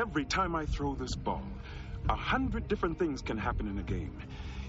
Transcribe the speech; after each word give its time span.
Every 0.00 0.24
time 0.24 0.56
I 0.56 0.64
throw 0.64 0.94
this 0.94 1.14
ball, 1.14 1.44
a 2.08 2.16
hundred 2.16 2.68
different 2.68 2.98
things 2.98 3.20
can 3.20 3.36
happen 3.36 3.68
in 3.68 3.78
a 3.78 3.82
game. 3.82 4.18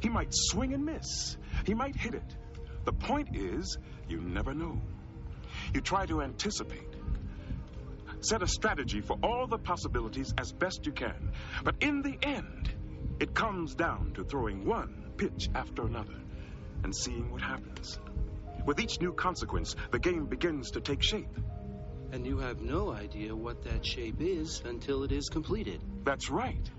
He 0.01 0.09
might 0.09 0.27
swing 0.31 0.73
and 0.73 0.83
miss. 0.83 1.37
He 1.65 1.73
might 1.73 1.95
hit 1.95 2.15
it. 2.15 2.35
The 2.83 2.91
point 2.91 3.29
is, 3.33 3.77
you 4.09 4.19
never 4.19 4.53
know. 4.53 4.81
You 5.73 5.79
try 5.79 6.05
to 6.07 6.21
anticipate. 6.21 6.97
Set 8.19 8.43
a 8.43 8.47
strategy 8.47 8.99
for 8.99 9.17
all 9.23 9.47
the 9.47 9.57
possibilities 9.57 10.33
as 10.37 10.51
best 10.51 10.85
you 10.85 10.91
can. 10.91 11.31
But 11.63 11.75
in 11.79 12.01
the 12.01 12.17
end, 12.21 12.69
it 13.21 13.33
comes 13.33 13.73
down 13.73 14.11
to 14.15 14.25
throwing 14.25 14.65
one 14.65 15.13
pitch 15.15 15.47
after 15.55 15.83
another 15.83 16.19
and 16.83 16.93
seeing 16.93 17.31
what 17.31 17.41
happens. 17.41 17.97
With 18.65 18.81
each 18.81 18.99
new 18.99 19.13
consequence, 19.13 19.77
the 19.91 19.99
game 19.99 20.25
begins 20.25 20.71
to 20.71 20.81
take 20.81 21.01
shape. 21.01 21.39
And 22.11 22.25
you 22.25 22.37
have 22.39 22.61
no 22.61 22.91
idea 22.91 23.33
what 23.33 23.63
that 23.63 23.85
shape 23.85 24.19
is 24.19 24.61
until 24.65 25.03
it 25.03 25.13
is 25.13 25.29
completed. 25.29 25.81
That's 26.03 26.29
right. 26.29 26.69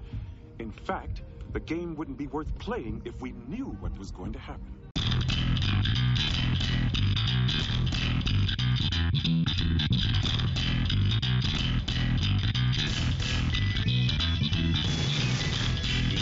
In 0.59 0.71
fact, 0.71 1.23
the 1.53 1.61
game 1.61 1.97
wouldn't 1.97 2.19
be 2.19 2.27
worth 2.27 2.59
playing 2.59 3.01
if 3.07 3.19
we 3.21 3.33
knew 3.49 3.77
what 3.81 3.99
was 3.99 4.11
going 4.11 4.35
to 4.35 4.39
happen. 4.39 4.73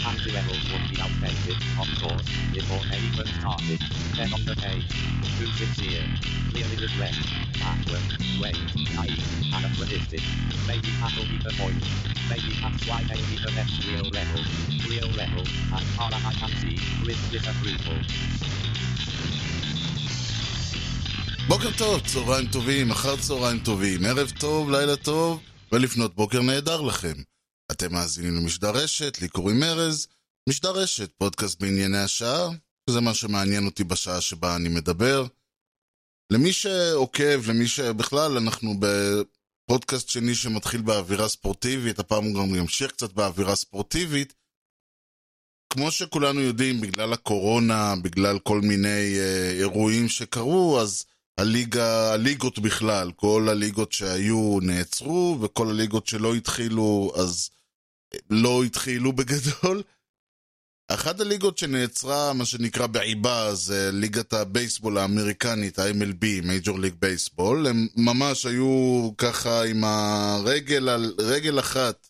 anti-levels 0.10 0.64
would 0.70 0.86
be 0.90 0.96
outdated, 1.04 1.58
of 1.82 1.88
course, 2.00 2.26
before 2.52 2.82
they 2.90 3.00
even 3.08 3.28
started. 3.38 3.80
Then 4.16 4.30
on 4.36 4.42
the 4.48 4.56
page, 4.64 4.88
too 5.38 5.50
sincere, 5.60 6.06
clearly 6.50 6.76
regret, 6.86 7.16
backward, 7.60 8.06
wait, 8.42 8.58
naive, 8.96 9.26
anachronistic. 9.56 10.22
Maybe 10.70 10.90
that'll 11.00 11.28
be 11.32 11.38
the 11.46 11.54
point. 11.60 11.82
Maybe 12.32 12.50
that's 12.62 12.82
why 12.88 13.00
they 13.08 13.20
need 13.28 13.42
the 13.46 13.52
next 13.58 13.76
real 13.88 14.08
level. 14.18 14.42
Real 14.92 15.10
level, 15.22 15.44
as 15.78 15.86
far 15.96 16.10
as 16.16 16.22
I 16.30 16.32
can 16.40 16.52
see, 16.60 16.76
with 17.06 17.20
disapproval. 17.32 17.98
בוקר 21.48 21.70
טוב, 21.78 22.00
צהריים 22.00 22.46
טובים, 22.46 22.90
אחר 22.90 23.16
צהריים 23.16 23.58
טובים, 23.58 24.04
ערב 24.04 24.30
טוב, 24.38 24.70
לילה 24.70 24.96
טוב, 24.96 25.40
ולפנות 25.72 26.14
בוקר 26.14 26.42
נהדר 26.42 26.80
לכם. 26.80 27.29
אתם 27.71 27.93
מאזינים 27.93 28.35
למשדר 28.35 28.71
רשת, 28.71 29.21
לי 29.21 29.27
קוראים 29.27 29.63
ארז, 29.63 30.07
משדר 30.49 30.71
רשת, 30.71 31.11
פודקאסט 31.17 31.59
בענייני 31.59 31.97
השעה, 31.97 32.49
שזה 32.89 33.01
מה 33.01 33.13
שמעניין 33.13 33.65
אותי 33.65 33.83
בשעה 33.83 34.21
שבה 34.21 34.55
אני 34.55 34.69
מדבר. 34.69 35.25
למי 36.31 36.53
שעוקב, 36.53 37.49
למי 37.49 37.67
שבכלל, 37.67 38.37
אנחנו 38.37 38.73
בפודקאסט 38.79 40.09
שני 40.09 40.35
שמתחיל 40.35 40.81
באווירה 40.81 41.27
ספורטיבית, 41.27 41.99
הפעם 41.99 42.23
הוא 42.23 42.35
גם 42.35 42.55
ימשיך 42.55 42.91
קצת 42.91 43.13
באווירה 43.13 43.55
ספורטיבית. 43.55 44.33
כמו 45.73 45.91
שכולנו 45.91 46.39
יודעים, 46.39 46.81
בגלל 46.81 47.13
הקורונה, 47.13 47.93
בגלל 48.01 48.39
כל 48.39 48.61
מיני 48.61 49.19
אה, 49.19 49.51
אירועים 49.51 50.09
שקרו, 50.09 50.79
אז 50.79 51.05
הליגה, 51.37 52.13
הליגות 52.13 52.59
בכלל, 52.59 53.11
כל 53.11 53.47
הליגות 53.49 53.91
שהיו 53.91 54.59
נעצרו, 54.61 55.37
וכל 55.41 55.69
הליגות 55.69 56.07
שלא 56.07 56.35
התחילו, 56.35 57.13
אז 57.15 57.49
לא 58.29 58.63
התחילו 58.63 59.13
בגדול. 59.13 59.83
אחת 60.87 61.19
הליגות 61.19 61.57
שנעצרה, 61.57 62.33
מה 62.33 62.45
שנקרא 62.45 62.87
באיבה, 62.87 63.55
זה 63.55 63.89
ליגת 63.93 64.33
הבייסבול 64.33 64.97
האמריקנית, 64.97 65.79
ה-MLB, 65.79 66.25
Major 66.43 66.79
League 66.79 66.93
Baseball. 66.99 67.67
הם 67.67 67.87
ממש 67.95 68.45
היו 68.45 69.09
ככה 69.17 69.65
עם 69.65 69.83
הרגל 69.83 70.89
על 70.89 71.13
רגל 71.19 71.59
אחת 71.59 72.07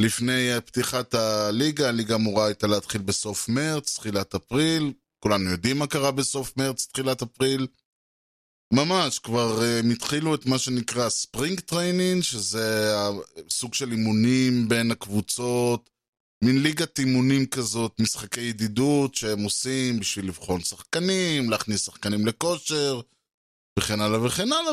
לפני 0.00 0.50
פתיחת 0.66 1.14
הליגה. 1.14 1.88
הליגה 1.88 2.14
אמורה 2.14 2.46
הייתה 2.46 2.66
להתחיל 2.66 3.02
בסוף 3.02 3.48
מרץ, 3.48 3.96
תחילת 3.96 4.34
אפריל. 4.34 4.92
כולנו 5.20 5.50
יודעים 5.50 5.78
מה 5.78 5.86
קרה 5.86 6.10
בסוף 6.10 6.56
מרץ, 6.56 6.86
תחילת 6.92 7.22
אפריל. 7.22 7.66
ממש, 8.72 9.18
כבר 9.18 9.58
uh, 9.60 9.84
הם 9.84 9.90
התחילו 9.90 10.34
את 10.34 10.46
מה 10.46 10.58
שנקרא 10.58 11.08
spring 11.08 11.60
training, 11.60 12.22
שזה 12.22 12.94
סוג 13.48 13.74
של 13.74 13.92
אימונים 13.92 14.68
בין 14.68 14.90
הקבוצות, 14.90 15.90
מין 16.44 16.62
ליגת 16.62 16.98
אימונים 16.98 17.46
כזאת, 17.46 18.00
משחקי 18.00 18.40
ידידות 18.40 19.14
שהם 19.14 19.42
עושים 19.44 20.00
בשביל 20.00 20.28
לבחון 20.28 20.60
שחקנים, 20.60 21.50
להכניס 21.50 21.86
שחקנים 21.86 22.26
לכושר, 22.26 23.00
וכן 23.78 24.00
הלאה 24.00 24.24
וכן 24.24 24.52
הלאה, 24.52 24.72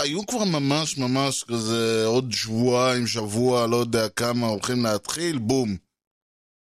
והיו 0.00 0.26
כבר 0.26 0.44
ממש 0.44 0.98
ממש 0.98 1.44
כזה 1.44 2.04
עוד 2.06 2.32
שבועיים, 2.32 3.06
שבוע, 3.06 3.66
לא 3.66 3.76
יודע 3.76 4.08
כמה, 4.08 4.46
הולכים 4.46 4.82
להתחיל, 4.82 5.38
בום. 5.38 5.76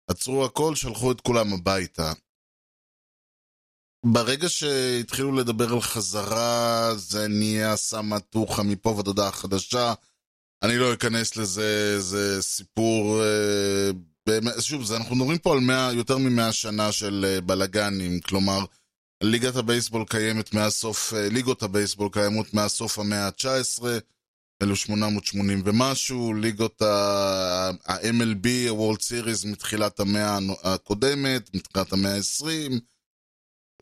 עצרו 0.10 0.46
הכל, 0.46 0.76
שלחו 0.76 1.12
את 1.12 1.22
כולם 1.22 1.54
הביתה. 1.54 2.14
ברגע 4.06 4.50
שהתחילו 4.50 5.32
לדבר 5.32 5.74
על 5.74 5.82
חזרה, 5.82 6.92
זה 6.96 7.28
נהיה 7.28 7.76
סמטוחה 7.76 8.64
מפה 8.64 8.90
ועד 8.90 9.08
הודעה 9.08 9.32
חדשה. 9.32 9.94
אני 10.64 10.78
לא 10.78 10.94
אכנס 10.94 11.36
לזה, 11.36 12.00
זה 12.00 12.42
סיפור... 12.42 13.22
אה, 13.24 13.92
באמת, 14.28 14.54
שוב, 14.62 14.84
זה, 14.84 14.98
אנחנו 14.98 15.16
מדברים 15.16 15.38
פה 15.38 15.54
על 15.54 15.60
100, 15.60 15.90
יותר 15.94 16.18
מ-100 16.18 16.52
שנה 16.52 16.92
של 16.92 17.26
אה, 17.28 17.42
בלאגנים, 17.42 18.20
כלומר, 18.20 18.60
ליגת 19.24 19.56
הבייסבול 19.56 20.06
קיימת 20.10 20.54
מאז 20.54 20.74
סוף, 20.74 21.14
אה, 21.14 21.30
ליגות 21.30 21.64
הבייסבול 21.64 22.10
קיימות 22.12 22.54
מאז 22.54 22.72
סוף 22.72 23.00
המאה 23.00 23.28
ה-19, 23.28 23.84
1880 24.62 25.62
ומשהו, 25.66 26.34
ליגות 26.34 26.82
ה-MLB, 26.82 28.48
ה-World 28.70 29.00
Series 29.00 29.48
מתחילת 29.48 30.00
המאה 30.00 30.38
הקודמת, 30.64 31.56
מתחילת 31.56 31.94
המאה 31.94 32.16
ה-20, 32.16 32.80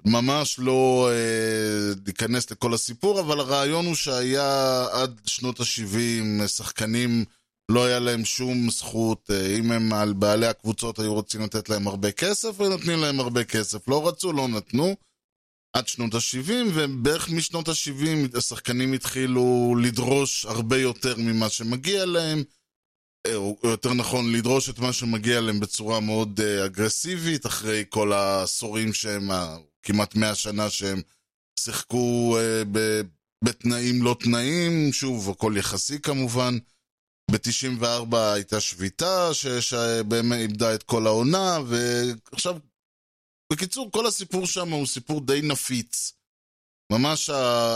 ממש 0.05 0.59
לא 0.59 1.09
אה, 1.11 1.93
ניכנס 2.07 2.51
לכל 2.51 2.73
הסיפור, 2.73 3.19
אבל 3.19 3.39
הרעיון 3.39 3.85
הוא 3.85 3.95
שהיה 3.95 4.85
עד 4.91 5.21
שנות 5.25 5.59
ה-70 5.59 6.47
שחקנים, 6.47 7.25
לא 7.71 7.85
היה 7.85 7.99
להם 7.99 8.25
שום 8.25 8.69
זכות, 8.69 9.31
אה, 9.31 9.55
אם 9.57 9.71
הם 9.71 9.93
על 9.93 10.13
בעלי 10.13 10.47
הקבוצות 10.47 10.99
היו 10.99 11.13
רוצים 11.13 11.41
לתת 11.41 11.69
להם 11.69 11.87
הרבה 11.87 12.11
כסף, 12.11 12.61
ונותנים 12.61 12.99
להם 12.99 13.19
הרבה 13.19 13.43
כסף. 13.43 13.87
לא 13.87 14.07
רצו, 14.07 14.33
לא 14.33 14.47
נתנו. 14.47 14.95
עד 15.73 15.87
שנות 15.87 16.13
ה-70, 16.13 16.51
ובערך 16.73 17.29
משנות 17.29 17.67
ה-70 17.67 18.37
השחקנים 18.37 18.93
התחילו 18.93 19.75
לדרוש 19.81 20.45
הרבה 20.45 20.77
יותר 20.77 21.15
ממה 21.17 21.49
שמגיע 21.49 22.05
להם, 22.05 22.43
אה, 23.27 23.35
או 23.35 23.57
יותר 23.63 23.93
נכון, 23.93 24.31
לדרוש 24.31 24.69
את 24.69 24.79
מה 24.79 24.93
שמגיע 24.93 25.41
להם 25.41 25.59
בצורה 25.59 25.99
מאוד 25.99 26.39
אה, 26.43 26.65
אגרסיבית, 26.65 27.45
אחרי 27.45 27.83
כל 27.89 28.13
העשורים 28.13 28.93
שהם, 28.93 29.31
כמעט 29.85 30.15
100 30.15 30.35
שנה 30.35 30.69
שהם 30.69 31.01
שיחקו 31.59 32.37
אה, 32.39 32.63
ב, 32.71 33.01
בתנאים 33.43 34.03
לא 34.03 34.15
תנאים, 34.19 34.93
שוב, 34.93 35.29
הכל 35.29 35.53
יחסי 35.57 36.01
כמובן. 36.01 36.57
ב-94 37.31 38.15
הייתה 38.17 38.59
שביתה 38.59 39.29
שבאמת 39.59 40.37
איבדה 40.39 40.75
את 40.75 40.83
כל 40.83 41.07
העונה, 41.07 41.57
ועכשיו, 41.67 42.57
בקיצור, 43.53 43.91
כל 43.91 44.07
הסיפור 44.07 44.47
שם 44.47 44.69
הוא 44.69 44.85
סיפור 44.85 45.21
די 45.21 45.41
נפיץ. 45.43 46.13
ממש 46.91 47.29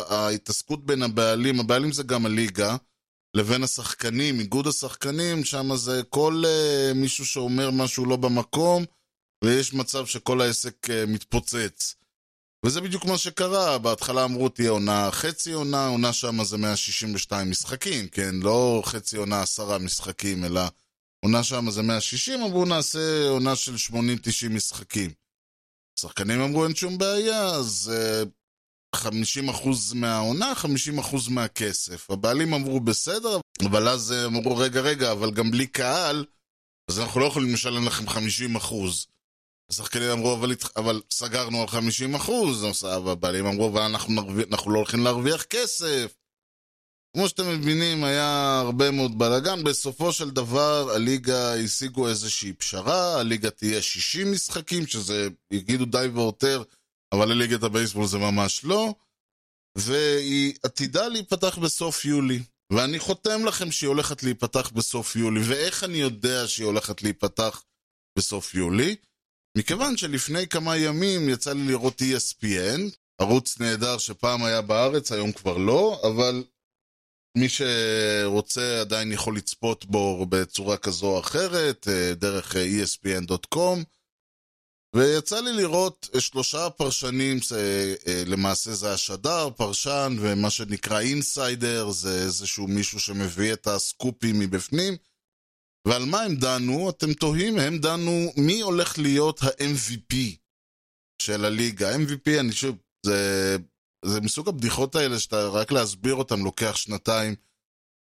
ההתעסקות 0.09 0.85
בין 0.85 1.03
הבעלים, 1.03 1.59
הבעלים 1.59 1.91
זה 1.91 2.03
גם 2.03 2.25
הליגה, 2.25 2.75
לבין 3.33 3.63
השחקנים, 3.63 4.39
איגוד 4.39 4.67
השחקנים, 4.67 5.43
שם 5.43 5.75
זה 5.75 6.01
כל 6.09 6.43
uh, 6.45 6.93
מישהו 6.93 7.25
שאומר 7.25 7.71
משהו 7.71 8.05
לא 8.05 8.15
במקום, 8.15 8.85
ויש 9.43 9.73
מצב 9.73 10.05
שכל 10.05 10.41
העסק 10.41 10.85
uh, 10.85 10.91
מתפוצץ. 11.07 11.95
וזה 12.65 12.81
בדיוק 12.81 13.05
מה 13.05 13.17
שקרה, 13.17 13.77
בהתחלה 13.77 14.23
אמרו 14.23 14.49
תהיה 14.49 14.69
עונה 14.69 15.11
חצי 15.11 15.51
עונה, 15.51 15.87
עונה 15.87 16.13
שם 16.13 16.43
זה 16.43 16.57
162 16.57 17.49
משחקים, 17.49 18.07
כן? 18.07 18.35
לא 18.35 18.81
חצי 18.85 19.17
עונה 19.17 19.41
עשרה 19.41 19.77
משחקים, 19.77 20.45
אלא 20.45 20.61
עונה 21.25 21.43
שם 21.43 21.69
זה 21.69 21.81
160, 21.81 22.41
אמרו 22.41 22.65
נעשה 22.65 23.27
עונה 23.29 23.55
של 23.55 23.75
80-90 23.91 23.95
משחקים. 24.49 25.11
השחקנים 25.99 26.41
אמרו 26.41 26.63
אין 26.65 26.75
שום 26.75 26.97
בעיה, 26.97 27.45
אז 27.45 27.91
uh, 28.95 28.95
50% 28.95 29.95
מהעונה, 29.95 30.53
50% 31.01 31.15
מהכסף. 31.29 32.11
הבעלים 32.11 32.53
אמרו 32.53 32.79
בסדר, 32.79 33.39
אבל 33.65 33.87
אז 33.87 34.13
אמרו 34.25 34.57
רגע 34.57 34.81
רגע, 34.81 35.11
אבל 35.11 35.31
גם 35.31 35.51
בלי 35.51 35.67
קהל, 35.67 36.25
אז 36.89 36.99
אנחנו 36.99 37.19
לא 37.19 37.25
יכולים 37.25 37.53
לשלם 37.53 37.87
לכם 37.87 38.07
50%. 38.07 38.13
השחקנים 39.69 40.09
אמרו, 40.09 40.33
אבל, 40.33 40.55
אבל 40.75 41.01
סגרנו 41.11 41.61
על 41.61 41.67
50 41.67 42.15
אחוז, 42.15 42.83
הבעלים 42.83 43.45
אמרו, 43.45 43.69
אבל 43.69 43.81
אנחנו, 43.81 44.13
נרוויח, 44.13 44.47
אנחנו 44.51 44.71
לא 44.71 44.77
הולכים 44.77 45.03
להרוויח 45.03 45.43
כסף. 45.43 46.13
כמו 47.13 47.29
שאתם 47.29 47.49
מבינים, 47.49 48.03
היה 48.03 48.59
הרבה 48.59 48.91
מאוד 48.91 49.19
בלאגן. 49.19 49.63
בסופו 49.63 50.13
של 50.13 50.29
דבר, 50.29 50.91
הליגה 50.95 51.55
השיגו 51.55 52.07
איזושהי 52.07 52.53
פשרה, 52.53 53.19
הליגה 53.19 53.49
תהיה 53.49 53.81
60 53.81 54.31
משחקים, 54.31 54.87
שזה, 54.87 55.27
יגידו 55.51 55.85
די 55.85 56.07
ויותר, 56.13 56.63
אבל 57.11 57.29
לליגת 57.29 57.63
הבייסבול 57.63 58.07
זה 58.07 58.17
ממש 58.17 58.63
לא. 58.63 58.93
והיא 59.77 60.53
עתידה 60.63 61.07
להיפתח 61.07 61.57
בסוף 61.57 62.05
יולי. 62.05 62.43
ואני 62.71 62.99
חותם 62.99 63.45
לכם 63.45 63.71
שהיא 63.71 63.87
הולכת 63.87 64.23
להיפתח 64.23 64.69
בסוף 64.69 65.15
יולי. 65.15 65.41
ואיך 65.43 65.83
אני 65.83 65.97
יודע 65.97 66.47
שהיא 66.47 66.65
הולכת 66.65 67.03
להיפתח 67.03 67.63
בסוף 68.17 68.55
יולי? 68.55 68.95
מכיוון 69.57 69.97
שלפני 69.97 70.47
כמה 70.47 70.77
ימים 70.77 71.29
יצא 71.29 71.53
לי 71.53 71.67
לראות 71.67 72.01
ESPN, 72.01 72.81
ערוץ 73.21 73.59
נהדר 73.59 73.97
שפעם 73.97 74.43
היה 74.43 74.61
בארץ, 74.61 75.11
היום 75.11 75.31
כבר 75.31 75.57
לא, 75.57 76.01
אבל 76.03 76.43
מי 77.37 77.49
שרוצה 77.49 78.81
עדיין 78.81 79.11
יכול 79.11 79.37
לצפות 79.37 79.85
בו 79.85 80.25
בצורה 80.25 80.77
כזו 80.77 81.07
או 81.07 81.19
אחרת, 81.19 81.87
אה, 81.87 82.13
דרך 82.15 82.55
אה, 82.55 82.65
espn.com. 82.83 83.83
ויצא 84.95 85.39
לי 85.39 85.53
לראות 85.53 86.09
אה, 86.15 86.21
שלושה 86.21 86.69
פרשנים, 86.69 87.37
למעשה 88.25 88.73
זה 88.73 88.93
השדר, 88.93 89.49
פרשן 89.49 90.15
ומה 90.19 90.49
שנקרא 90.49 90.99
אינסיידר, 90.99 91.91
זה 91.91 92.21
איזשהו 92.21 92.67
מישהו 92.67 92.99
שמביא 92.99 93.53
את 93.53 93.67
הסקופים 93.67 94.39
מבפנים. 94.39 94.97
ועל 95.87 96.05
מה 96.05 96.21
הם 96.21 96.35
דנו? 96.35 96.89
אתם 96.89 97.13
תוהים, 97.13 97.59
הם 97.59 97.77
דנו 97.77 98.33
מי 98.37 98.61
הולך 98.61 98.99
להיות 98.99 99.43
ה-MVP 99.43 100.15
של 101.21 101.45
הליגה. 101.45 101.95
MVP, 101.95 102.39
אני 102.39 102.51
שוב, 102.51 102.75
זה, 103.05 103.57
זה 104.05 104.21
מסוג 104.21 104.49
הבדיחות 104.49 104.95
האלה 104.95 105.19
שאתה 105.19 105.47
רק 105.47 105.71
להסביר 105.71 106.15
אותם 106.15 106.43
לוקח 106.43 106.75
שנתיים. 106.75 107.35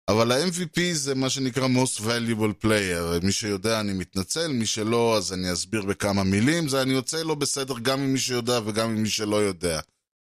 אבל 0.10 0.32
ה-MVP 0.32 0.80
זה 0.94 1.16
מה 1.16 1.30
שנקרא 1.30 1.68
most 1.68 2.00
valuable 2.00 2.66
player. 2.66 3.26
מי 3.26 3.32
שיודע 3.32 3.80
אני 3.80 3.94
מתנצל, 3.94 4.48
מי 4.48 4.66
שלא 4.66 5.18
אז 5.18 5.34
אני 5.34 5.54
אסביר 5.54 5.82
בכמה 5.82 6.24
מילים. 6.24 6.70
זה 6.70 6.82
אני 6.82 6.94
יוצא 6.94 7.24
לא 7.24 7.36
בסדר 7.36 7.80
גם 7.80 8.00
עם 8.00 8.14
מי 8.14 8.20
שיודע 8.20 8.60
וגם 8.66 8.90
עם 8.90 9.04
מי 9.04 9.10
שלא 9.10 9.36
יודע. 9.36 9.80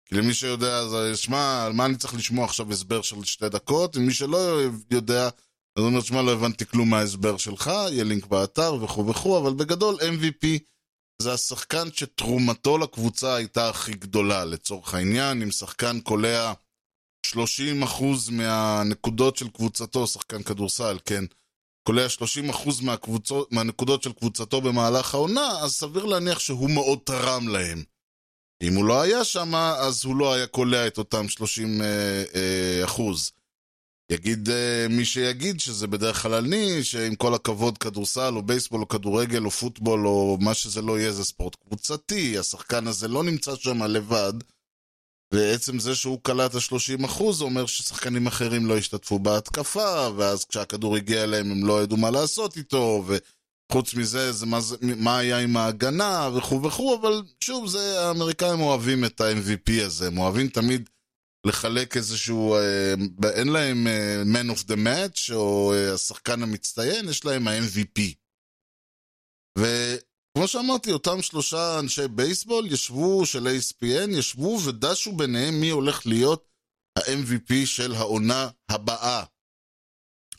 כי 0.05 0.15
למי 0.15 0.35
שיודע, 0.35 0.79
אז 0.79 1.19
שמע, 1.19 1.65
על 1.65 1.73
מה 1.73 1.87
אני 1.87 1.97
צריך 1.97 2.15
לשמוע 2.15 2.45
עכשיו 2.45 2.73
הסבר 2.73 3.03
של 3.03 3.25
שתי 3.25 3.49
דקות? 3.49 3.97
ומי 3.97 4.13
שלא 4.13 4.61
יודע, 4.91 5.29
אז 5.77 5.83
הוא 5.83 5.87
אומר, 5.87 6.01
שמע, 6.01 6.23
לא 6.23 6.33
הבנתי 6.33 6.67
כלום 6.67 6.91
מההסבר 6.91 7.37
שלך, 7.37 7.67
יהיה 7.67 8.05
לינק 8.05 8.27
באתר 8.27 8.75
וכו' 8.75 9.07
וכו', 9.07 9.39
אבל 9.39 9.55
בגדול 9.55 9.97
MVP 10.01 10.47
זה 11.23 11.33
השחקן 11.33 11.89
שתרומתו 11.93 12.79
לקבוצה 12.79 13.35
הייתה 13.35 13.69
הכי 13.69 13.93
גדולה, 13.93 14.45
לצורך 14.45 14.95
העניין, 14.95 15.43
אם 15.43 15.51
שחקן 15.51 16.01
קולע 16.01 16.53
30% 17.27 17.33
מהנקודות 18.31 19.37
של 19.37 19.49
קבוצתו, 19.49 20.07
שחקן 20.07 20.43
כדורסל, 20.43 20.99
כן, 21.05 21.25
קולע 21.83 22.07
30% 22.07 22.83
מהקבוצות, 22.83 23.53
מהנקודות 23.53 24.03
של 24.03 24.13
קבוצתו 24.13 24.61
במהלך 24.61 25.15
העונה, 25.15 25.49
אז 25.61 25.73
סביר 25.73 26.05
להניח 26.05 26.39
שהוא 26.39 26.71
מאוד 26.71 26.99
תרם 27.05 27.49
להם. 27.49 27.83
אם 28.63 28.75
הוא 28.75 28.85
לא 28.85 29.03
היה 29.03 29.25
שם, 29.25 29.55
אז 29.55 30.05
הוא 30.05 30.17
לא 30.17 30.35
היה 30.35 30.47
קולע 30.47 30.87
את 30.87 30.99
אותם 30.99 31.29
30 31.29 31.83
אה, 31.83 31.87
אה, 32.35 32.85
אחוז. 32.85 33.33
יגיד 34.11 34.49
uh, 34.49 34.53
מי 34.93 35.05
שיגיד 35.05 35.61
שזה 35.61 35.87
בדרך 35.87 36.23
כלל 36.23 36.35
אני, 36.35 36.85
שעם 36.85 37.15
כל 37.15 37.35
הכבוד 37.35 37.79
כדורסל 37.79 38.33
או 38.37 38.43
בייסבול 38.43 38.81
או 38.81 38.89
כדורגל 38.89 39.45
או 39.45 39.51
פוטבול 39.51 40.07
או 40.07 40.39
מה 40.41 40.55
שזה 40.55 40.83
לא 40.83 40.99
יהיה 40.99 41.13
זה 41.13 41.25
ספורט 41.25 41.57
קבוצתי, 41.67 42.39
השחקן 42.39 42.87
הזה 42.87 43.09
לא 43.09 43.25
נמצא 43.25 43.57
שם 43.57 43.83
לבד, 43.83 44.33
ועצם 45.35 45.79
זה 45.79 45.95
שהוא 45.95 46.19
קלט 46.23 46.55
ה-30% 46.55 47.23
אומר 47.41 47.67
ששחקנים 47.67 48.27
אחרים 48.27 48.67
לא 48.67 48.79
השתתפו 48.79 49.19
בהתקפה, 49.19 50.09
ואז 50.17 50.45
כשהכדור 50.45 50.97
הגיע 50.97 51.25
אליהם 51.25 51.51
הם 51.51 51.67
לא 51.67 51.83
ידעו 51.83 51.97
מה 51.97 52.11
לעשות 52.11 52.57
איתו, 52.57 53.05
וחוץ 53.07 53.95
מזה, 53.95 54.33
זה 54.33 54.47
מה, 54.47 54.61
זה, 54.61 54.77
מה 54.81 55.19
היה 55.19 55.39
עם 55.39 55.57
ההגנה 55.57 56.31
וכו' 56.35 56.63
וכו', 56.63 56.97
אבל 57.01 57.23
שוב, 57.41 57.69
זה, 57.69 58.01
האמריקאים 58.01 58.61
אוהבים 58.61 59.05
את 59.05 59.21
ה-MVP 59.21 59.83
הזה, 59.85 60.07
הם 60.07 60.19
אוהבים 60.19 60.49
תמיד 60.49 60.89
לחלק 61.47 61.97
איזשהו, 61.97 62.55
אה, 62.55 62.95
אין 63.33 63.49
להם 63.49 63.87
אה, 63.87 64.23
Man 64.23 64.57
of 64.57 64.63
the 64.63 64.77
Match 64.77 65.35
או 65.35 65.73
אה, 65.75 65.95
השחקן 65.95 66.43
המצטיין, 66.43 67.09
יש 67.09 67.25
להם 67.25 67.49
ה-MVP. 67.49 68.01
וכמו 69.59 70.49
שאמרתי, 70.49 70.93
אותם 70.93 71.23
שלושה 71.23 71.79
אנשי 71.79 72.09
בייסבול 72.09 72.67
ישבו, 72.67 73.27
של 73.27 73.47
ASPN, 73.47 74.11
ישבו 74.11 74.61
ודשו 74.65 75.13
ביניהם 75.13 75.61
מי 75.61 75.71
הולך 75.71 76.07
להיות 76.07 76.49
ה-MVP 76.99 77.67
של 77.67 77.95
העונה 77.95 78.49
הבאה. 78.69 79.25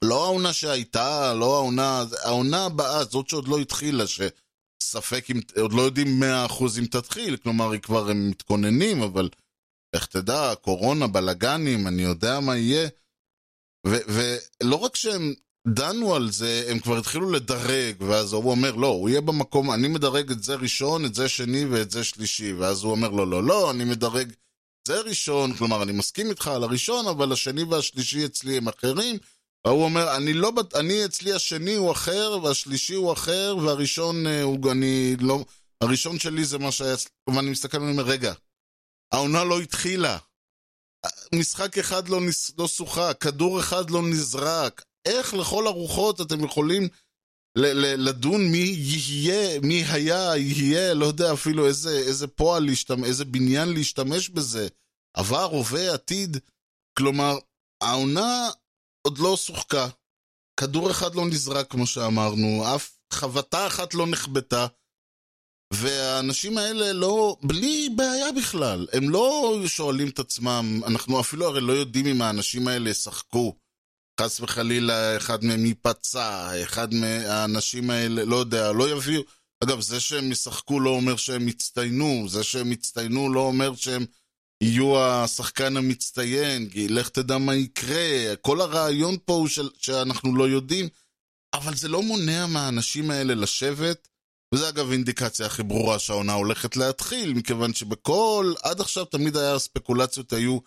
לא 0.01 0.23
העונה 0.23 0.53
שהייתה, 0.53 1.33
לא 1.33 1.55
העונה, 1.55 2.03
העונה 2.23 2.65
הבאה, 2.65 3.03
זאת 3.03 3.29
שעוד 3.29 3.47
לא 3.47 3.59
התחילה, 3.59 4.03
שספק 4.07 5.31
אם, 5.31 5.39
עוד 5.61 5.73
לא 5.73 5.81
יודעים 5.81 6.23
100% 6.23 6.79
אם 6.79 6.85
תתחיל, 6.85 7.37
כלומר, 7.37 7.71
היא 7.71 7.81
כבר 7.81 8.09
הם 8.09 8.29
מתכוננים, 8.29 9.01
אבל 9.01 9.29
לך 9.95 10.05
תדע, 10.05 10.53
קורונה, 10.61 11.07
בלאגנים, 11.07 11.87
אני 11.87 12.01
יודע 12.01 12.39
מה 12.39 12.57
יהיה. 12.57 12.89
ולא 13.85 14.75
רק 14.75 14.95
שהם 14.95 15.33
דנו 15.67 16.15
על 16.15 16.31
זה, 16.31 16.65
הם 16.69 16.79
כבר 16.79 16.97
התחילו 16.97 17.31
לדרג, 17.31 17.95
ואז 17.99 18.33
הוא 18.33 18.51
אומר, 18.51 18.75
לא, 18.75 18.87
הוא 18.87 19.09
יהיה 19.09 19.21
במקום, 19.21 19.71
אני 19.71 19.87
מדרג 19.87 20.31
את 20.31 20.43
זה 20.43 20.55
ראשון, 20.55 21.05
את 21.05 21.15
זה 21.15 21.29
שני 21.29 21.65
ואת 21.65 21.91
זה 21.91 22.03
שלישי, 22.03 22.53
ואז 22.53 22.83
הוא 22.83 22.91
אומר, 22.91 23.09
לא, 23.09 23.27
לא, 23.27 23.43
לא, 23.43 23.71
אני 23.71 23.83
מדרג 23.83 24.31
זה 24.87 25.01
ראשון, 25.01 25.53
כלומר, 25.53 25.83
אני 25.83 25.91
מסכים 25.91 26.29
איתך 26.29 26.47
על 26.47 26.63
הראשון, 26.63 27.07
אבל 27.07 27.31
השני 27.31 27.63
והשלישי 27.63 28.25
אצלי 28.25 28.57
הם 28.57 28.67
אחרים. 28.67 29.17
והוא 29.67 29.83
אומר, 29.83 30.15
אני 30.15 30.33
לא, 30.33 30.51
אני 30.75 31.05
אצלי 31.05 31.33
השני 31.33 31.75
הוא 31.75 31.91
אחר, 31.91 32.37
והשלישי 32.43 32.93
הוא 32.93 33.13
אחר, 33.13 33.55
והראשון 33.61 34.27
אה, 34.27 34.41
הוא, 34.41 34.71
אני 34.71 35.15
לא, 35.19 35.45
הראשון 35.81 36.19
שלי 36.19 36.45
זה 36.45 36.57
מה 36.57 36.71
שהיה, 36.71 36.95
ואני 37.29 37.49
מסתכל 37.49 37.77
ואני 37.77 37.91
אומר, 37.91 38.03
רגע, 38.03 38.33
העונה 39.13 39.43
לא 39.43 39.59
התחילה. 39.59 40.17
משחק 41.35 41.77
אחד 41.77 42.09
לא, 42.09 42.21
נס... 42.21 42.51
לא 42.57 42.67
שוחה, 42.67 43.13
כדור 43.13 43.59
אחד 43.59 43.89
לא 43.89 44.01
נזרק. 44.01 44.83
איך 45.05 45.33
לכל 45.33 45.67
הרוחות 45.67 46.21
אתם 46.21 46.43
יכולים 46.43 46.83
ל- 47.57 47.85
ל- 47.85 48.09
לדון 48.09 48.51
מי 48.51 48.75
יהיה, 48.77 49.59
מי 49.59 49.83
היה, 49.83 50.37
יהיה, 50.37 50.93
לא 50.93 51.05
יודע 51.05 51.33
אפילו 51.33 51.67
איזה, 51.67 51.97
איזה 51.97 52.27
פועל, 52.27 52.65
להשתמש, 52.65 53.07
איזה 53.07 53.25
בניין 53.25 53.73
להשתמש 53.73 54.29
בזה. 54.29 54.67
עבר, 55.17 55.43
הווה, 55.43 55.93
עתיד. 55.93 56.37
כלומר, 56.97 57.37
העונה 57.83 58.49
עוד 59.07 59.17
לא 59.17 59.37
שוחקה. 59.37 59.87
כדור 60.59 60.91
אחד 60.91 61.15
לא 61.15 61.25
נזרק, 61.25 61.71
כמו 61.71 61.87
שאמרנו, 61.87 62.75
אף 62.75 62.97
חבטה 63.13 63.67
אחת 63.67 63.93
לא 63.93 64.07
נחבטה. 64.07 64.67
והאנשים 65.71 66.57
האלה 66.57 66.93
לא, 66.93 67.37
בלי 67.43 67.89
בעיה 67.95 68.31
בכלל, 68.31 68.87
הם 68.93 69.09
לא 69.09 69.57
שואלים 69.67 70.09
את 70.09 70.19
עצמם, 70.19 70.81
אנחנו 70.87 71.19
אפילו 71.19 71.47
הרי 71.47 71.61
לא 71.61 71.73
יודעים 71.73 72.07
אם 72.07 72.21
האנשים 72.21 72.67
האלה 72.67 72.89
ישחקו. 72.89 73.55
חס 74.21 74.39
וחלילה, 74.39 75.17
אחד 75.17 75.43
מהם 75.43 75.65
ייפצע, 75.65 76.63
אחד 76.63 76.93
מהאנשים 76.93 77.89
האלה, 77.89 78.25
לא 78.25 78.35
יודע, 78.35 78.71
לא 78.71 78.89
יביאו... 78.89 79.21
אגב, 79.63 79.81
זה 79.81 79.99
שהם 79.99 80.31
ישחקו 80.31 80.79
לא 80.79 80.89
אומר 80.89 81.15
שהם 81.15 81.47
יצטיינו, 81.47 82.25
זה 82.29 82.43
שהם 82.43 82.71
יצטיינו 82.71 83.33
לא 83.33 83.39
אומר 83.39 83.75
שהם 83.75 84.05
יהיו 84.63 84.99
השחקן 84.99 85.77
המצטיין, 85.77 86.69
כי 86.69 86.87
לך 86.87 87.09
תדע 87.09 87.37
מה 87.37 87.55
יקרה, 87.55 88.35
כל 88.41 88.61
הרעיון 88.61 89.17
פה 89.25 89.33
הוא 89.33 89.47
של, 89.47 89.69
שאנחנו 89.77 90.35
לא 90.35 90.49
יודעים, 90.49 90.89
אבל 91.53 91.75
זה 91.75 91.87
לא 91.87 92.01
מונע 92.01 92.45
מהאנשים 92.45 93.11
האלה 93.11 93.35
לשבת 93.35 94.07
וזה 94.53 94.69
אגב 94.69 94.91
אינדיקציה 94.91 95.45
הכי 95.45 95.63
ברורה 95.63 95.99
שהעונה 95.99 96.33
הולכת 96.33 96.77
להתחיל, 96.77 97.33
מכיוון 97.33 97.73
שבכל, 97.73 98.53
עד 98.63 98.81
עכשיו 98.81 99.05
תמיד 99.05 99.37
היה 99.37 99.59
ספקולציות 99.59 100.33
היו 100.33 100.59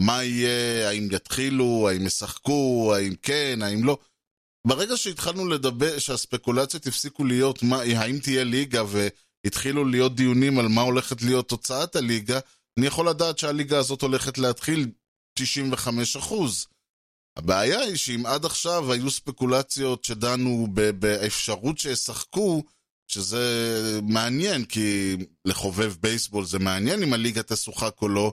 מה 0.00 0.24
יהיה, 0.24 0.88
האם 0.88 1.08
יתחילו, 1.12 1.88
האם 1.88 2.06
ישחקו, 2.06 2.92
האם 2.96 3.14
כן, 3.22 3.58
האם 3.62 3.84
לא. 3.84 3.98
ברגע 4.66 4.96
שהתחלנו 4.96 5.48
לדבר, 5.48 5.98
שהספקולציות 5.98 6.86
הפסיקו 6.86 7.24
להיות 7.24 7.62
מה, 7.62 7.82
האם 7.96 8.18
תהיה 8.18 8.44
ליגה 8.44 8.82
והתחילו 8.88 9.84
להיות 9.84 10.14
דיונים 10.14 10.58
על 10.58 10.68
מה 10.68 10.82
הולכת 10.82 11.22
להיות 11.22 11.48
תוצאת 11.48 11.96
הליגה, 11.96 12.38
אני 12.78 12.86
יכול 12.86 13.08
לדעת 13.08 13.38
שהליגה 13.38 13.78
הזאת 13.78 14.02
הולכת 14.02 14.38
להתחיל 14.38 14.90
95%. 15.40 15.42
הבעיה 17.36 17.80
היא 17.80 17.96
שאם 17.96 18.26
עד 18.26 18.44
עכשיו 18.44 18.92
היו 18.92 19.10
ספקולציות 19.10 20.04
שדנו 20.04 20.66
באפשרות 20.98 21.78
שישחקו, 21.78 22.62
שזה 23.08 24.00
מעניין, 24.02 24.64
כי 24.64 25.16
לחובב 25.44 25.94
בייסבול 26.00 26.44
זה 26.44 26.58
מעניין 26.58 27.02
אם 27.02 27.12
הליגה 27.12 27.42
תשוחק 27.42 28.02
או 28.02 28.08
לא. 28.08 28.32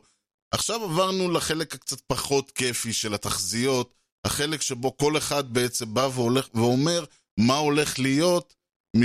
עכשיו 0.51 0.83
עברנו 0.83 1.31
לחלק 1.31 1.75
הקצת 1.75 2.01
פחות 2.07 2.51
כיפי 2.51 2.93
של 2.93 3.13
התחזיות, 3.13 3.93
החלק 4.25 4.61
שבו 4.61 4.97
כל 4.97 5.17
אחד 5.17 5.53
בעצם 5.53 5.93
בא 5.93 6.09
והולך, 6.13 6.47
ואומר 6.53 7.05
מה 7.39 7.57
הולך 7.57 7.99
להיות, 7.99 8.53
מ... 8.97 9.01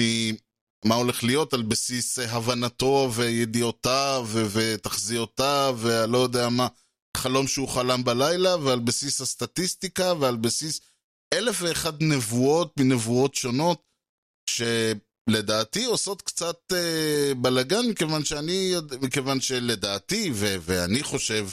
מה 0.85 0.95
הולך 0.95 1.25
להיות 1.25 1.55
על 1.55 1.63
בסיס 1.63 2.19
הבנתו 2.19 3.11
וידיעותיו. 3.15 4.29
ותחזיותיו 4.53 5.79
ולא 5.81 6.19
יודע 6.19 6.49
מה, 6.49 6.69
חלום 7.17 7.47
שהוא 7.47 7.69
חלם 7.69 8.05
בלילה, 8.05 8.57
ועל 8.57 8.79
בסיס 8.79 9.21
הסטטיסטיקה 9.21 10.13
ועל 10.21 10.37
בסיס 10.37 10.81
אלף 11.35 11.63
ואחד 11.63 12.03
נבואות 12.03 12.73
מנבואות 12.81 13.35
שונות, 13.35 13.83
ש... 14.51 14.63
לדעתי 15.31 15.85
עושות 15.85 16.23
קצת 16.23 16.73
אה, 16.73 17.33
בלאגן, 17.37 17.87
מכיוון 17.91 18.25
שאני, 18.25 18.73
מכיוון 19.01 19.41
שלדעתי, 19.41 20.31
ו- 20.35 20.57
ואני 20.61 21.03
חושב 21.03 21.47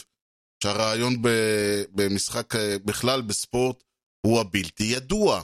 שהרעיון 0.64 1.22
ב- 1.22 1.84
במשחק, 1.92 2.56
אה, 2.56 2.76
בכלל 2.86 3.22
בספורט, 3.22 3.84
הוא 4.26 4.40
הבלתי 4.40 4.84
ידוע. 4.84 5.42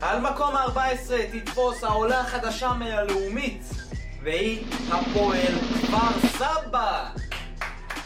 על 0.00 0.20
מקום 0.20 0.56
ה-14 0.56 1.10
תתפוס 1.32 1.84
העולה 1.84 2.20
החדשה 2.20 2.72
מהלאומית 2.72 3.62
והיא 4.22 4.64
הפועל 4.90 5.54
כפר 5.82 6.28
סבא 6.38 7.10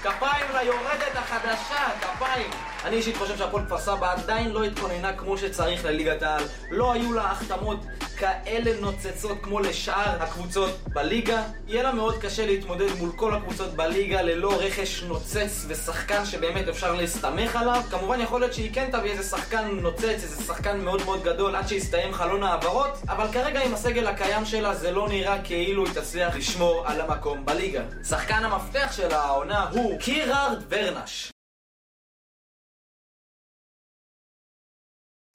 כפיים 0.03 0.47
ליורדת 0.55 1.15
החדשה, 1.15 1.89
כפיים 2.01 2.51
אני 2.85 2.97
אישית 2.97 3.17
חושב 3.17 3.37
שהפועל 3.37 3.65
כפר 3.65 3.79
סבא 3.79 4.13
עדיין 4.13 4.51
לא 4.51 4.65
התכוננה 4.65 5.13
כמו 5.13 5.39
שצריך 5.39 5.85
לליגת 5.85 6.23
העל. 6.23 6.45
לא 6.71 6.93
היו 6.93 7.13
לה 7.13 7.31
החתמות 7.31 7.79
כאלה 8.17 8.81
נוצצות 8.81 9.39
כמו 9.43 9.61
לשאר 9.61 10.23
הקבוצות 10.23 10.71
בליגה. 10.89 11.43
יהיה 11.67 11.83
לה 11.83 11.93
מאוד 11.93 12.19
קשה 12.19 12.47
להתמודד 12.47 12.87
מול 12.99 13.11
כל 13.17 13.35
הקבוצות 13.35 13.71
בליגה 13.75 14.23
ללא 14.23 14.53
רכש 14.61 15.03
נוצץ 15.03 15.65
ושחקן 15.69 16.25
שבאמת 16.27 16.69
אפשר 16.69 16.95
להסתמך 16.95 17.57
עליו. 17.57 17.83
כמובן 17.91 18.21
יכול 18.21 18.41
להיות 18.41 18.55
שהיא 18.55 18.75
כן 18.75 18.89
תביא 18.93 19.11
איזה 19.11 19.23
שחקן 19.23 19.69
נוצץ, 19.71 20.05
איזה 20.05 20.45
שחקן 20.45 20.81
מאוד 20.81 21.05
מאוד 21.05 21.23
גדול 21.23 21.57
עד 21.57 21.69
שיסתיים 21.69 22.15
חלון 22.15 22.43
העברות 22.43 22.99
אבל 23.09 23.33
כרגע 23.33 23.63
עם 23.63 23.75
הסגל 23.75 24.07
הקיים 24.07 24.45
שלה 24.45 24.75
זה 24.75 24.91
לא 24.91 25.09
נראה 25.09 25.43
כאילו 25.43 25.87
היא 25.87 25.95
תצליח 25.95 26.37
לשמור 26.37 26.87
על 26.87 27.01
המקום 27.01 27.47
בליגה. 27.47 27.83
שחקן 28.09 28.45
המפתח 28.45 28.93
של 28.97 29.13
העונה 29.13 29.69
הוא 29.73 29.99
קירארד 29.99 30.63
ורנש 30.69 31.32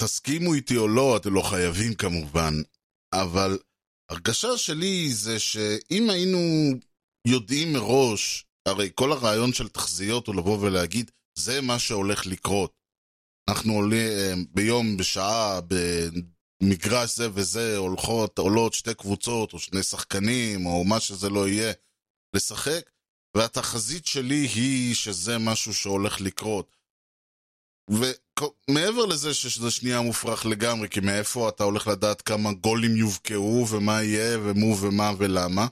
תסכימו 0.01 0.53
איתי 0.53 0.77
או 0.77 0.87
לא, 0.87 1.17
אתם 1.17 1.33
לא 1.33 1.41
חייבים 1.41 1.93
כמובן, 1.93 2.53
אבל 3.13 3.59
הרגשה 4.11 4.57
שלי 4.57 5.13
זה 5.13 5.39
שאם 5.39 6.09
היינו 6.09 6.39
יודעים 7.27 7.73
מראש, 7.73 8.45
הרי 8.67 8.89
כל 8.95 9.11
הרעיון 9.11 9.53
של 9.53 9.67
תחזיות 9.67 10.27
הוא 10.27 10.35
לבוא 10.35 10.57
ולהגיד, 10.61 11.11
זה 11.37 11.61
מה 11.61 11.79
שהולך 11.79 12.25
לקרות. 12.25 12.77
אנחנו 13.49 13.73
עולים 13.73 14.07
אה, 14.07 14.33
ביום, 14.49 14.97
בשעה, 14.97 15.59
במגרש 16.61 17.15
זה 17.15 17.29
וזה, 17.33 17.77
הולכות, 17.77 18.37
עולות 18.37 18.73
שתי 18.73 18.93
קבוצות, 18.93 19.53
או 19.53 19.59
שני 19.59 19.83
שחקנים, 19.83 20.65
או 20.65 20.83
מה 20.83 20.99
שזה 20.99 21.29
לא 21.29 21.47
יהיה, 21.47 21.73
לשחק, 22.35 22.89
והתחזית 23.37 24.05
שלי 24.05 24.47
היא 24.55 24.95
שזה 24.95 25.37
משהו 25.37 25.73
שהולך 25.73 26.21
לקרות. 26.21 26.76
ומעבר 27.89 29.05
לזה 29.05 29.33
שזה 29.33 29.71
שנייה 29.71 30.01
מופרך 30.01 30.45
לגמרי, 30.45 30.89
כי 30.89 30.99
מאיפה 30.99 31.49
אתה 31.49 31.63
הולך 31.63 31.87
לדעת 31.87 32.21
כמה 32.21 32.53
גולים 32.53 32.95
יובקעו, 32.95 33.65
ומה 33.69 34.03
יהיה, 34.03 34.39
ומו 34.43 34.77
ומה 34.77 35.11
ולמה, 35.17 35.67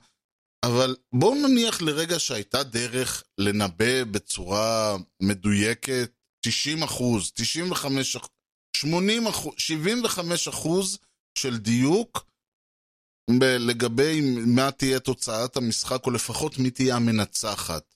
אבל 0.65 0.95
בואו 1.13 1.35
נניח 1.35 1.81
לרגע 1.81 2.19
שהייתה 2.19 2.63
דרך 2.63 3.23
לנבא 3.37 4.03
בצורה 4.03 4.97
מדויקת 5.21 6.11
90 6.45 6.83
אחוז, 6.83 7.31
95 7.35 8.15
אחוז, 8.15 8.29
80 8.77 9.27
אחוז, 9.27 9.53
75 9.57 10.47
אחוז 10.47 10.97
של 11.37 11.57
דיוק 11.57 12.25
לגבי 13.41 14.21
מה 14.45 14.71
תהיה 14.71 14.99
תוצאת 14.99 15.57
המשחק, 15.57 16.05
או 16.05 16.11
לפחות 16.11 16.59
מי 16.59 16.71
תהיה 16.71 16.95
המנצחת. 16.95 17.94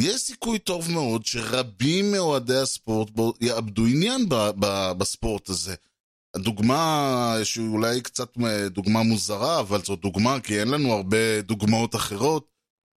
יש 0.00 0.20
סיכוי 0.20 0.58
טוב 0.58 0.90
מאוד 0.90 1.26
שרבים 1.26 2.12
מאוהדי 2.12 2.56
הספורט 2.56 3.10
בו 3.10 3.32
יאבדו 3.40 3.86
עניין 3.86 4.28
ב- 4.28 4.50
ב- 4.58 4.92
בספורט 4.98 5.48
הזה. 5.48 5.74
הדוגמה, 6.36 7.34
שאולי 7.44 8.00
קצת 8.00 8.32
דוגמה 8.70 9.02
מוזרה, 9.02 9.60
אבל 9.60 9.84
זו 9.84 9.96
דוגמה, 9.96 10.40
כי 10.40 10.60
אין 10.60 10.68
לנו 10.68 10.92
הרבה 10.92 11.40
דוגמאות 11.42 11.94
אחרות, 11.94 12.50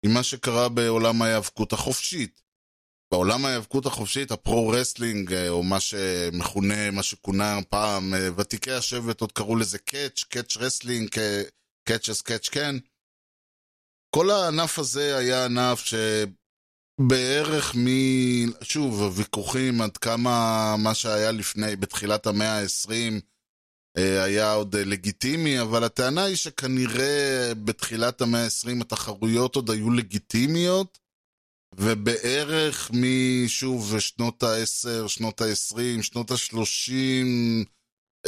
היא 0.03 0.15
מה 0.15 0.23
שקרה 0.23 0.69
בעולם 0.69 1.23
ההיאבקות 1.23 1.73
החופשית. 1.73 2.43
בעולם 3.13 3.45
ההיאבקות 3.45 3.87
החופשית, 3.87 4.31
ה 4.31 4.38
pro-wrestling, 4.38 5.35
או 5.49 5.63
מה 5.63 5.81
שמכונה, 5.81 6.91
מה 6.91 7.03
שכונה 7.03 7.59
פעם, 7.69 8.15
ותיקי 8.37 8.73
השבט 8.73 9.21
עוד 9.21 9.33
קראו 9.33 9.57
לזה 9.57 9.79
catch, 9.79 10.25
catch 10.25 10.57
wrestling, 10.57 11.09
קאץ' 11.89 12.09
אס 12.09 12.23
קאץ' 12.23 12.49
כן. 12.49 12.77
כל 14.15 14.31
הענף 14.31 14.79
הזה 14.79 15.17
היה 15.17 15.45
ענף 15.45 15.83
שבערך 17.01 17.77
מ... 17.77 17.87
שוב, 18.63 19.03
הוויכוחים 19.03 19.81
עד 19.81 19.97
כמה 19.97 20.75
מה 20.79 20.95
שהיה 20.95 21.33
לפני, 21.33 21.77
בתחילת 21.77 22.27
המאה 22.27 22.61
ה-20, 22.61 23.21
היה 23.99 24.53
עוד 24.53 24.77
לגיטימי, 24.77 25.61
אבל 25.61 25.85
הטענה 25.85 26.25
היא 26.25 26.37
שכנראה 26.37 27.53
בתחילת 27.65 28.21
המאה 28.21 28.45
ה-20 28.45 28.81
התחרויות 28.81 29.57
עוד 29.57 29.71
היו 29.71 29.91
לגיטימיות, 29.91 30.99
ובערך 31.75 32.91
משוב 32.95 33.99
שנות 34.01 34.43
ה-10, 34.43 35.09
שנות 35.09 35.41
ה-20, 35.41 36.03
שנות 36.03 36.31
ה-30, 36.31 36.95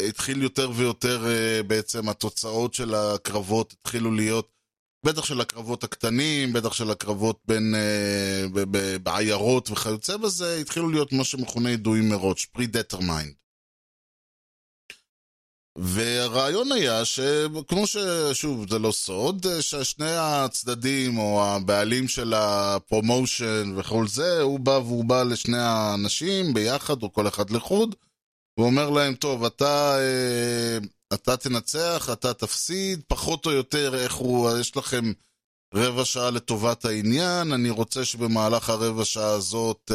התחיל 0.09 0.43
יותר 0.43 0.71
ויותר 0.77 1.25
בעצם 1.67 2.09
התוצאות 2.09 2.75
של 2.75 2.95
הקרבות 2.95 3.73
התחילו 3.73 4.13
להיות, 4.13 4.58
בטח 5.07 5.25
של 5.25 5.40
הקרבות 5.40 5.85
הקטנים, 5.85 6.52
בטח 6.52 6.73
של 6.73 6.90
הקרבות 6.90 7.40
בין, 7.45 7.75
בעיירות 9.02 9.71
וכיוצא 9.71 10.17
בזה, 10.17 10.57
התחילו 10.57 10.88
להיות 10.90 11.12
מה 11.12 11.25
שמכונה 11.25 11.71
ידועים 11.71 12.09
מראש, 12.09 12.49
pre-determined. 12.59 13.38
והרעיון 15.81 16.73
היה 16.73 17.05
שכמו 17.05 17.87
ששוב 17.87 18.71
זה 18.71 18.78
לא 18.78 18.93
סוד 18.93 19.47
ששני 19.61 20.17
הצדדים 20.17 21.19
או 21.19 21.45
הבעלים 21.45 22.09
של 22.09 22.35
הפרומושן 22.37 23.75
וכל 23.76 24.09
זה 24.09 24.40
הוא 24.40 24.61
בא 24.61 24.71
והוא 24.71 25.05
בא 25.05 25.23
לשני 25.23 25.59
האנשים 25.59 26.55
ביחד 26.55 27.02
או 27.02 27.12
כל 27.12 27.28
אחד 27.28 27.50
לחוד 27.50 27.95
הוא 28.55 28.67
אומר 28.67 28.90
להם 28.90 29.14
טוב 29.14 29.45
אתה 29.45 29.99
אתה 31.15 31.37
תנצח 31.37 32.09
אתה 32.12 32.35
תפסיד 32.35 33.03
פחות 33.09 33.47
או 33.47 33.50
יותר 33.50 33.95
איך 33.95 34.15
הוא 34.15 34.50
יש 34.61 34.77
לכם 34.77 35.12
רבע 35.75 36.05
שעה 36.05 36.31
לטובת 36.31 36.85
העניין 36.85 37.53
אני 37.53 37.71
רוצה 37.71 38.05
שבמהלך 38.05 38.71
הרבע 38.71 39.05
שעה 39.05 39.31
הזאת 39.31 39.91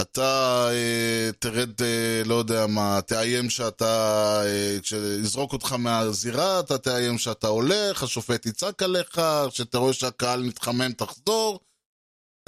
אתה 0.00 0.68
אה, 0.70 1.30
תרד, 1.38 1.82
אה, 1.82 2.22
לא 2.24 2.34
יודע 2.34 2.66
מה, 2.66 3.00
תאיים 3.06 3.50
שאתה, 3.50 4.42
אה, 4.44 4.78
כשיזרוק 4.82 5.52
אותך 5.52 5.72
מהזירה, 5.72 6.60
אתה 6.60 6.78
תאיים 6.78 7.18
שאתה 7.18 7.48
הולך, 7.48 8.02
השופט 8.02 8.46
יצעק 8.46 8.82
עליך, 8.82 9.20
כשאתה 9.50 9.78
רואה 9.78 9.92
שהקהל 9.92 10.42
מתחמם 10.42 10.92
תחזור, 10.92 11.60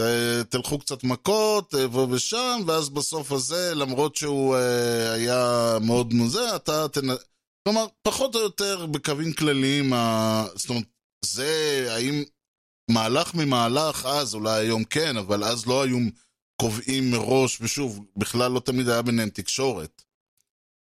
ת, 0.00 0.03
תלכו 0.49 0.79
קצת 0.79 1.05
מכות, 1.05 1.75
פה 1.93 2.07
ושם, 2.11 2.61
ואז 2.67 2.89
בסוף 2.89 3.33
הזה, 3.33 3.75
למרות 3.75 4.17
שהוא 4.17 4.57
אה, 4.57 5.12
היה 5.12 5.77
מאוד 5.81 6.12
מוזה, 6.12 6.57
אתה. 6.57 6.87
כלומר, 7.64 7.87
פחות 8.02 8.35
או 8.35 8.40
יותר 8.40 8.87
בקווים 8.87 9.33
כלליים. 9.33 9.93
זאת 10.55 10.71
אומרת, 10.71 10.85
זה, 11.25 11.87
האם 11.90 12.25
מהלך 12.90 13.35
ממהלך, 13.35 14.07
אז 14.07 14.35
אולי 14.35 14.61
היום 14.61 14.85
כן, 14.85 15.17
אבל 15.17 15.45
אז 15.45 15.67
לא 15.67 15.83
היו... 15.83 15.99
קובעים 16.61 17.11
מראש, 17.11 17.61
ושוב, 17.61 18.07
בכלל 18.17 18.52
לא 18.52 18.61
תמיד 18.61 18.88
היה 18.88 19.02
ביניהם 19.02 19.31
תקשורת. 19.31 20.02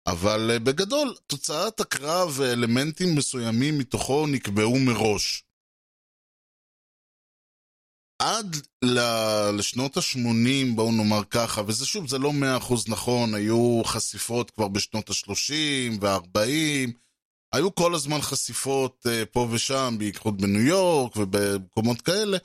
אבל 0.07 0.57
בגדול, 0.63 1.15
תוצאת 1.27 1.79
הקרב 1.79 2.33
ואלמנטים 2.35 3.15
מסוימים 3.15 3.77
מתוכו 3.77 4.27
נקבעו 4.27 4.79
מראש. 4.79 5.44
עד 8.19 8.55
לשנות 9.53 9.97
ה-80, 9.97 10.75
בואו 10.75 10.91
נאמר 10.91 11.23
ככה, 11.29 11.61
וזה 11.67 11.85
שוב, 11.85 12.07
זה 12.07 12.17
לא 12.17 12.33
מאה 12.33 12.57
אחוז 12.57 12.89
נכון, 12.89 13.33
היו 13.33 13.81
חשיפות 13.85 14.51
כבר 14.51 14.67
בשנות 14.67 15.09
ה-30 15.09 15.97
וה-40, 16.01 16.91
היו 17.53 17.75
כל 17.75 17.95
הזמן 17.95 18.21
חשיפות 18.21 19.05
פה 19.31 19.47
ושם, 19.51 19.95
בייחוד 19.97 20.41
בניו 20.41 20.61
יורק 20.61 21.17
ובמקומות 21.17 22.01
כאלה, 22.01 22.37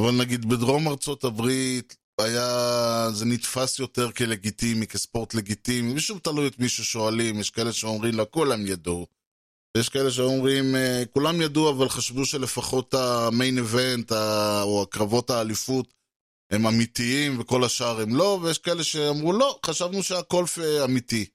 אבל 0.00 0.10
נגיד 0.10 0.48
בדרום 0.48 0.88
ארצות 0.88 1.24
הברית, 1.24 1.96
היה, 2.20 3.10
זה 3.12 3.24
נתפס 3.24 3.78
יותר 3.78 4.12
כלגיטימי, 4.12 4.86
כספורט 4.86 5.34
לגיטימי, 5.34 5.94
ושוב 5.94 6.18
תלוי 6.18 6.46
את 6.46 6.58
מי 6.58 6.68
ששואלים, 6.68 7.40
יש 7.40 7.50
כאלה 7.50 7.72
שאומרים 7.72 8.14
לה, 8.14 8.24
כולם 8.24 8.66
ידעו. 8.66 9.06
ויש 9.76 9.88
כאלה 9.88 10.10
שאומרים, 10.10 10.74
כולם 11.12 11.40
ידעו, 11.40 11.70
אבל 11.70 11.88
חשבו 11.88 12.24
שלפחות 12.24 12.94
המיין 12.94 13.58
איבנט, 13.58 14.12
או 14.62 14.82
הקרבות 14.82 15.30
האליפות, 15.30 15.94
הם 16.50 16.66
אמיתיים, 16.66 17.40
וכל 17.40 17.64
השאר 17.64 18.00
הם 18.00 18.16
לא, 18.16 18.38
ויש 18.42 18.58
כאלה 18.58 18.84
שאמרו, 18.84 19.32
לא, 19.32 19.58
חשבנו 19.66 20.02
שהכל 20.02 20.44
אמיתי. 20.84 21.26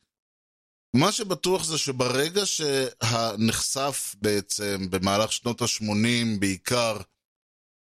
מה 0.95 1.11
שבטוח 1.11 1.63
זה 1.63 1.77
שברגע 1.77 2.41
שנחשף 2.45 4.15
בעצם, 4.21 4.87
במהלך 4.89 5.31
שנות 5.31 5.61
ה-80 5.61 6.39
בעיקר, 6.39 6.97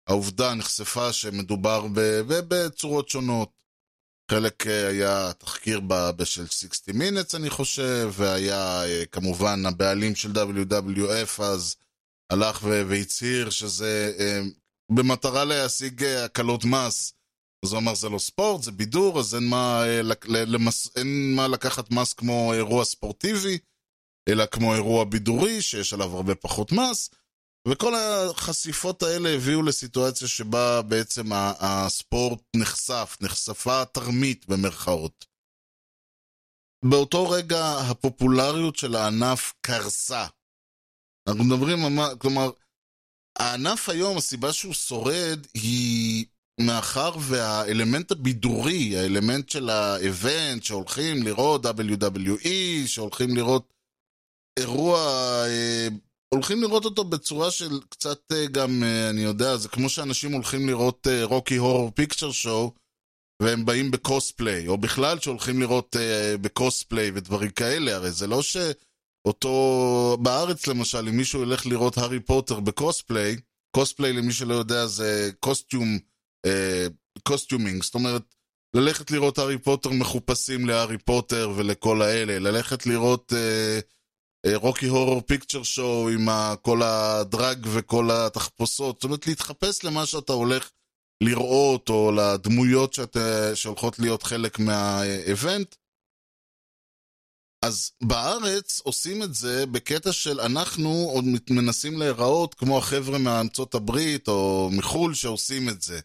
העובדה 0.08 0.54
נחשפה 0.54 1.14
שמדובר. 1.14 1.86
בצורות 2.28 3.10
שונות. 3.10 3.59
חלק 4.30 4.68
היה 4.68 5.34
תחקיר 5.34 5.82
של 6.24 6.48
60 6.48 6.96
Minutes 7.02 7.36
אני 7.36 7.50
חושב, 7.50 8.12
והיה 8.14 8.82
כמובן 9.12 9.66
הבעלים 9.66 10.16
של 10.16 10.32
WWF 10.32 11.44
אז 11.44 11.76
הלך 12.32 12.64
והצהיר 12.64 13.50
שזה 13.50 14.14
במטרה 14.92 15.46
להשיג 15.46 16.04
הקלות 16.04 16.66
מס, 16.66 17.14
אז 17.66 17.72
הוא 17.72 17.80
אמר 17.80 17.96
זה 17.96 18.10
לא 18.10 18.20
ספורט, 18.20 18.64
זה 18.64 18.72
בידור, 18.72 19.20
אז 19.20 19.36
אין 19.36 19.50
מה, 19.50 19.84
אה, 19.86 20.02
למס, 20.28 20.90
אין 20.96 21.36
מה 21.36 21.48
לקחת 21.48 21.92
מס 21.92 22.14
כמו 22.14 22.54
אירוע 22.54 22.86
ספורטיבי, 22.86 23.58
אלא 24.30 24.46
כמו 24.46 24.74
אירוע 24.74 25.04
בידורי, 25.04 25.62
שיש 25.62 25.94
עליו 25.94 26.16
הרבה 26.16 26.36
פחות 26.36 26.72
מס. 26.72 27.10
וכל 27.68 27.94
החשיפות 27.96 29.04
האלה 29.04 29.30
הביאו 29.30 29.62
לסיטואציה 29.62 30.28
שבה 30.28 30.82
בעצם 30.82 31.24
הספורט 31.60 32.42
נחשף, 32.56 33.18
נחשפה 33.22 33.86
תרמית 33.86 34.46
במרכאות. 34.48 35.26
באותו 36.86 37.30
רגע 37.30 37.78
הפופולריות 37.92 38.76
של 38.76 38.96
הענף 38.96 39.54
קרסה. 39.62 40.26
אנחנו 41.28 41.44
מדברים, 41.44 41.78
כלומר, 42.20 42.50
הענף 43.40 43.90
היום, 43.90 44.18
הסיבה 44.18 44.54
שהוא 44.54 44.74
שורד 44.74 45.48
היא 45.54 46.26
מאחר 46.62 47.12
והאלמנט 47.30 48.12
הבידורי, 48.12 48.98
האלמנט 48.98 49.50
של 49.50 49.70
האבנט, 49.70 50.64
שהולכים 50.64 51.24
לראות 51.24 51.66
WWE, 51.66 52.88
שהולכים 52.88 53.36
לראות 53.36 53.74
אירוע, 54.60 55.00
אה, 55.48 55.88
הולכים 56.34 56.62
לראות 56.62 56.86
אותו 56.86 57.04
בצורה 57.04 57.52
של 57.52 57.80
קצת 57.90 58.32
אה, 58.32 58.46
גם, 58.52 58.84
אה, 58.84 59.10
אני 59.10 59.22
יודע, 59.22 59.58
זה 59.58 59.70
כמו 59.70 59.90
שאנשים 59.90 60.32
הולכים 60.32 60.68
לראות 60.68 61.08
רוקי 61.24 61.56
הורר 61.56 61.90
פיקצ'ר 61.92 62.32
שואו, 62.32 62.74
והם 63.42 63.66
באים 63.66 63.92
ב 63.92 64.00
cosplay, 64.00 64.68
או 64.68 64.78
בכלל 64.78 65.20
שהולכים 65.20 65.60
לראות 65.60 65.96
אה, 66.00 66.36
ב 66.42 66.50
cosplay 66.50 67.12
ודברים 67.14 67.50
כאלה, 67.50 67.96
הרי 67.96 68.12
זה 68.12 68.28
לא 68.28 68.42
שאותו... 68.42 70.18
בארץ 70.22 70.68
למשל, 70.68 71.08
אם 71.08 71.18
מישהו 71.18 71.44
ילך 71.44 71.66
לראות 71.66 71.98
הארי 71.98 72.20
פוטר 72.20 72.60
ב 72.60 72.68
cosplay, 72.68 73.36
cosplay 73.76 74.14
למי 74.14 74.34
שלא 74.34 74.54
יודע 74.54 74.86
זה 74.86 75.32
costume, 75.40 76.00
אה, 76.46 76.88
costuming, 77.24 77.84
זאת 77.84 77.96
אומרת, 77.96 78.36
ללכת 78.76 79.12
לראות 79.12 79.38
הארי 79.38 79.58
פוטר 79.58 79.90
מחופשים 79.90 80.68
להארי 80.68 80.98
פוטר 80.98 81.52
ולכל 81.56 82.02
האלה, 82.02 82.40
ללכת 82.40 82.86
לראות 82.86 83.34
אה, 83.34 83.40
אה, 83.40 83.80
Rocky 84.56 84.86
Horror 84.86 85.22
Picture 85.22 85.64
Show 85.64 86.10
עם 86.10 86.28
כל 86.62 86.82
ה 86.84 87.00
drag 87.00 87.68
וכל 87.74 88.10
התחפושות, 88.12 88.96
זאת 88.96 89.04
אומרת 89.04 89.28
להתחפש 89.28 89.84
למה 89.84 90.06
שאתה 90.06 90.34
הולך 90.34 90.70
לראות, 91.24 91.90
או 91.90 92.12
לדמויות 92.12 92.94
שאת, 92.94 93.18
שהולכות 93.56 94.00
להיות 94.00 94.24
חלק 94.24 94.60
מהאבנט. 94.60 95.76
אז 97.66 97.92
בארץ 98.04 98.80
עושים 98.80 99.24
את 99.24 99.34
זה 99.34 99.66
בקטע 99.66 100.12
של 100.12 100.42
אנחנו 100.42 100.90
עוד 100.90 101.26
מנסים 101.50 102.00
להיראות 102.00 102.54
כמו 102.54 102.78
החבר'ה 102.78 103.18
מארצות 103.18 103.76
הברית 103.76 104.28
או 104.28 104.70
מחו"ל 104.72 105.14
שעושים 105.14 105.70
את 105.70 105.82
זה. 105.82 106.00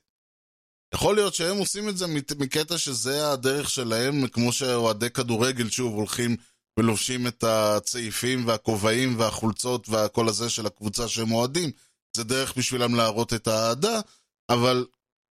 יכול 0.94 1.14
להיות 1.14 1.34
שהם 1.34 1.56
עושים 1.56 1.88
את 1.88 1.96
זה 1.96 2.06
מקטע 2.38 2.78
שזה 2.78 3.32
הדרך 3.32 3.70
שלהם, 3.70 4.28
כמו 4.28 4.52
שאוהדי 4.52 5.10
כדורגל 5.10 5.70
שוב 5.70 5.94
הולכים 5.94 6.36
ולובשים 6.78 7.26
את 7.26 7.44
הצעיפים 7.44 8.46
והכובעים 8.46 9.18
והחולצות 9.18 9.88
והכל 9.88 10.28
הזה 10.28 10.50
של 10.50 10.66
הקבוצה 10.66 11.08
שהם 11.08 11.32
אוהדים. 11.32 11.70
זה 12.16 12.24
דרך 12.24 12.56
בשבילם 12.56 12.94
להראות 12.94 13.32
את 13.34 13.48
האהדה, 13.48 14.00
אבל 14.48 14.86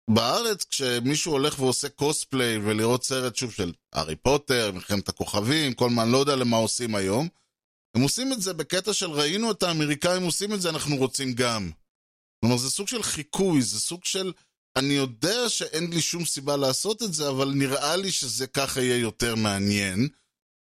בארץ, 0.10 0.66
כשמישהו 0.66 1.32
הולך 1.32 1.60
ועושה 1.60 1.90
קוספליי 1.90 2.58
ולראות 2.58 3.04
סרט 3.04 3.36
שוב 3.36 3.52
של 3.52 3.74
הארי 3.94 4.16
פוטר, 4.16 4.72
מלחמת 4.72 5.10
הכוכבים, 5.10 5.74
כל 5.74 5.90
מה, 5.90 6.04
אני 6.04 6.12
לא 6.12 6.18
יודע 6.18 6.36
למה 6.36 6.58
עושים 6.58 6.96
היום, 6.96 7.28
הם 7.96 8.02
עושים 8.02 8.34
את 8.34 8.42
זה 8.42 8.54
בקטע 8.54 8.94
של 8.94 9.12
ראינו 9.12 9.52
את 9.52 9.64
האמריקאים 9.64 10.24
עושים 10.24 10.54
את 10.54 10.62
זה, 10.62 10.70
אנחנו 10.70 10.96
רוצים 10.96 11.34
גם. 11.34 11.72
כלומר, 12.42 12.58
זה 12.58 12.70
סוג 12.70 12.88
של 12.88 13.04
חיקוי, 13.04 13.62
זה 13.62 13.80
סוג 13.80 14.06
של... 14.06 14.34
אני 14.76 14.94
יודע 14.94 15.50
שאין 15.50 15.90
לי 15.90 16.02
שום 16.02 16.26
סיבה 16.26 16.58
לעשות 16.58 17.04
את 17.04 17.14
זה, 17.14 17.30
אבל 17.30 17.52
נראה 17.56 17.96
לי 17.96 18.12
שזה 18.12 18.48
ככה 18.48 18.82
יהיה 18.82 18.98
יותר 18.98 19.36
מעניין. 19.36 20.08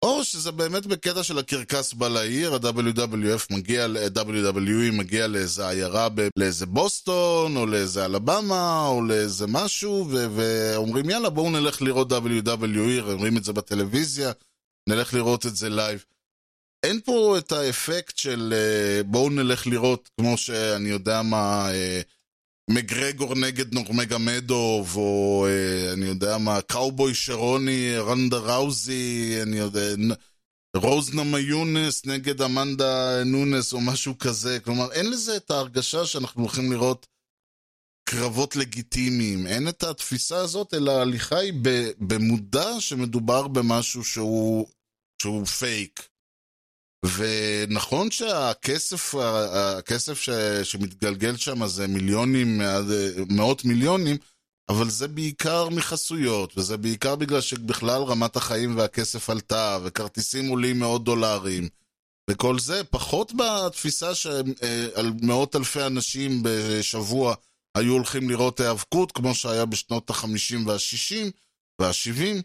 או 0.04 0.24
שזה 0.24 0.52
באמת 0.52 0.86
בקטע 0.86 1.24
של 1.24 1.38
הקרקס 1.38 1.94
בא 1.94 2.08
לעיר, 2.08 2.54
ה-WWF 2.54 3.56
מגיע, 3.56 3.88
WWE 4.16 4.92
מגיע 4.94 5.28
לאיזה 5.28 5.68
עיירה, 5.70 6.08
לאיזה 6.38 6.66
בוסטון, 6.66 7.58
או 7.58 7.66
לאיזה 7.66 8.06
אלבמה, 8.06 8.88
או 8.88 9.02
לאיזה 9.02 9.48
משהו, 9.48 10.08
ו- 10.10 10.28
ואומרים 10.36 11.10
יאללה 11.10 11.30
בואו 11.30 11.50
נלך 11.50 11.82
לראות 11.82 12.12
WWE, 12.12 13.02
רואים 13.02 13.38
את 13.38 13.44
זה 13.44 13.54
בטלוויזיה, 13.54 14.32
נלך 14.90 15.14
לראות 15.14 15.46
את 15.46 15.56
זה 15.56 15.70
live. 15.70 16.06
אין 16.84 17.00
פה 17.06 17.36
את 17.38 17.52
האפקט 17.52 18.18
של 18.18 18.54
uh, 18.54 19.04
בואו 19.04 19.30
נלך 19.30 19.68
לראות, 19.68 20.10
כמו 20.20 20.38
שאני 20.38 20.90
יודע 20.90 21.22
מה, 21.22 21.70
uh, 21.70 22.13
מגרגור 22.70 23.36
נגד 23.36 23.74
נורמגומדוב, 23.74 24.98
או 24.98 25.48
אה, 25.50 25.94
אני 25.94 26.06
יודע 26.06 26.38
מה, 26.38 26.62
קאובוי 26.62 27.14
סרוני, 27.14 27.98
רונדה 27.98 28.38
ראוזי, 28.38 29.38
אני 29.42 29.58
יודע, 29.58 29.96
רוזנמה 30.78 31.40
יונס 31.40 32.06
נגד 32.06 32.42
אמנדה 32.42 33.24
נונס, 33.26 33.74
או 33.74 33.82
משהו 33.82 34.18
כזה. 34.18 34.60
כלומר, 34.60 34.92
אין 34.92 35.12
לזה 35.12 35.38
את 35.38 35.52
ההרגשה 35.52 36.06
שאנחנו 36.06 36.42
הולכים 36.42 36.72
לראות 36.72 37.08
קרבות 38.10 38.56
לגיטימיים. 38.56 39.48
אין 39.48 39.68
את 39.68 39.84
התפיסה 39.84 40.38
הזאת, 40.38 40.74
אלא 40.74 40.92
ההליכה 40.92 41.38
היא 41.38 41.54
במודע 42.00 42.80
שמדובר 42.80 43.48
במשהו 43.48 44.04
שהוא, 44.04 44.68
שהוא 45.22 45.46
פייק. 45.46 46.13
ונכון 47.04 48.12
שהכסף 48.12 49.16
הכסף 49.54 50.22
ש, 50.22 50.30
שמתגלגל 50.64 51.36
שם 51.38 51.68
זה 51.68 51.88
מיליונים, 51.88 52.62
מאות 53.30 53.66
מיליונים, 53.66 54.18
אבל 54.70 54.90
זה 54.90 55.08
בעיקר 55.08 55.70
מחסויות, 55.70 56.58
וזה 56.58 56.78
בעיקר 56.78 57.16
בגלל 57.16 57.42
שבכלל 57.42 58.02
רמת 58.02 58.36
החיים 58.36 58.78
והכסף 58.78 59.30
עלתה, 59.30 59.78
וכרטיסים 59.84 60.48
עולים 60.48 60.80
מאות 60.80 61.04
דולרים, 61.04 61.70
וכל 62.30 62.60
זה, 62.60 62.84
פחות 62.84 63.34
בתפיסה 63.38 64.16
שעל 64.16 65.12
מאות 65.22 65.56
אלפי 65.56 65.84
אנשים 65.84 66.40
בשבוע 66.44 67.36
היו 67.76 67.94
הולכים 67.94 68.30
לראות 68.30 68.60
היאבקות, 68.60 69.12
כמו 69.12 69.36
שהיה 69.36 69.66
בשנות 69.66 70.10
ה-50 70.10 70.56
וה-60 70.66 71.32
וה-70, 71.82 72.42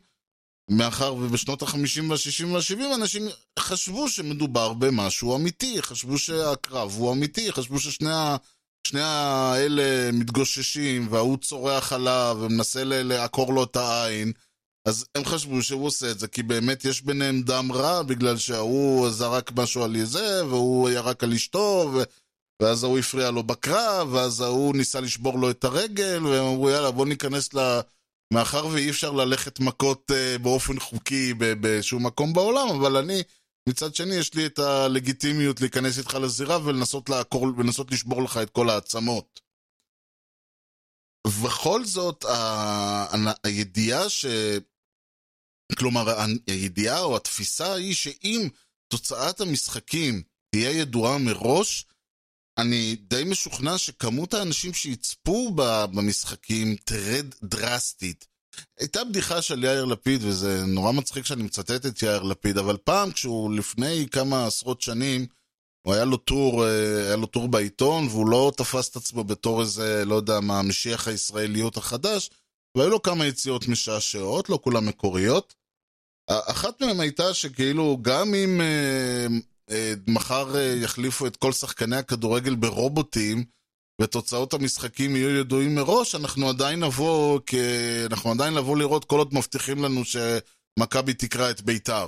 מאחר 0.68 1.14
ובשנות 1.14 1.62
ה-50 1.62 2.02
וה-60 2.08 2.46
וה-70 2.46 2.94
אנשים 2.94 3.22
חשבו 3.58 4.08
שמדובר 4.08 4.72
במשהו 4.72 5.36
אמיתי, 5.36 5.82
חשבו 5.82 6.18
שהקרב 6.18 6.94
הוא 6.96 7.12
אמיתי, 7.12 7.52
חשבו 7.52 7.80
ששני 7.80 8.12
ה... 8.12 8.36
שני 8.86 9.00
האלה 9.02 10.12
מתגוששים, 10.12 11.08
וההוא 11.10 11.38
צורח 11.38 11.92
עליו 11.92 12.38
ומנסה 12.40 12.84
לעקור 12.84 13.54
לו 13.54 13.64
את 13.64 13.76
העין, 13.76 14.32
אז 14.84 15.06
הם 15.14 15.24
חשבו 15.24 15.62
שהוא 15.62 15.86
עושה 15.86 16.10
את 16.10 16.18
זה, 16.18 16.28
כי 16.28 16.42
באמת 16.42 16.84
יש 16.84 17.02
ביניהם 17.02 17.42
דם 17.42 17.72
רע, 17.72 18.02
בגלל 18.02 18.36
שההוא 18.36 19.10
זרק 19.10 19.52
משהו 19.56 19.84
על 19.84 20.04
זה, 20.04 20.46
והוא 20.46 20.90
ירק 20.90 21.24
על 21.24 21.32
אשתו, 21.32 21.90
ו... 21.94 22.02
ואז 22.62 22.84
ההוא 22.84 22.98
הפריע 22.98 23.30
לו 23.30 23.42
בקרב, 23.42 24.08
ואז 24.12 24.40
ההוא 24.40 24.76
ניסה 24.76 25.00
לשבור 25.00 25.38
לו 25.38 25.50
את 25.50 25.64
הרגל, 25.64 26.26
והם 26.26 26.44
אמרו 26.44 26.70
יאללה 26.70 26.90
בוא 26.90 27.06
ניכנס 27.06 27.54
ל... 27.54 27.80
מאחר 28.34 28.66
ואי 28.66 28.90
אפשר 28.90 29.10
ללכת 29.12 29.60
מכות 29.60 30.10
uh, 30.10 30.42
באופן 30.42 30.80
חוקי 30.80 31.34
בשום 31.38 32.06
מקום 32.06 32.32
בעולם, 32.32 32.68
אבל 32.80 32.96
אני, 32.96 33.22
מצד 33.68 33.94
שני, 33.94 34.14
יש 34.14 34.34
לי 34.34 34.46
את 34.46 34.58
הלגיטימיות 34.58 35.60
להיכנס 35.60 35.98
איתך 35.98 36.14
לזירה 36.14 36.64
ולנסות, 36.64 37.08
לעקור, 37.08 37.42
ולנסות 37.42 37.92
לשבור 37.92 38.22
לך 38.22 38.36
את 38.42 38.50
כל 38.50 38.70
העצמות. 38.70 39.40
ובכל 41.26 41.84
זאת, 41.84 42.24
ה... 42.24 43.34
הידיעה 43.44 44.08
ש... 44.08 44.26
כלומר, 45.78 46.04
הידיעה 46.46 47.00
או 47.00 47.16
התפיסה 47.16 47.72
היא 47.72 47.94
שאם 47.94 48.48
תוצאת 48.88 49.40
המשחקים 49.40 50.22
תהיה 50.50 50.70
ידועה 50.70 51.18
מראש, 51.18 51.86
אני 52.58 52.96
די 53.08 53.24
משוכנע 53.24 53.78
שכמות 53.78 54.34
האנשים 54.34 54.74
שיצפו 54.74 55.52
במשחקים 55.54 56.76
תרד 56.84 57.26
דרסטית. 57.42 58.26
הייתה 58.78 59.04
בדיחה 59.04 59.42
של 59.42 59.64
יאיר 59.64 59.84
לפיד, 59.84 60.20
וזה 60.24 60.64
נורא 60.66 60.92
מצחיק 60.92 61.24
שאני 61.24 61.42
מצטט 61.42 61.86
את 61.86 62.02
יאיר 62.02 62.22
לפיד, 62.22 62.58
אבל 62.58 62.76
פעם, 62.76 63.12
כשהוא 63.12 63.54
לפני 63.54 64.06
כמה 64.10 64.46
עשרות 64.46 64.80
שנים, 64.82 65.26
הוא 65.82 65.94
היה 65.94 66.04
לו 66.04 66.16
טור, 66.16 66.64
היה 66.64 67.16
לו 67.16 67.26
טור 67.26 67.48
בעיתון, 67.48 68.06
והוא 68.06 68.28
לא 68.28 68.52
תפס 68.56 68.88
את 68.90 68.96
עצמו 68.96 69.24
בתור 69.24 69.60
איזה, 69.60 70.04
לא 70.04 70.14
יודע 70.14 70.40
מה, 70.40 70.62
משיח 70.62 71.08
הישראליות 71.08 71.76
החדש, 71.76 72.30
והיו 72.76 72.90
לו 72.90 73.02
כמה 73.02 73.26
יציאות 73.26 73.68
משעשעות, 73.68 74.48
לא 74.48 74.58
כולן 74.62 74.84
מקוריות. 74.84 75.54
אחת 76.30 76.80
מהן 76.80 77.00
הייתה 77.00 77.34
שכאילו, 77.34 77.98
גם 78.02 78.34
אם 78.34 78.60
מחר 80.06 80.54
יחליפו 80.58 81.26
את 81.26 81.36
כל 81.36 81.52
שחקני 81.52 81.96
הכדורגל 81.96 82.54
ברובוטים, 82.54 83.44
ותוצאות 84.00 84.54
המשחקים 84.54 85.16
יהיו 85.16 85.30
ידועים 85.30 85.74
מראש, 85.74 86.14
אנחנו 86.14 86.48
עדיין 86.48 86.84
נבוא, 86.84 87.40
כי 87.46 87.60
אנחנו 88.10 88.30
עדיין 88.30 88.54
נבוא 88.54 88.76
לראות 88.76 89.04
כל 89.04 89.18
עוד 89.18 89.34
מבטיחים 89.34 89.84
לנו 89.84 90.02
שמכבי 90.04 91.14
תקרא 91.14 91.50
את 91.50 91.60
ביתר. 91.60 92.06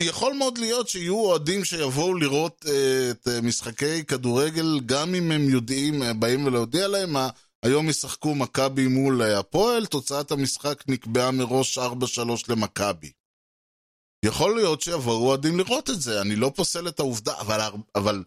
יכול 0.00 0.32
מאוד 0.32 0.58
להיות 0.58 0.88
שיהיו 0.88 1.14
אוהדים 1.14 1.64
שיבואו 1.64 2.14
לראות 2.14 2.66
את 3.10 3.28
משחקי 3.42 4.04
כדורגל, 4.04 4.80
גם 4.86 5.14
אם 5.14 5.30
הם 5.30 5.48
יודעים, 5.48 6.02
באים 6.18 6.46
ולהודיע 6.46 6.88
להם, 6.88 7.16
היום 7.62 7.88
ישחקו 7.88 8.34
מכבי 8.34 8.86
מול 8.86 9.22
אה, 9.22 9.38
הפועל, 9.38 9.86
תוצאת 9.86 10.32
המשחק 10.32 10.82
נקבעה 10.88 11.30
מראש 11.30 11.78
4-3 11.78 11.82
למכבי. 12.48 13.10
יכול 14.24 14.54
להיות 14.54 14.80
שיבואו 14.80 15.26
אוהדים 15.28 15.58
לראות 15.58 15.90
את 15.90 16.00
זה, 16.00 16.20
אני 16.20 16.36
לא 16.36 16.52
פוסל 16.56 16.88
את 16.88 17.00
העובדה, 17.00 17.40
אבל, 17.40 17.60
אבל 17.94 18.24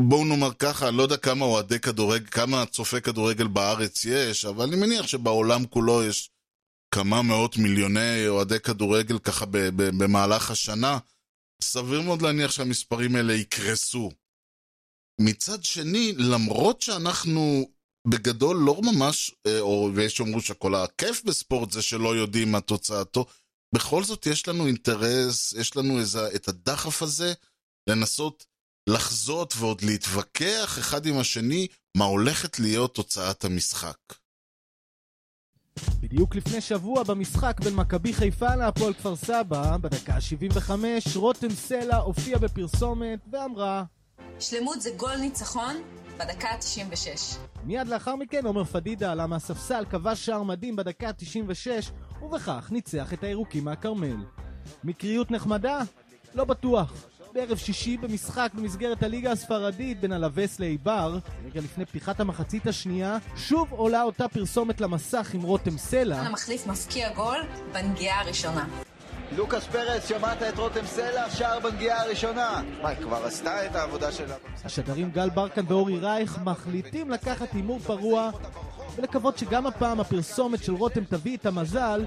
בואו 0.00 0.24
נאמר 0.24 0.54
ככה, 0.54 0.88
אני 0.88 0.96
לא 0.96 1.02
יודע 1.02 1.16
כמה 1.16 1.44
אוהדי 1.44 1.78
כדורגל, 1.78 2.26
כמה 2.30 2.66
צופי 2.66 3.00
כדורגל 3.00 3.46
בארץ 3.46 4.04
יש, 4.04 4.44
אבל 4.44 4.64
אני 4.64 4.76
מניח 4.76 5.06
שבעולם 5.06 5.66
כולו 5.66 6.04
יש 6.04 6.30
כמה 6.94 7.22
מאות 7.22 7.56
מיליוני 7.56 8.28
אוהדי 8.28 8.60
כדורגל 8.60 9.18
ככה 9.18 9.46
ב- 9.46 9.58
ב- 9.58 10.02
במהלך 10.02 10.50
השנה. 10.50 10.98
סביר 11.62 12.00
מאוד 12.00 12.22
להניח 12.22 12.50
שהמספרים 12.50 13.16
האלה 13.16 13.32
יקרסו. 13.32 14.10
מצד 15.20 15.64
שני, 15.64 16.12
למרות 16.16 16.82
שאנחנו 16.82 17.70
בגדול 18.08 18.56
לא 18.56 18.80
ממש, 18.82 19.34
אה, 19.46 19.60
או 19.60 19.90
ויש 19.94 20.16
שאומרו 20.16 20.40
שכל 20.40 20.74
הכיף 20.74 21.24
בספורט 21.24 21.70
זה 21.70 21.82
שלא 21.82 22.16
יודעים 22.16 22.52
מה 22.52 22.60
תוצאתו, 22.60 23.26
בכל 23.74 24.04
זאת 24.04 24.26
יש 24.26 24.48
לנו 24.48 24.66
אינטרס, 24.66 25.52
יש 25.52 25.76
לנו 25.76 25.98
איזה, 25.98 26.34
את 26.34 26.48
הדחף 26.48 27.02
הזה 27.02 27.32
לנסות 27.86 28.46
לחזות 28.86 29.54
ועוד 29.56 29.82
להתווכח 29.82 30.78
אחד 30.78 31.06
עם 31.06 31.18
השני 31.18 31.66
מה 31.96 32.04
הולכת 32.04 32.58
להיות 32.58 32.94
תוצאת 32.94 33.44
המשחק. 33.44 33.96
בדיוק 36.00 36.34
לפני 36.34 36.60
שבוע 36.60 37.02
במשחק 37.02 37.60
בין 37.64 37.74
מכבי 37.74 38.12
חיפה 38.12 38.54
להפועל 38.54 38.94
כפר 38.94 39.16
סבא, 39.16 39.76
בדקה 39.76 40.14
ה-75, 40.14 40.70
רותם 41.16 41.50
סלע 41.50 41.96
הופיעה 41.96 42.38
בפרסומת 42.38 43.18
ואמרה 43.32 43.84
שלמות 44.40 44.82
זה 44.82 44.90
גול 44.96 45.16
ניצחון 45.16 45.76
בדקה 46.18 46.48
ה-96. 46.48 47.38
מיד 47.64 47.88
לאחר 47.88 48.16
מכן 48.16 48.46
עומר 48.46 48.64
פדידה 48.64 49.12
עלה 49.12 49.26
מהספסל, 49.26 49.84
כבש 49.90 50.26
שער 50.26 50.42
מדהים 50.42 50.76
בדקה 50.76 51.08
ה-96 51.08 51.90
ובכך 52.22 52.68
ניצח 52.70 53.12
את 53.12 53.24
הירוקים 53.24 53.64
מהכרמל. 53.64 54.16
מקריות 54.84 55.30
נחמדה? 55.30 55.80
לא 56.34 56.44
בטוח. 56.44 56.92
בערב 57.34 57.56
שישי 57.56 57.96
במשחק 57.96 58.50
במסגרת 58.54 59.02
הליגה 59.02 59.32
הספרדית 59.32 60.00
בין 60.00 60.12
אלווס 60.12 60.60
לאיבר, 60.60 61.18
רגע 61.46 61.60
לפני 61.60 61.86
פתיחת 61.86 62.20
המחצית 62.20 62.66
השנייה, 62.66 63.18
שוב 63.36 63.72
עולה 63.72 64.02
אותה 64.02 64.28
פרסומת 64.28 64.80
למסך 64.80 65.30
עם 65.34 65.42
רותם 65.42 65.78
סלע. 65.78 66.20
המחליף 66.20 66.66
מפקיע 66.66 67.12
גול 67.14 67.38
בנגיעה 67.72 68.20
הראשונה. 68.20 68.66
לוקאס 69.36 69.66
פרס, 69.66 70.08
שמעת 70.08 70.42
את 70.42 70.58
רותם 70.58 70.86
סלע, 70.86 71.30
שער 71.30 71.60
בנגיעה 71.60 72.02
הראשונה. 72.02 72.62
מה, 72.82 72.88
היא 72.88 72.98
כבר 72.98 73.24
עשתה 73.24 73.66
את 73.66 73.76
העבודה 73.76 74.12
שלה? 74.12 74.34
השדרים 74.64 75.10
גל 75.10 75.30
ברקן 75.30 75.64
ואורי 75.68 75.98
רייך 75.98 76.38
מחליטים 76.44 77.10
לקחת 77.10 77.52
הימור 77.52 77.78
פרוע 77.78 78.30
ולקוות 78.96 79.38
שגם 79.38 79.66
הפעם 79.66 80.00
הפרסומת 80.00 80.64
של 80.64 80.72
רותם 80.72 81.04
תביא 81.04 81.36
את 81.36 81.46
המזל 81.46 82.04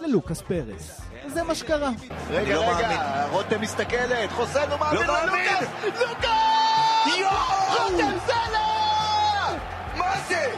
ללוקאס 0.00 0.40
פרס. 0.40 1.00
וזה 1.26 1.42
מה 1.42 1.54
שקרה. 1.54 1.90
רגע, 2.30 2.54
לא 2.54 2.76
רגע, 2.76 3.26
רותם 3.30 3.60
מסתכלת, 3.60 4.30
חוסן 4.30 4.70
לא 4.70 4.76
לא 4.94 5.06
מאמין! 5.06 5.46
ללוקאס! 5.84 6.00
לוקאס! 6.00 7.18
יואו! 7.18 7.90
רותם 7.90 8.18
סלע! 8.26 9.58
מה 9.96 10.14
זה? 10.28 10.54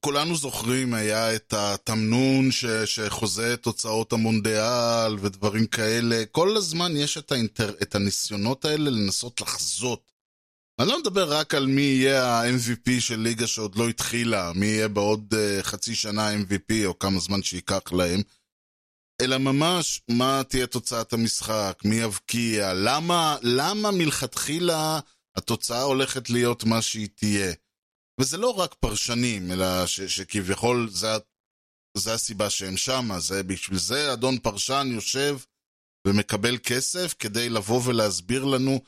כולנו 0.00 0.36
זוכרים, 0.36 0.94
היה 0.94 1.34
את 1.34 1.54
התמנון 1.56 2.50
ש, 2.50 2.64
שחוזה 2.64 3.54
את 3.54 3.62
תוצאות 3.62 4.12
המונדיאל 4.12 5.16
ודברים 5.20 5.66
כאלה. 5.66 6.22
כל 6.32 6.56
הזמן 6.56 6.96
יש 6.96 7.18
את, 7.18 7.32
האינטר, 7.32 7.74
את 7.82 7.94
הניסיונות 7.94 8.64
האלה 8.64 8.90
לנסות 8.90 9.40
לחזות. 9.40 10.13
אני 10.80 10.88
לא 10.88 10.98
מדבר 11.00 11.32
רק 11.32 11.54
על 11.54 11.66
מי 11.66 11.82
יהיה 11.82 12.24
ה-MVP 12.24 13.00
של 13.00 13.20
ליגה 13.20 13.46
שעוד 13.46 13.76
לא 13.76 13.88
התחילה, 13.88 14.52
מי 14.52 14.66
יהיה 14.66 14.88
בעוד 14.88 15.34
uh, 15.34 15.62
חצי 15.62 15.94
שנה 15.94 16.34
MVP 16.34 16.86
או 16.86 16.98
כמה 16.98 17.20
זמן 17.20 17.42
שייקח 17.42 17.92
להם, 17.92 18.20
אלא 19.22 19.38
ממש 19.38 20.02
מה 20.10 20.42
תהיה 20.48 20.66
תוצאת 20.66 21.12
המשחק, 21.12 21.78
מי 21.84 21.96
יבקיע, 21.96 22.72
למה, 22.74 23.36
למה 23.42 23.90
מלכתחילה 23.90 25.00
התוצאה 25.36 25.82
הולכת 25.82 26.30
להיות 26.30 26.64
מה 26.64 26.82
שהיא 26.82 27.08
תהיה. 27.14 27.52
וזה 28.20 28.36
לא 28.36 28.50
רק 28.50 28.74
פרשנים, 28.74 29.52
אלא 29.52 29.86
ש, 29.86 30.00
שכביכול 30.00 30.88
זה, 30.90 31.08
זה 31.96 32.14
הסיבה 32.14 32.50
שהם 32.50 32.76
שמה, 32.76 33.20
זה 33.20 33.42
בשביל 33.42 33.78
זה 33.78 34.12
אדון 34.12 34.38
פרשן 34.38 34.88
יושב 34.92 35.38
ומקבל 36.06 36.58
כסף 36.58 37.14
כדי 37.18 37.48
לבוא 37.48 37.80
ולהסביר 37.84 38.44
לנו 38.44 38.80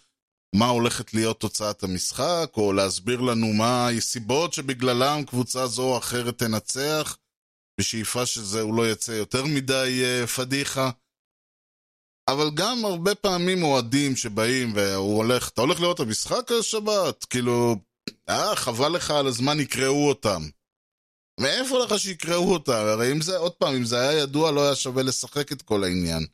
מה 0.58 0.66
הולכת 0.66 1.14
להיות 1.14 1.40
תוצאת 1.40 1.82
המשחק, 1.82 2.50
או 2.56 2.72
להסביר 2.72 3.20
לנו 3.20 3.52
מה 3.52 3.88
הסיבות 3.88 4.52
שבגללם 4.52 5.24
קבוצה 5.26 5.66
זו 5.66 5.82
או 5.82 5.98
אחרת 5.98 6.38
תנצח, 6.38 7.18
בשאיפה 7.80 8.26
שזה 8.26 8.60
הוא 8.60 8.74
לא 8.74 8.90
יצא 8.90 9.12
יותר 9.12 9.44
מדי 9.44 10.02
uh, 10.02 10.26
פדיחה. 10.26 10.90
אבל 12.30 12.50
גם 12.54 12.84
הרבה 12.84 13.14
פעמים 13.14 13.62
אוהדים 13.62 14.16
שבאים 14.16 14.72
והוא 14.74 15.16
הולך, 15.16 15.48
אתה 15.48 15.60
הולך 15.60 15.80
לראות 15.80 16.00
את 16.00 16.06
המשחק 16.06 16.52
השבת? 16.60 17.24
כאילו, 17.24 17.76
אה, 18.28 18.56
חבל 18.56 18.88
לך 18.88 19.10
על 19.10 19.26
הזמן, 19.26 19.60
יקראו 19.60 20.08
אותם. 20.08 20.42
מאיפה 21.40 21.78
לך 21.78 21.98
שיקראו 21.98 22.52
אותם? 22.52 22.72
הרי 22.72 23.12
אם 23.12 23.20
זה, 23.20 23.36
עוד 23.36 23.52
פעם, 23.52 23.74
אם 23.74 23.84
זה 23.84 23.98
היה 23.98 24.20
ידוע, 24.20 24.50
לא 24.50 24.64
היה 24.64 24.74
שווה 24.74 25.02
לשחק 25.02 25.52
את 25.52 25.62
כל 25.62 25.84
העניין. 25.84 26.26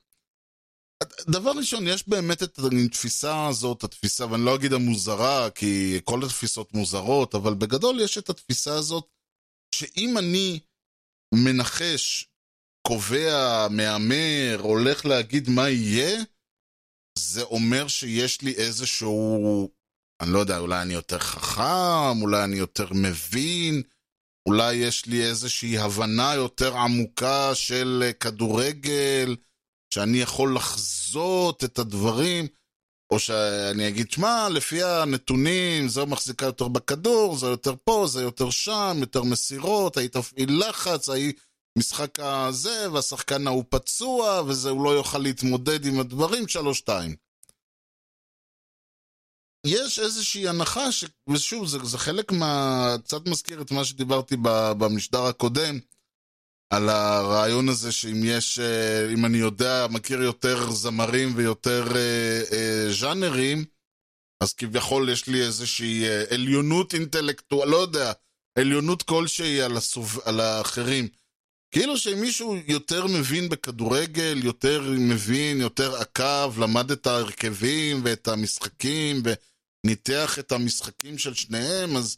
דבר 1.29 1.51
ראשון, 1.51 1.89
יש 1.89 2.09
באמת 2.09 2.43
את 2.43 2.59
התפיסה 2.59 3.47
הזאת, 3.49 3.85
התפיסה, 3.85 4.27
ואני 4.27 4.45
לא 4.45 4.55
אגיד 4.55 4.73
המוזרה, 4.73 5.51
כי 5.51 6.01
כל 6.05 6.25
התפיסות 6.25 6.75
מוזרות, 6.75 7.35
אבל 7.35 7.55
בגדול 7.55 8.01
יש 8.01 8.19
את 8.19 8.31
התפיסה 8.31 8.75
הזאת, 8.75 9.07
שאם 9.75 10.19
אני 10.19 10.61
מנחש, 11.35 12.29
קובע, 12.87 13.69
מהמר, 13.71 14.59
הולך 14.61 15.07
להגיד 15.07 15.49
מה 15.49 15.69
יהיה, 15.69 16.23
זה 17.19 17.43
אומר 17.43 17.89
שיש 17.89 18.43
לי 18.43 18.55
איזשהו, 18.55 19.69
אני 20.23 20.33
לא 20.33 20.39
יודע, 20.39 20.59
אולי 20.59 20.83
אני 20.83 20.95
יותר 20.95 21.19
חכם, 21.19 22.23
אולי 22.23 22.45
אני 22.45 22.57
יותר 22.57 22.87
מבין, 22.93 23.83
אולי 24.49 24.75
יש 24.75 25.07
לי 25.07 25.25
איזושהי 25.25 25.79
הבנה 25.79 26.35
יותר 26.35 26.77
עמוקה 26.77 27.55
של 27.55 28.11
כדורגל, 28.21 29.37
שאני 29.93 30.19
יכול 30.19 30.57
לחזות 30.57 31.65
את 31.65 31.79
הדברים, 31.79 32.47
או 33.13 33.19
שאני 33.19 33.89
אגיד, 33.89 34.11
שמע, 34.11 34.49
לפי 34.49 34.83
הנתונים, 34.83 35.89
זו 35.89 36.07
מחזיקה 36.07 36.47
יותר 36.47 36.69
בכדור, 36.69 37.37
זה 37.37 37.47
יותר 37.47 37.75
פה, 37.85 38.05
זה 38.09 38.23
יותר 38.23 38.51
שם, 38.51 38.97
יותר 39.01 39.23
מסירות, 39.23 39.97
היית 39.97 40.13
תפעיל 40.13 40.61
לחץ, 40.69 41.09
ההיא 41.09 41.33
משחק 41.79 42.21
הזה, 42.21 42.93
והשחקן 42.93 43.47
ההוא 43.47 43.65
פצוע, 43.69 44.43
וזה, 44.47 44.71
הוא 44.71 44.85
לא 44.85 44.91
יוכל 44.91 45.19
להתמודד 45.19 45.87
עם 45.87 46.01
הדברים, 46.01 46.49
שלוש-שתיים. 46.49 47.17
יש 49.67 49.99
איזושהי 49.99 50.49
הנחה, 50.49 50.93
ש... 50.93 51.05
ושוב, 51.29 51.67
זה, 51.67 51.79
זה 51.85 51.99
חלק 51.99 52.33
מה... 52.33 52.97
קצת 53.05 53.29
מזכיר 53.29 53.63
את 53.63 53.71
מה 53.71 53.85
שדיברתי 53.85 54.37
במשדר 54.79 55.27
הקודם, 55.27 55.79
על 56.73 56.89
הרעיון 56.89 57.69
הזה 57.69 57.93
שאם 57.93 58.21
יש, 58.25 58.59
אם 59.13 59.25
אני 59.27 59.39
יודע, 59.39 59.87
מכיר 59.91 60.23
יותר 60.23 60.71
זמרים 60.71 61.33
ויותר 61.37 61.97
אה, 61.97 62.43
אה, 62.53 62.93
ז'אנרים, 62.93 63.65
אז 64.43 64.53
כביכול 64.53 65.11
יש 65.11 65.27
לי 65.27 65.43
איזושהי 65.43 66.09
אה, 66.09 66.25
עליונות 66.31 66.95
אינטלקטואל, 66.95 67.69
לא 67.69 67.77
יודע, 67.77 68.13
עליונות 68.59 69.03
כלשהי 69.03 69.63
על, 69.63 69.77
הסוב... 69.77 70.19
על 70.25 70.41
האחרים. 70.41 71.09
כאילו 71.71 71.99
שמישהו 71.99 72.57
יותר 72.67 73.07
מבין 73.07 73.49
בכדורגל, 73.49 74.41
יותר 74.45 74.83
מבין, 74.99 75.61
יותר 75.61 75.97
עקב, 75.97 76.59
למד 76.59 76.91
את 76.91 77.07
ההרכבים 77.07 78.01
ואת 78.05 78.29
המשחקים 78.29 79.23
וניתח 79.85 80.39
את 80.39 80.53
המשחקים 80.53 81.19
של 81.19 81.35
שניהם, 81.35 81.97
אז... 81.97 82.17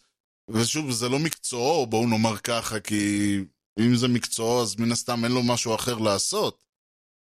ושוב, 0.50 0.90
זה 0.90 1.08
לא 1.08 1.18
מקצועו, 1.18 1.86
בואו 1.86 2.06
נאמר 2.06 2.36
ככה, 2.36 2.80
כי 2.80 3.40
אם 3.80 3.96
זה 3.96 4.08
מקצועו, 4.08 4.62
אז 4.62 4.76
מן 4.76 4.92
הסתם 4.92 5.24
אין 5.24 5.32
לו 5.32 5.42
משהו 5.42 5.74
אחר 5.74 5.98
לעשות. 5.98 6.64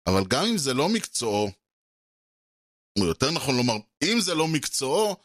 אבל 0.06 0.24
גם 0.28 0.44
אם 0.44 0.58
זה 0.58 0.74
לא 0.74 0.88
מקצועו, 0.88 1.50
או 2.98 3.04
יותר 3.04 3.30
נכון 3.30 3.56
לומר, 3.56 3.74
אם 4.04 4.20
זה 4.20 4.34
לא 4.34 4.48
מקצועו, 4.48 5.16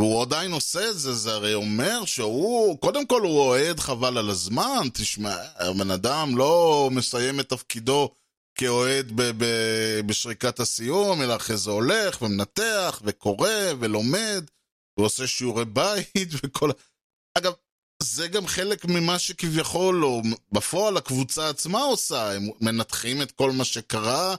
והוא 0.00 0.22
עדיין 0.22 0.52
עושה 0.52 0.90
את 0.90 0.98
זה, 0.98 1.12
זה 1.12 1.32
הרי 1.32 1.54
אומר 1.54 2.04
שהוא, 2.04 2.78
קודם 2.78 3.06
כל 3.06 3.20
הוא 3.20 3.38
אוהד 3.38 3.80
חבל 3.80 4.18
על 4.18 4.30
הזמן, 4.30 4.88
תשמע, 4.94 5.36
הבן 5.54 5.90
אדם 5.90 6.36
לא 6.36 6.88
מסיים 6.92 7.40
את 7.40 7.48
תפקידו 7.48 8.14
כאוהד 8.54 9.12
ב- 9.16 9.44
ב- 9.44 10.00
בשריקת 10.06 10.60
הסיום, 10.60 11.22
אלא 11.22 11.36
אחרי 11.36 11.56
זה 11.56 11.70
הולך 11.70 12.22
ומנתח 12.22 13.02
וקורא 13.04 13.50
ולומד, 13.80 14.50
ועושה 14.98 15.26
שיעורי 15.26 15.64
בית 15.64 16.28
וכל... 16.42 16.70
אגב, 17.38 17.52
זה 18.02 18.28
גם 18.28 18.46
חלק 18.46 18.84
ממה 18.84 19.18
שכביכול, 19.18 20.04
או 20.04 20.22
בפועל 20.52 20.96
הקבוצה 20.96 21.48
עצמה 21.48 21.82
עושה, 21.82 22.32
הם 22.32 22.48
מנתחים 22.60 23.22
את 23.22 23.32
כל 23.32 23.50
מה 23.52 23.64
שקרה 23.64 24.34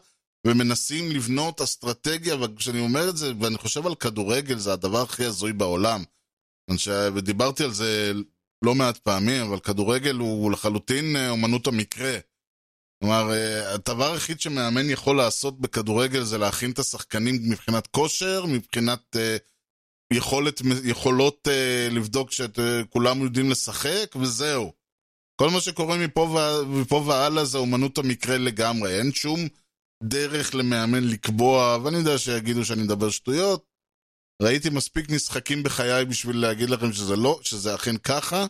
ומנסים 0.48 1.12
לבנות 1.12 1.62
אסטרטגיה, 1.62 2.36
וכשאני 2.36 2.80
אומר 2.80 3.10
את 3.10 3.18
זה, 3.18 3.32
ואני 3.40 3.58
חושב 3.58 3.88
על 3.88 3.96
כדורגל, 3.96 4.58
זה 4.58 4.74
הדבר 4.74 5.02
הכי 5.02 5.26
הזוי 5.26 5.54
בעולם. 5.54 6.04
ודיברתי 7.14 7.64
על 7.64 7.74
זה 7.74 8.12
לא 8.66 8.76
מעט 8.76 8.98
פעמים, 8.98 9.42
אבל 9.42 9.60
כדורגל 9.60 10.16
הוא 10.16 10.52
לחלוטין 10.52 11.16
אה, 11.16 11.30
אומנות 11.30 11.68
המקרה. 11.68 12.18
כלומר, 13.00 13.32
אה, 13.32 13.74
הדבר 13.74 14.14
היחיד 14.14 14.42
שמאמן 14.42 14.90
יכול 14.90 15.18
לעשות 15.18 15.62
בכדורגל 15.62 16.24
זה 16.24 16.38
להכין 16.38 16.72
את 16.72 16.80
השחקנים 16.80 17.36
מבחינת 17.50 17.88
כושר, 17.88 18.46
מבחינת 18.46 19.16
uh, 19.16 19.20
יכולת, 20.14 20.62
יכולות 20.84 21.48
uh, 21.48 21.94
לבדוק 21.94 22.32
שכולם 22.32 23.22
uh, 23.22 23.24
יודעים 23.24 23.50
לשחק, 23.50 24.16
וזהו. 24.22 24.74
כל 25.36 25.50
מה 25.50 25.62
שקורה 25.62 25.98
מפה, 25.98 26.38
מפה 26.68 27.04
והלאה 27.08 27.46
זה 27.46 27.58
אומנות 27.58 27.98
המקרה 27.98 28.38
לגמרי. 28.38 29.00
אין 29.00 29.12
שום 29.12 29.40
דרך 30.04 30.56
למאמן 30.56 31.04
לקבוע, 31.04 31.78
ואני 31.84 31.98
יודע 31.98 32.18
שיגידו 32.18 32.66
שאני 32.66 32.84
מדבר 32.84 33.10
שטויות. 33.10 33.66
ראיתי 34.42 34.70
מספיק 34.70 35.10
משחקים 35.10 35.64
בחיי 35.64 36.06
בשביל 36.06 36.38
להגיד 36.38 36.70
לכם 36.70 36.94
שזה 36.94 37.16
לא, 37.16 37.40
שזה 37.42 37.76
אכן 37.76 37.98
ככה. 37.98 38.46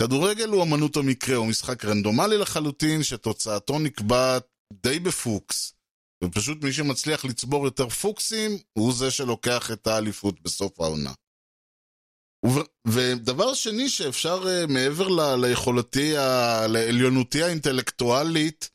כדורגל 0.00 0.48
הוא 0.48 0.62
אמנות 0.62 0.96
המקרה, 0.96 1.36
הוא 1.36 1.46
משחק 1.46 1.84
רנדומלי 1.84 2.38
לחלוטין, 2.38 3.02
שתוצאתו 3.02 3.78
נקבעת 3.78 4.46
די 4.72 4.98
בפוקס. 4.98 5.77
ופשוט 6.24 6.64
מי 6.64 6.72
שמצליח 6.72 7.24
לצבור 7.24 7.64
יותר 7.64 7.88
פוקסים, 7.88 8.50
הוא 8.78 8.92
זה 8.94 9.10
שלוקח 9.10 9.70
את 9.72 9.86
האליפות 9.86 10.40
בסוף 10.40 10.80
העונה. 10.80 11.12
ודבר 12.88 13.54
שני 13.54 13.88
שאפשר, 13.88 14.42
אה, 14.48 14.66
מעבר 14.66 15.08
ל- 15.08 15.46
ליכולתי, 15.46 16.16
ה- 16.16 16.66
לעליונותי 16.68 17.42
האינטלקטואלית, 17.42 18.70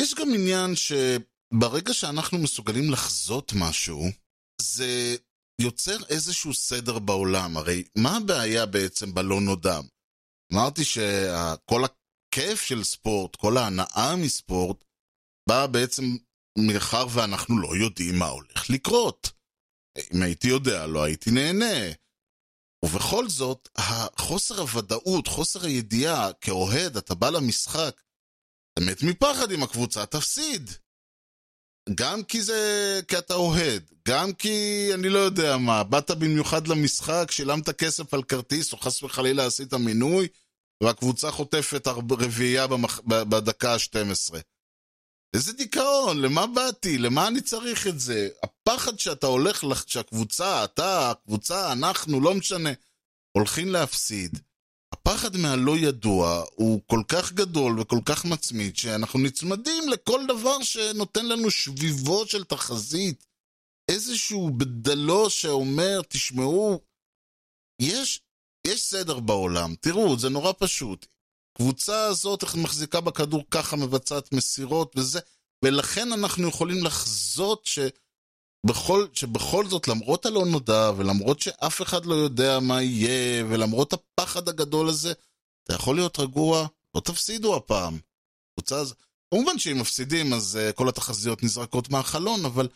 יש 0.00 0.14
גם 0.14 0.28
עניין 0.34 0.70
שברגע 0.76 1.94
שאנחנו 1.94 2.38
מסוגלים 2.38 2.90
לחזות 2.92 3.52
משהו, 3.60 4.04
זה 4.60 5.16
יוצר 5.60 5.96
איזשהו 6.08 6.54
סדר 6.54 6.98
בעולם. 6.98 7.56
הרי 7.56 7.84
מה 7.98 8.16
הבעיה 8.16 8.66
בעצם 8.66 9.14
בלא 9.14 9.40
נודע? 9.40 9.80
אמרתי 10.52 10.84
שכל 10.84 11.82
הכיף 11.84 12.60
של 12.62 12.84
ספורט, 12.84 13.36
כל 13.36 13.56
ההנאה 13.56 14.16
מספורט, 14.16 14.84
באה 15.48 15.66
בעצם 15.66 16.02
מאחר 16.58 17.06
ואנחנו 17.10 17.58
לא 17.58 17.76
יודעים 17.76 18.18
מה 18.18 18.28
הולך 18.28 18.70
לקרות. 18.70 19.30
אם 20.14 20.22
הייתי 20.22 20.48
יודע, 20.48 20.86
לא 20.86 21.02
הייתי 21.02 21.30
נהנה. 21.30 21.92
ובכל 22.84 23.28
זאת, 23.28 23.68
חוסר 24.18 24.60
הוודאות, 24.60 25.26
חוסר 25.26 25.64
הידיעה, 25.64 26.32
כאוהד, 26.40 26.96
אתה 26.96 27.14
בא 27.14 27.30
למשחק, 27.30 28.02
אתה 28.72 28.80
מת 28.90 29.02
מפחד 29.02 29.52
אם 29.52 29.62
הקבוצה 29.62 30.06
תפסיד. 30.06 30.70
גם 31.94 32.24
כי 32.24 32.42
זה... 32.42 33.00
כי 33.08 33.18
אתה 33.18 33.34
אוהד, 33.34 33.90
גם 34.08 34.32
כי 34.32 34.88
אני 34.94 35.08
לא 35.08 35.18
יודע 35.18 35.56
מה, 35.56 35.84
באת 35.84 36.10
במיוחד 36.10 36.68
למשחק, 36.68 37.30
שילמת 37.30 37.70
כסף 37.70 38.14
על 38.14 38.22
כרטיס, 38.22 38.72
או 38.72 38.78
חס 38.78 39.02
וחלילה 39.02 39.46
עשית 39.46 39.74
מינוי, 39.74 40.28
והקבוצה 40.82 41.30
חוטפת 41.30 41.86
רביעייה 41.88 42.66
במח... 42.66 43.00
בדקה 43.00 43.74
ה-12. 43.74 44.34
איזה 45.36 45.52
דיכאון, 45.52 46.20
למה 46.22 46.46
באתי? 46.46 46.98
למה 46.98 47.28
אני 47.28 47.40
צריך 47.40 47.86
את 47.86 48.00
זה? 48.00 48.28
הפחד 48.42 48.98
שאתה 48.98 49.26
הולך, 49.26 49.64
שהקבוצה, 49.86 50.64
אתה, 50.64 51.10
הקבוצה, 51.10 51.72
אנחנו, 51.72 52.20
לא 52.20 52.34
משנה, 52.34 52.70
הולכים 53.32 53.68
להפסיד. 53.68 54.38
הפחד 54.92 55.36
מהלא 55.36 55.76
ידוע 55.76 56.44
הוא 56.54 56.80
כל 56.86 57.02
כך 57.08 57.32
גדול 57.32 57.80
וכל 57.80 57.98
כך 58.04 58.24
מצמיד, 58.24 58.76
שאנחנו 58.76 59.18
נצמדים 59.18 59.88
לכל 59.88 60.20
דבר 60.28 60.62
שנותן 60.62 61.26
לנו 61.26 61.50
שביבות 61.50 62.28
של 62.28 62.44
תחזית. 62.44 63.26
איזשהו 63.90 64.50
בדלו 64.50 65.30
שאומר, 65.30 66.00
תשמעו, 66.08 66.80
יש, 67.82 68.20
יש 68.66 68.82
סדר 68.82 69.20
בעולם, 69.20 69.74
תראו, 69.80 70.18
זה 70.18 70.28
נורא 70.28 70.52
פשוט. 70.58 71.06
קבוצה 71.54 72.04
הזאת 72.04 72.44
מחזיקה 72.54 73.00
בכדור 73.00 73.44
ככה, 73.50 73.76
מבצעת 73.76 74.32
מסירות 74.32 74.92
וזה, 74.96 75.20
ולכן 75.64 76.12
אנחנו 76.12 76.48
יכולים 76.48 76.84
לחזות 76.84 77.68
שבכל, 78.66 79.06
שבכל 79.12 79.68
זאת, 79.68 79.88
למרות 79.88 80.26
הלא 80.26 80.44
נודע, 80.46 80.90
ולמרות 80.96 81.40
שאף 81.40 81.82
אחד 81.82 82.06
לא 82.06 82.14
יודע 82.14 82.60
מה 82.60 82.82
יהיה, 82.82 83.44
ולמרות 83.48 83.92
הפחד 83.92 84.48
הגדול 84.48 84.88
הזה, 84.88 85.12
אתה 85.64 85.74
יכול 85.74 85.96
להיות 85.96 86.18
רגוע, 86.18 86.66
לא 86.94 87.00
תפסידו 87.00 87.56
הפעם. 87.56 87.98
קבוצה 88.54 88.76
הזאת... 88.76 88.96
כמובן 89.34 89.58
שאם 89.58 89.78
מפסידים 89.80 90.32
אז 90.32 90.58
uh, 90.70 90.72
כל 90.72 90.88
התחזיות 90.88 91.42
נזרקות 91.42 91.90
מהחלון, 91.90 92.44
אבל 92.44 92.68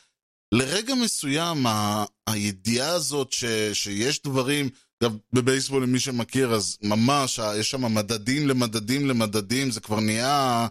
לרגע 0.53 0.95
מסוים 0.95 1.67
ה- 1.67 2.05
הידיעה 2.27 2.93
הזאת 2.93 3.33
ש- 3.33 3.45
שיש 3.73 4.23
דברים, 4.23 4.71
אגב, 5.03 5.17
בבייסבול, 5.33 5.83
למי 5.83 6.01
שמכיר, 6.01 6.55
אז 6.55 6.79
ממש, 6.83 7.41
יש 7.59 7.71
שם 7.71 7.95
מדדים 7.95 8.49
למדדים 8.49 9.07
למדדים, 9.07 9.71
זה 9.71 9.81
כבר 9.81 10.01
נהיה... 10.01 10.69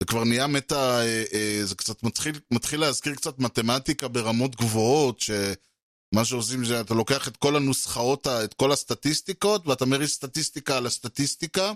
זה 0.00 0.06
כבר 0.06 0.24
נהיה 0.24 0.46
מטה, 0.46 1.00
אה, 1.00 1.24
אה, 1.32 1.60
זה 1.64 1.74
קצת 1.74 2.02
מתחיל, 2.02 2.40
מתחיל 2.50 2.80
להזכיר 2.80 3.14
קצת 3.14 3.38
מתמטיקה 3.38 4.08
ברמות 4.08 4.56
גבוהות, 4.56 5.20
שמה 5.20 6.24
שעושים 6.24 6.64
זה, 6.64 6.80
אתה 6.80 6.94
לוקח 6.94 7.28
את 7.28 7.36
כל 7.36 7.56
הנוסחאות, 7.56 8.26
את 8.26 8.54
כל 8.54 8.72
הסטטיסטיקות, 8.72 9.66
ואתה 9.66 9.86
מריץ 9.86 10.10
סטטיסטיקה 10.10 10.76
על 10.76 10.86
הסטטיסטיקה, 10.86 11.72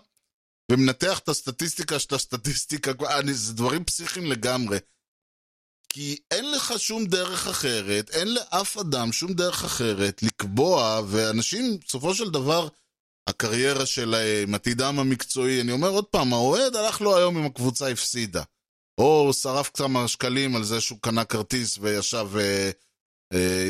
ומנתח 0.72 1.18
את 1.18 1.28
הסטטיסטיקה 1.28 1.98
של 1.98 2.14
הסטטיסטיקה, 2.14 2.92
זה 3.32 3.54
דברים 3.54 3.84
פסיכיים 3.84 4.26
לגמרי. 4.26 4.78
כי 5.92 6.16
אין 6.30 6.50
לך 6.50 6.74
שום 6.78 7.04
דרך 7.04 7.46
אחרת, 7.46 8.10
אין 8.10 8.34
לאף 8.34 8.76
אדם 8.76 9.12
שום 9.12 9.32
דרך 9.32 9.64
אחרת 9.64 10.22
לקבוע, 10.22 11.02
ואנשים, 11.08 11.78
בסופו 11.86 12.14
של 12.14 12.30
דבר, 12.30 12.68
הקריירה 13.26 13.86
שלהם, 13.86 14.54
עתידם 14.54 14.98
המקצועי, 14.98 15.60
אני 15.60 15.72
אומר 15.72 15.88
עוד 15.88 16.04
פעם, 16.04 16.32
האוהד 16.32 16.76
הלך 16.76 17.00
לו 17.00 17.16
היום 17.16 17.38
אם 17.38 17.46
הקבוצה 17.46 17.88
הפסידה. 17.88 18.42
או 19.00 19.32
שרף 19.32 19.70
כמה 19.74 20.08
שקלים 20.08 20.56
על 20.56 20.64
זה 20.64 20.80
שהוא 20.80 20.98
קנה 21.02 21.24
כרטיס 21.24 21.78
וישב. 21.80 22.28
אה, 22.36 22.70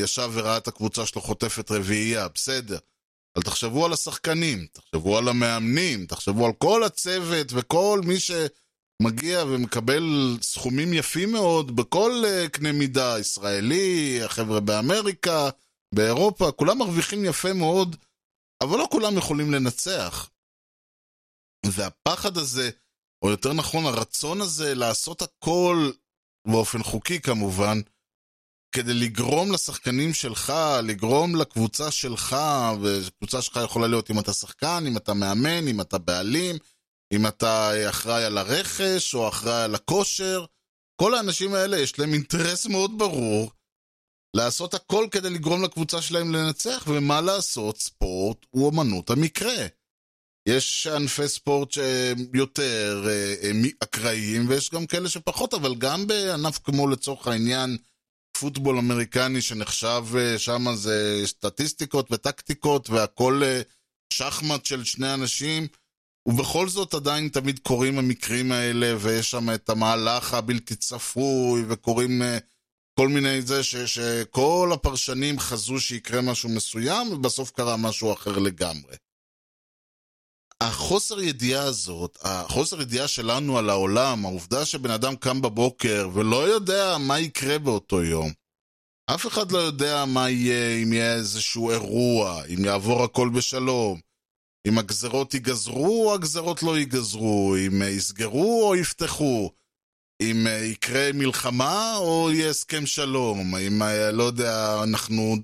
ישב 0.03 0.31
וראה 0.33 0.57
את 0.57 0.69
הקבוצה 0.69 1.07
שלו 1.07 1.23
חוטפת 1.23 1.71
רביעייה, 1.71 2.29
בסדר. 2.29 2.79
אבל 3.37 3.45
תחשבו 3.45 3.87
על 3.87 3.93
השחקנים, 3.93 4.67
תחשבו 4.73 5.19
על 5.19 5.29
המאמנים, 5.29 6.07
תחשבו 6.07 6.47
על 6.47 6.53
כל 6.59 6.85
הצוות 6.85 7.47
וכל 7.51 8.01
מי 8.05 8.21
ש... 8.21 8.31
מגיע 9.01 9.45
ומקבל 9.45 10.03
סכומים 10.43 10.93
יפים 10.93 11.33
מאוד 11.33 11.77
בכל 11.77 12.23
אה, 12.27 12.49
קנה 12.49 12.73
מידה, 12.73 13.19
ישראלי, 13.21 14.23
החבר'ה 14.23 14.61
באמריקה, 14.61 15.51
באירופה, 15.95 16.53
כולם 16.53 16.79
מרוויחים 16.79 17.25
יפה 17.25 17.53
מאוד, 17.53 17.97
אבל 18.63 18.79
לא 18.79 18.89
כולם 18.91 19.19
יכולים 19.19 19.53
לנצח. 19.53 20.31
והפחד 21.67 22.37
הזה, 22.37 22.71
או 23.23 23.31
יותר 23.31 23.53
נכון 23.53 23.85
הרצון 23.85 24.41
הזה 24.41 24.75
לעשות 24.75 25.23
הכל, 25.23 25.91
באופן 26.49 26.83
חוקי 26.83 27.21
כמובן, 27.21 27.81
כדי 28.75 28.95
לגרום 28.95 29.53
לשחקנים 29.53 30.15
שלך, 30.15 30.53
לגרום 30.83 31.37
לקבוצה 31.37 31.91
שלך, 31.91 32.37
וקבוצה 32.83 33.43
שלך 33.43 33.61
יכולה 33.65 33.87
להיות 33.87 34.11
אם 34.11 34.19
אתה 34.19 34.33
שחקן, 34.33 34.85
אם 34.87 34.97
אתה 34.97 35.15
מאמן, 35.15 35.69
אם 35.69 35.81
אתה 35.81 35.99
בעלים, 35.99 36.57
אם 37.13 37.27
אתה 37.27 37.71
אחראי 37.89 38.25
על 38.25 38.39
הרכש 38.39 39.15
או 39.15 39.29
אחראי 39.29 39.63
על 39.63 39.75
הכושר, 39.75 40.45
כל 41.01 41.15
האנשים 41.15 41.55
האלה 41.55 41.79
יש 41.79 41.99
להם 41.99 42.15
אינטרס 42.15 42.67
מאוד 42.67 42.99
ברור 42.99 43.51
לעשות 44.37 44.75
הכל 44.75 45.07
כדי 45.11 45.31
לגרום 45.31 45.65
לקבוצה 45.65 46.03
שלהם 46.03 46.35
לנצח, 46.35 46.85
ומה 46.89 47.21
לעשות, 47.21 47.79
ספורט 47.79 48.47
הוא 48.51 48.71
אמנות 48.71 49.11
המקרה. 49.11 49.67
יש 50.49 50.87
ענפי 50.87 51.29
ספורט 51.29 51.71
שהם 51.71 52.19
יותר 52.35 53.05
אה, 53.07 53.35
אה, 53.43 53.51
אקראיים, 53.83 54.49
ויש 54.49 54.71
גם 54.71 54.87
כאלה 54.87 55.09
שפחות, 55.09 55.55
אבל 55.55 55.75
גם 55.75 56.07
בענף 56.07 56.59
כמו 56.59 56.89
לצורך 56.89 57.27
העניין 57.27 57.77
פוטבול 58.41 58.79
אמריקני 58.79 59.43
שנחשב 59.43 60.05
אה, 60.19 60.39
שם 60.39 60.65
זה 60.75 61.23
סטטיסטיקות 61.25 62.13
וטקטיקות 62.13 62.91
והכל 62.91 63.43
שחמט 64.13 64.67
של 64.67 64.85
שני 64.85 65.15
אנשים, 65.15 65.67
ובכל 66.27 66.69
זאת 66.69 66.95
עדיין 66.95 67.29
תמיד 67.29 67.59
קורים 67.59 67.99
המקרים 67.99 68.53
האלה, 68.53 68.95
ויש 69.01 69.31
שם 69.31 69.55
את 69.55 69.71
המהלך 69.71 70.35
הבלתי 70.35 70.77
צפוי, 70.77 71.65
וקורים 71.69 72.23
uh, 72.23 72.41
כל 72.99 73.09
מיני 73.09 73.43
זה, 73.43 73.63
ש, 73.63 73.77
שכל 73.77 74.71
הפרשנים 74.75 75.39
חזו 75.39 75.81
שיקרה 75.81 76.21
משהו 76.21 76.49
מסוים, 76.49 77.13
ובסוף 77.13 77.51
קרה 77.51 77.77
משהו 77.77 78.13
אחר 78.13 78.39
לגמרי. 78.39 78.97
החוסר 80.61 81.21
ידיעה 81.21 81.63
הזאת, 81.63 82.19
החוסר 82.23 82.81
ידיעה 82.81 83.09
שלנו 83.09 83.59
על 83.59 83.71
העולם, 83.71 84.25
העובדה 84.25 84.65
שבן 84.65 84.91
אדם 84.91 85.17
קם 85.17 85.43
בבוקר 85.43 86.09
ולא 86.15 86.49
יודע 86.49 86.97
מה 86.99 87.21
יקרה 87.21 87.59
באותו 87.59 88.03
יום, 88.03 88.33
אף 89.15 89.27
אחד 89.27 89.53
לא 89.53 89.59
יודע 89.59 90.05
מה 90.05 90.31
יהיה, 90.31 90.83
אם 90.83 90.93
יהיה 90.93 91.15
איזשהו 91.15 91.71
אירוע, 91.71 92.43
אם 92.45 92.65
יעבור 92.65 93.05
הכל 93.05 93.29
בשלום, 93.29 94.01
אם 94.67 94.79
הגזרות 94.79 95.35
ייגזרו 95.35 96.09
או 96.09 96.15
הגזרות 96.15 96.63
לא 96.63 96.79
ייגזרו, 96.79 97.57
אם 97.67 97.83
יסגרו 97.83 98.69
או 98.69 98.77
יפתחו, 98.77 99.51
אם 100.23 100.47
יקרה 100.63 101.11
מלחמה 101.15 101.97
או 101.97 102.31
יהיה 102.33 102.51
הסכם 102.51 102.87
שלום, 102.87 103.57
אם, 103.57 103.83
לא 104.13 104.23
יודע, 104.23 104.81
אנחנו... 104.83 105.37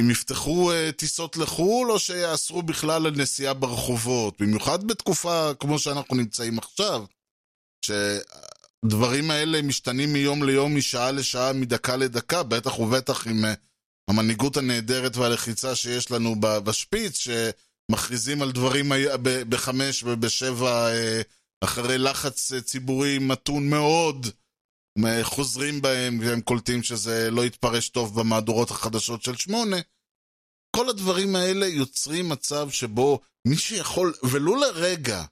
אם 0.00 0.10
יפתחו 0.10 0.72
טיסות 0.96 1.36
לחו"ל, 1.36 1.90
או 1.90 1.98
שיאסרו 1.98 2.62
בכלל 2.62 3.06
על 3.06 3.12
נסיעה 3.16 3.54
ברחובות. 3.54 4.40
במיוחד 4.40 4.84
בתקופה 4.84 5.50
כמו 5.60 5.78
שאנחנו 5.78 6.16
נמצאים 6.16 6.58
עכשיו, 6.58 7.04
שהדברים 7.84 9.30
האלה 9.30 9.62
משתנים 9.62 10.12
מיום 10.12 10.42
ליום, 10.42 10.76
משעה 10.76 11.10
לשעה, 11.10 11.52
מדקה 11.52 11.96
לדקה, 11.96 12.42
בטח 12.42 12.78
ובטח 12.78 13.26
עם 13.26 13.44
המנהיגות 14.08 14.56
הנהדרת 14.56 15.16
והלחיצה 15.16 15.74
שיש 15.74 16.10
לנו 16.10 16.34
בשפיץ, 16.40 17.18
שמכריזים 17.90 18.42
על 18.42 18.52
דברים 18.52 18.92
בחמש 19.22 20.02
ובשבע 20.02 20.88
uh, 20.88 21.24
אחרי 21.64 21.98
לחץ 21.98 22.52
ציבורי 22.54 23.18
מתון 23.18 23.70
מאוד. 23.70 24.26
חוזרים 25.22 25.82
בהם 25.82 26.18
והם 26.20 26.40
קולטים 26.40 26.82
שזה 26.82 27.30
לא 27.30 27.44
יתפרש 27.44 27.88
טוב 27.88 28.20
במהדורות 28.20 28.70
החדשות 28.70 29.22
של 29.22 29.36
שמונה. 29.36 29.76
כל 30.76 30.88
הדברים 30.88 31.36
האלה 31.36 31.66
יוצרים 31.66 32.28
מצב 32.28 32.70
שבו 32.70 33.20
מי 33.46 33.56
שיכול, 33.56 34.14
ולו 34.22 34.56
לרגע, 34.56 35.24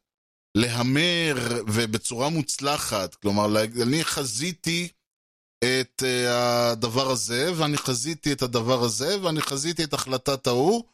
להמר 0.55 1.63
ובצורה 1.67 2.29
מוצלחת, 2.29 3.15
כלומר, 3.15 3.63
אני 3.83 4.05
חזיתי 4.05 4.89
את 5.65 6.03
uh, 6.03 6.29
הדבר 6.31 7.11
הזה, 7.11 7.53
ואני 7.57 7.79
חזיתי 7.79 8.33
את 8.33 8.43
הדבר 8.43 8.85
הזה, 8.85 9.23
ואני 9.23 9.41
חזיתי 9.41 9.85
את 9.85 9.95
החלטת 9.95 10.47
ההוא. 10.47 10.85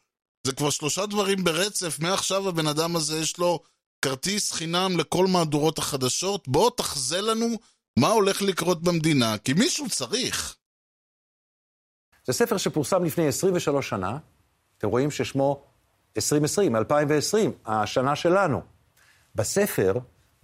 זה 0.46 0.52
כבר 0.52 0.70
שלושה 0.70 1.06
דברים 1.06 1.44
ברצף, 1.44 1.98
מעכשיו 2.00 2.48
הבן 2.48 2.66
אדם 2.66 2.96
הזה 2.96 3.18
יש 3.18 3.38
לו 3.38 3.60
כרטיס 4.02 4.52
חינם 4.52 4.98
לכל 4.98 5.26
מהדורות 5.26 5.78
החדשות, 5.78 6.48
בוא 6.48 6.70
תחזה 6.76 7.20
לנו 7.20 7.46
מה 7.98 8.08
הולך 8.08 8.42
לקרות 8.42 8.82
במדינה, 8.82 9.38
כי 9.38 9.52
מישהו 9.52 9.90
צריך. 9.90 10.56
זה 12.26 12.32
ספר 12.32 12.56
שפורסם 12.56 13.04
לפני 13.04 13.26
23 13.28 13.88
שנה, 13.88 14.18
אתם 14.78 14.88
רואים 14.88 15.10
ששמו 15.10 15.62
2020, 16.16 16.76
2020, 16.76 17.52
השנה 17.66 18.16
שלנו. 18.16 18.62
בספר, 19.34 19.94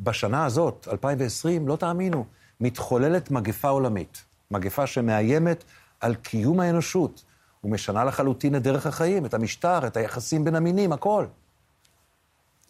בשנה 0.01 0.47
הזאת, 0.47 0.89
2020, 0.93 1.69
לא 1.69 1.77
תאמינו, 1.77 2.25
מתחוללת 2.61 3.31
מגפה 3.31 3.69
עולמית. 3.69 4.25
מגפה 4.51 4.87
שמאיימת 4.87 5.65
על 6.01 6.15
קיום 6.15 6.61
האנושות, 6.61 7.25
ומשנה 7.65 8.05
לחלוטין 8.05 8.57
את 8.57 8.63
דרך 8.63 8.87
החיים, 8.87 9.27
את 9.27 9.35
המשטר, 9.35 9.87
את 9.87 9.97
היחסים 9.97 10.45
בין 10.45 10.55
המינים, 10.55 10.93
הכל. 10.93 11.27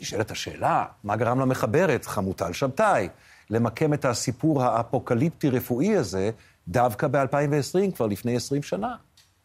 נשאלת 0.00 0.30
השאלה, 0.30 0.84
מה 1.04 1.16
גרם 1.16 1.40
למחברת, 1.40 2.04
חמוטל 2.04 2.52
שבתאי, 2.52 3.08
למקם 3.50 3.94
את 3.94 4.04
הסיפור 4.04 4.62
האפוקליפטי-רפואי 4.62 5.96
הזה 5.96 6.30
דווקא 6.68 7.08
ב-2020, 7.08 7.94
כבר 7.94 8.06
לפני 8.06 8.36
20 8.36 8.62
שנה. 8.62 8.96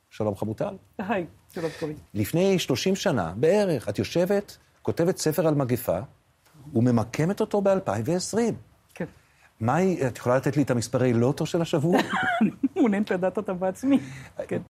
שלום 0.10 0.36
חמוטל. 0.36 0.76
היי, 0.98 1.26
שלום 1.54 1.72
קובי. 1.80 1.94
לפני 2.14 2.60
30 2.60 2.96
שנה 2.96 3.34
בערך, 3.36 3.90
את 3.90 4.00
יושבת, 4.00 4.58
כותבת 4.82 5.18
ספר 5.18 5.48
על 5.48 5.56
מגפה, 5.56 6.00
וממקמת 6.74 7.42
אותו 7.42 7.62
ב-2020. 7.62 8.38
כן. 8.94 9.06
מה 9.60 9.76
היא, 9.76 10.08
את 10.08 10.18
יכולה 10.18 10.38
לתת 10.38 10.58
לי 10.58 10.64
את 10.64 10.72
המספרי 10.72 11.14
לוטו 11.14 11.46
של 11.46 11.62
השבוע? 11.62 12.00
מעוניינת 12.76 13.12
לדעת 13.12 13.38
אותם 13.38 13.60
בעצמי. 13.60 14.00
כן. 14.48 14.62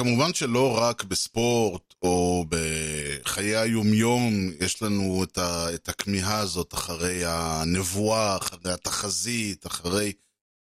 כמובן 0.00 0.34
שלא 0.34 0.78
רק 0.78 1.04
בספורט 1.04 1.94
או 2.02 2.44
בחיי 2.48 3.56
היומיום 3.56 4.32
יש 4.60 4.82
לנו 4.82 5.24
את, 5.24 5.38
ה, 5.38 5.74
את 5.74 5.88
הכמיהה 5.88 6.38
הזאת 6.38 6.74
אחרי 6.74 7.22
הנבואה, 7.24 8.36
אחרי 8.36 8.72
התחזית, 8.72 9.66
אחרי 9.66 10.12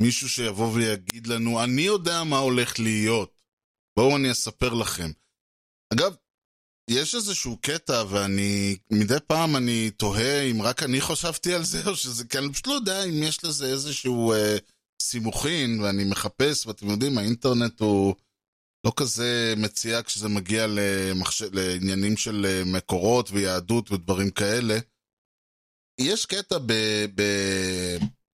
מישהו 0.03 0.29
שיבוא 0.29 0.73
ויגיד 0.73 1.27
לנו, 1.27 1.64
אני 1.64 1.83
יודע 1.83 2.25
מה 2.25 2.38
הולך 2.38 2.79
להיות. 2.79 3.43
בואו 3.97 4.16
אני 4.16 4.31
אספר 4.31 4.75
לכם. 4.75 5.11
אגב, 5.93 6.14
יש 6.90 7.14
איזשהו 7.14 7.57
קטע, 7.62 8.05
ואני, 8.09 8.77
מדי 8.90 9.21
פעם 9.27 9.57
אני 9.57 9.90
תוהה 9.90 10.43
אם 10.43 10.62
רק 10.62 10.83
אני 10.83 11.01
חשבתי 11.01 11.55
על 11.55 11.64
זה, 11.64 11.83
או 11.90 11.97
שזה, 11.97 12.25
כי 12.25 12.38
אני 12.38 12.53
פשוט 12.53 12.66
לא 12.66 12.73
יודע 12.73 13.05
אם 13.05 13.23
יש 13.23 13.45
לזה 13.45 13.66
איזשהו 13.66 14.33
אה, 14.33 14.57
סימוכין, 15.03 15.81
ואני 15.81 16.05
מחפש, 16.05 16.66
ואתם 16.66 16.90
יודעים, 16.90 17.19
האינטרנט 17.19 17.81
הוא... 17.81 18.14
לא 18.85 18.93
כזה 18.97 19.55
מציע 19.57 20.03
כשזה 20.03 20.29
מגיע 20.29 20.66
למחש... 20.69 21.43
לעניינים 21.43 22.16
של 22.16 22.47
אה, 22.49 22.62
מקורות 22.66 23.31
ויהדות 23.31 23.93
ודברים 23.93 24.31
כאלה. 24.31 24.79
יש 26.01 26.27
קטע 26.27 26.59
ב... 26.66 26.73
ב... 27.14 27.23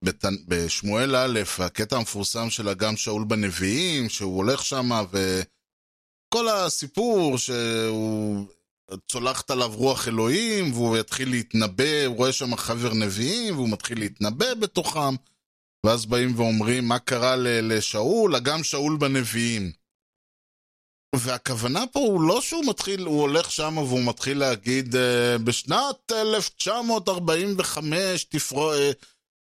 בת... 0.04 0.24
בשמואל 0.48 1.16
א', 1.16 1.40
הקטע 1.58 1.96
המפורסם 1.96 2.50
של 2.50 2.68
אגם 2.68 2.96
שאול 2.96 3.24
בנביאים, 3.24 4.08
שהוא 4.08 4.36
הולך 4.36 4.64
שם 4.64 4.90
וכל 5.10 6.48
הסיפור 6.48 7.38
שהוא 7.38 8.46
צולחת 9.08 9.50
עליו 9.50 9.72
רוח 9.74 10.08
אלוהים 10.08 10.72
והוא 10.72 10.98
יתחיל 10.98 11.30
להתנבא, 11.30 12.04
הוא 12.06 12.16
רואה 12.16 12.32
שם 12.32 12.56
חבר 12.56 12.94
נביאים 12.94 13.54
והוא 13.54 13.68
מתחיל 13.68 13.98
להתנבא 13.98 14.54
בתוכם 14.54 15.14
ואז 15.86 16.06
באים 16.06 16.36
ואומרים 16.36 16.88
מה 16.88 16.98
קרה 16.98 17.36
לשאול, 17.38 18.36
אגם 18.36 18.64
שאול 18.64 18.96
בנביאים. 18.96 19.72
והכוונה 21.18 21.84
פה 21.92 22.00
הוא 22.00 22.20
לא 22.20 22.40
שהוא 22.40 22.64
מתחיל, 22.66 23.06
הוא 23.06 23.20
הולך 23.20 23.50
שם 23.50 23.78
והוא 23.78 24.04
מתחיל 24.04 24.38
להגיד 24.38 24.96
אה, 24.96 25.38
בשנת 25.38 26.12
1945 26.12 28.24
תפרו... 28.24 28.72
אה, 28.72 28.92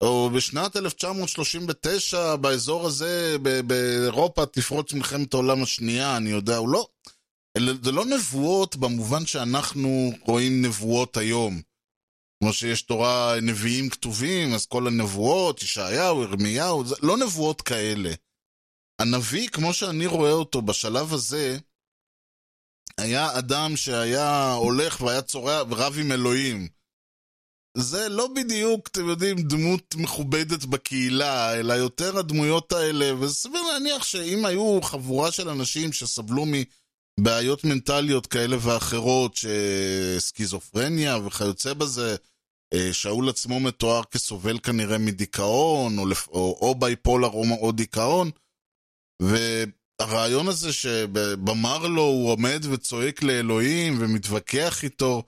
או 0.01 0.30
בשנת 0.30 0.75
1939 0.75 2.36
באזור 2.36 2.88
הזה 2.88 3.38
באירופה 3.67 4.45
תפרוץ 4.45 4.93
מלחמת 4.93 5.34
העולם 5.34 5.63
השנייה, 5.63 6.17
אני 6.17 6.30
יודע, 6.30 6.58
הוא 6.58 6.69
לא... 6.69 6.88
זה 7.58 7.91
לא 7.91 8.06
נבואות 8.06 8.75
במובן 8.75 9.25
שאנחנו 9.25 10.12
רואים 10.21 10.65
נבואות 10.65 11.17
היום. 11.17 11.62
כמו 12.39 12.54
שיש 12.54 12.82
תורה 12.82 13.36
נביאים 13.41 13.89
כתובים, 13.89 14.54
אז 14.54 14.65
כל 14.65 14.88
הנבואות, 14.88 15.63
ישעיהו, 15.63 16.23
ירמיהו, 16.23 16.84
לא 17.01 17.17
נבואות 17.17 17.62
כאלה. 17.62 18.12
הנביא, 18.99 19.47
כמו 19.47 19.73
שאני 19.73 20.05
רואה 20.05 20.31
אותו 20.31 20.62
בשלב 20.62 21.13
הזה, 21.13 21.58
היה 22.97 23.39
אדם 23.39 23.77
שהיה 23.77 24.53
הולך 24.53 25.01
והיה 25.01 25.21
צורע 25.21 25.63
ורב 25.69 25.95
עם 25.99 26.12
אלוהים. 26.12 26.67
זה 27.77 28.10
לא 28.10 28.27
בדיוק, 28.36 28.88
אתם 28.88 29.10
יודעים, 29.10 29.38
דמות 29.38 29.95
מכובדת 29.95 30.65
בקהילה, 30.65 31.60
אלא 31.60 31.73
יותר 31.73 32.17
הדמויות 32.17 32.71
האלה, 32.71 33.19
וסביר 33.19 33.62
להניח 33.62 34.03
שאם 34.03 34.45
היו 34.45 34.79
חבורה 34.81 35.31
של 35.31 35.49
אנשים 35.49 35.93
שסבלו 35.93 36.45
מבעיות 37.19 37.63
מנטליות 37.63 38.27
כאלה 38.27 38.58
ואחרות, 38.60 39.36
שסקיזופרניה 39.36 41.17
וכיוצא 41.17 41.73
בזה, 41.73 42.15
אה, 42.73 42.93
שאול 42.93 43.29
עצמו 43.29 43.60
מתואר 43.60 44.03
כסובל 44.03 44.60
כנראה 44.60 44.97
מדיכאון, 44.97 45.99
או, 45.99 46.05
או, 46.27 46.58
או 46.62 46.75
בייפולר 46.75 47.27
או, 47.27 47.43
או 47.62 47.71
דיכאון, 47.71 48.31
והרעיון 49.21 50.47
הזה 50.47 50.73
שבמרלו 50.73 52.01
הוא 52.01 52.32
עומד 52.32 52.65
וצועק 52.71 53.23
לאלוהים 53.23 53.97
ומתווכח 53.99 54.84
איתו, 54.84 55.23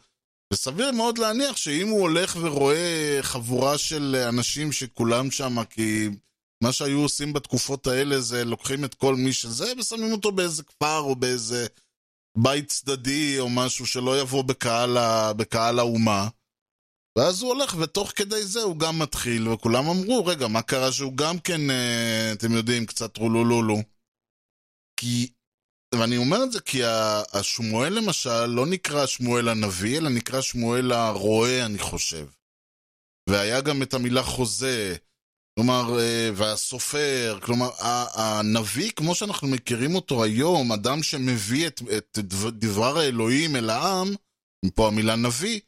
וסביר 0.53 0.91
מאוד 0.91 1.17
להניח 1.17 1.57
שאם 1.57 1.87
הוא 1.87 2.01
הולך 2.01 2.37
ורואה 2.41 3.19
חבורה 3.21 3.77
של 3.77 4.25
אנשים 4.29 4.71
שכולם 4.71 5.31
שם, 5.31 5.63
כי 5.63 6.09
מה 6.63 6.71
שהיו 6.71 6.99
עושים 6.99 7.33
בתקופות 7.33 7.87
האלה 7.87 8.21
זה 8.21 8.45
לוקחים 8.45 8.85
את 8.85 8.93
כל 8.93 9.15
מי 9.15 9.33
שזה 9.33 9.73
ושמים 9.79 10.11
אותו 10.11 10.31
באיזה 10.31 10.63
כפר 10.63 10.99
או 10.99 11.15
באיזה 11.15 11.67
בית 12.37 12.67
צדדי 12.67 13.39
או 13.39 13.49
משהו 13.49 13.85
שלא 13.85 14.21
יבוא 14.21 14.43
בקהל, 14.43 14.97
בקהל 15.37 15.79
האומה. 15.79 16.27
ואז 17.17 17.41
הוא 17.41 17.53
הולך, 17.53 17.75
ותוך 17.79 18.11
כדי 18.15 18.43
זה 18.43 18.61
הוא 18.61 18.79
גם 18.79 18.99
מתחיל, 18.99 19.49
וכולם 19.49 19.89
אמרו, 19.89 20.25
רגע, 20.25 20.47
מה 20.47 20.61
קרה 20.61 20.91
שהוא 20.91 21.17
גם 21.17 21.39
כן, 21.39 21.69
אה, 21.69 22.31
אתם 22.33 22.51
יודעים, 22.51 22.85
קצת 22.85 23.17
רולולולו. 23.17 23.77
כי, 24.99 25.29
ואני 25.95 26.17
אומר 26.17 26.43
את 26.43 26.51
זה 26.51 26.61
כי 26.61 26.81
השמואל 27.33 27.93
למשל 27.93 28.45
לא 28.45 28.65
נקרא 28.65 29.05
שמואל 29.05 29.49
הנביא, 29.49 29.97
אלא 29.97 30.09
נקרא 30.09 30.41
שמואל 30.41 30.91
הרועה, 30.91 31.65
אני 31.65 31.77
חושב. 31.77 32.27
והיה 33.29 33.61
גם 33.61 33.81
את 33.81 33.93
המילה 33.93 34.23
חוזה, 34.23 34.95
כלומר, 35.55 35.99
אה, 35.99 36.29
והסופר, 36.35 37.39
כלומר, 37.41 37.69
הנביא, 38.13 38.91
כמו 38.91 39.15
שאנחנו 39.15 39.47
מכירים 39.47 39.95
אותו 39.95 40.23
היום, 40.23 40.71
אדם 40.71 41.03
שמביא 41.03 41.67
את, 41.67 41.81
את 41.97 42.19
דבר 42.51 42.97
האלוהים 42.97 43.55
אל 43.55 43.69
העם, 43.69 44.07
מפה 44.65 44.87
המילה 44.87 45.15
נביא, 45.15 45.59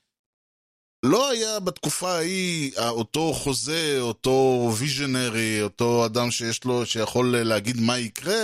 לא 1.05 1.29
היה 1.29 1.59
בתקופה 1.59 2.11
ההיא 2.11 2.71
אותו 2.89 3.33
חוזה, 3.33 3.97
אותו 3.99 4.69
ויז'נרי, 4.79 5.61
אותו 5.61 6.05
אדם 6.05 6.31
שיש 6.31 6.63
לו, 6.63 6.85
שיכול 6.85 7.37
להגיד 7.37 7.75
מה 7.81 7.99
יקרה, 7.99 8.41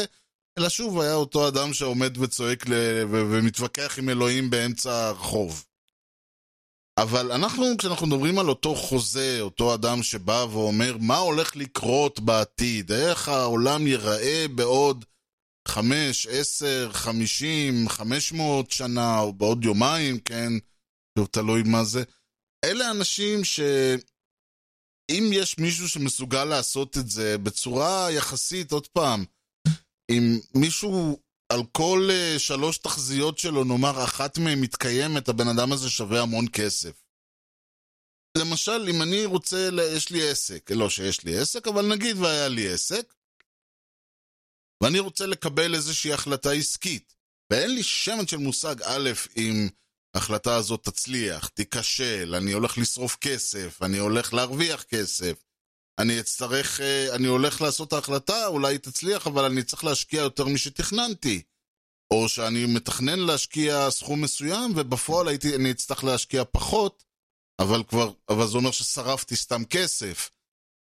אלא 0.60 0.70
שוב 0.70 1.00
היה 1.00 1.14
אותו 1.14 1.48
אדם 1.48 1.74
שעומד 1.74 2.18
וצועק 2.18 2.70
ל... 2.70 2.74
ו... 3.12 3.22
ומתווכח 3.32 4.00
עם 4.00 4.10
אלוהים 4.10 4.50
באמצע 4.50 5.08
הרחוב. 5.08 5.66
אבל 7.00 7.32
אנחנו, 7.32 7.66
כשאנחנו 7.78 8.08
מדברים 8.08 8.40
על 8.40 8.50
אותו 8.50 8.76
חוזה, 8.76 9.38
אותו 9.42 9.74
אדם 9.74 10.04
שבא 10.04 10.46
ואומר 10.52 10.98
מה 11.00 11.18
הולך 11.18 11.56
לקרות 11.56 12.20
בעתיד, 12.20 12.92
איך 12.92 13.30
העולם 13.30 13.88
ייראה 13.88 14.46
בעוד 14.56 15.06
חמש, 15.68 16.28
עשר, 16.28 16.90
חמישים, 16.94 17.90
חמש 17.90 18.32
מאות 18.32 18.72
שנה, 18.72 19.20
או 19.20 19.34
בעוד 19.34 19.66
יומיים, 19.66 20.20
כן? 20.20 20.52
תלוי 21.32 21.64
מה 21.64 21.84
זה. 21.84 22.04
אלה 22.66 22.92
אנשים 22.92 23.44
ש... 23.44 23.60
אם 25.12 25.30
יש 25.34 25.58
מישהו 25.58 25.90
שמסוגל 25.90 26.46
לעשות 26.46 26.98
את 26.98 27.10
זה 27.10 27.38
בצורה 27.38 28.12
יחסית, 28.12 28.72
עוד 28.72 28.88
פעם, 28.88 29.26
אם 30.12 30.40
מישהו 30.56 31.20
על 31.54 31.60
כל 31.72 32.10
uh, 32.10 32.40
שלוש 32.40 32.78
תחזיות 32.78 33.38
שלו, 33.38 33.64
נאמר, 33.64 34.04
אחת 34.04 34.38
מהן 34.38 34.60
מתקיימת, 34.62 35.30
הבן 35.30 35.48
אדם 35.48 35.72
הזה 35.72 35.90
שווה 35.90 36.22
המון 36.22 36.46
כסף. 36.54 37.04
למשל, 38.38 38.90
אם 38.90 39.02
אני 39.02 39.26
רוצה, 39.26 39.70
יש 39.96 40.10
לי 40.10 40.30
עסק, 40.30 40.72
לא 40.72 40.90
שיש 40.90 41.24
לי 41.24 41.38
עסק, 41.38 41.68
אבל 41.68 41.94
נגיד 41.96 42.18
והיה 42.18 42.48
לי 42.48 42.74
עסק, 42.74 43.14
ואני 44.84 45.00
רוצה 45.00 45.26
לקבל 45.26 45.76
איזושהי 45.76 46.14
החלטה 46.14 46.52
עסקית, 46.52 47.16
ואין 47.52 47.76
לי 47.76 47.84
שמץ 47.84 48.32
של 48.32 48.38
מושג, 48.38 48.82
א', 48.82 49.10
אם 49.38 49.70
ההחלטה 50.16 50.56
הזאת 50.56 50.84
תצליח, 50.84 51.48
תיכשל, 51.48 52.36
אני 52.38 52.52
הולך 52.52 52.78
לשרוף 52.78 53.18
כסף, 53.22 53.84
אני 53.84 53.98
הולך 53.98 54.34
להרוויח 54.34 54.84
כסף, 54.84 55.44
אני 56.00 56.20
אצטרך, 56.20 56.82
אה, 56.82 57.16
אני 57.16 57.28
הולך 57.28 57.62
לעשות 57.62 57.94
ההחלטה, 57.94 58.48
אולי 58.48 58.74
היא 58.74 58.80
תצליח, 58.80 59.28
אבל 59.28 59.46
אני 59.46 59.64
צריך 59.64 59.84
להשקיע 59.84 60.22
יותר 60.22 60.46
משתכננתי. 60.46 61.42
או 62.12 62.30
שאני 62.30 62.66
מתכנן 62.66 63.20
להשקיע 63.20 63.92
סכום 63.92 64.22
מסוים, 64.22 64.74
ובפועל 64.76 65.28
הייתי, 65.28 65.56
אני 65.56 65.72
אצטרך 65.72 66.04
להשקיע 66.04 66.44
פחות, 66.52 67.04
אבל 67.60 67.84
כבר, 67.84 68.12
אבל 68.30 68.48
זה 68.48 68.58
אומר 68.58 68.72
ששרפתי 68.72 69.36
סתם 69.36 69.66
כסף. 69.66 70.30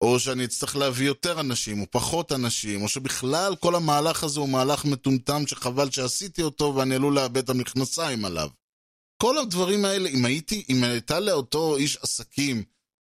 או 0.03 0.19
שאני 0.19 0.45
אצטרך 0.45 0.75
להביא 0.75 1.07
יותר 1.07 1.39
אנשים, 1.39 1.81
או 1.81 1.85
פחות 1.91 2.31
אנשים, 2.31 2.81
או 2.81 2.87
שבכלל 2.87 3.55
כל 3.55 3.75
המהלך 3.75 4.23
הזה 4.23 4.39
הוא 4.39 4.49
מהלך 4.49 4.85
מטומטם 4.85 5.47
שחבל 5.47 5.91
שעשיתי 5.91 6.41
אותו 6.41 6.75
ואני 6.75 6.95
עלול 6.95 7.15
לאבד 7.15 7.37
את 7.37 7.49
המכנסיים 7.49 8.25
עליו. 8.25 8.49
כל 9.21 9.37
הדברים 9.37 9.85
האלה, 9.85 10.09
אם 10.09 10.25
הייתי, 10.25 10.65
אם 10.69 10.83
הייתה 10.83 11.19
לאותו 11.19 11.77
איש 11.77 11.97
עסקים, 11.97 12.63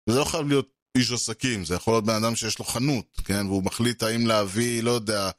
וזה 0.08 0.18
לא 0.18 0.24
חייב 0.24 0.48
להיות 0.48 0.68
איש 0.96 1.12
עסקים, 1.12 1.64
זה 1.64 1.74
יכול 1.74 1.94
להיות 1.94 2.04
בן 2.04 2.24
אדם 2.24 2.36
שיש 2.36 2.58
לו 2.58 2.64
חנות, 2.64 3.20
כן, 3.24 3.46
והוא 3.46 3.64
מחליט 3.64 4.02
האם 4.02 4.26
להביא, 4.26 4.82
לא 4.82 4.90
יודע, 4.90 5.30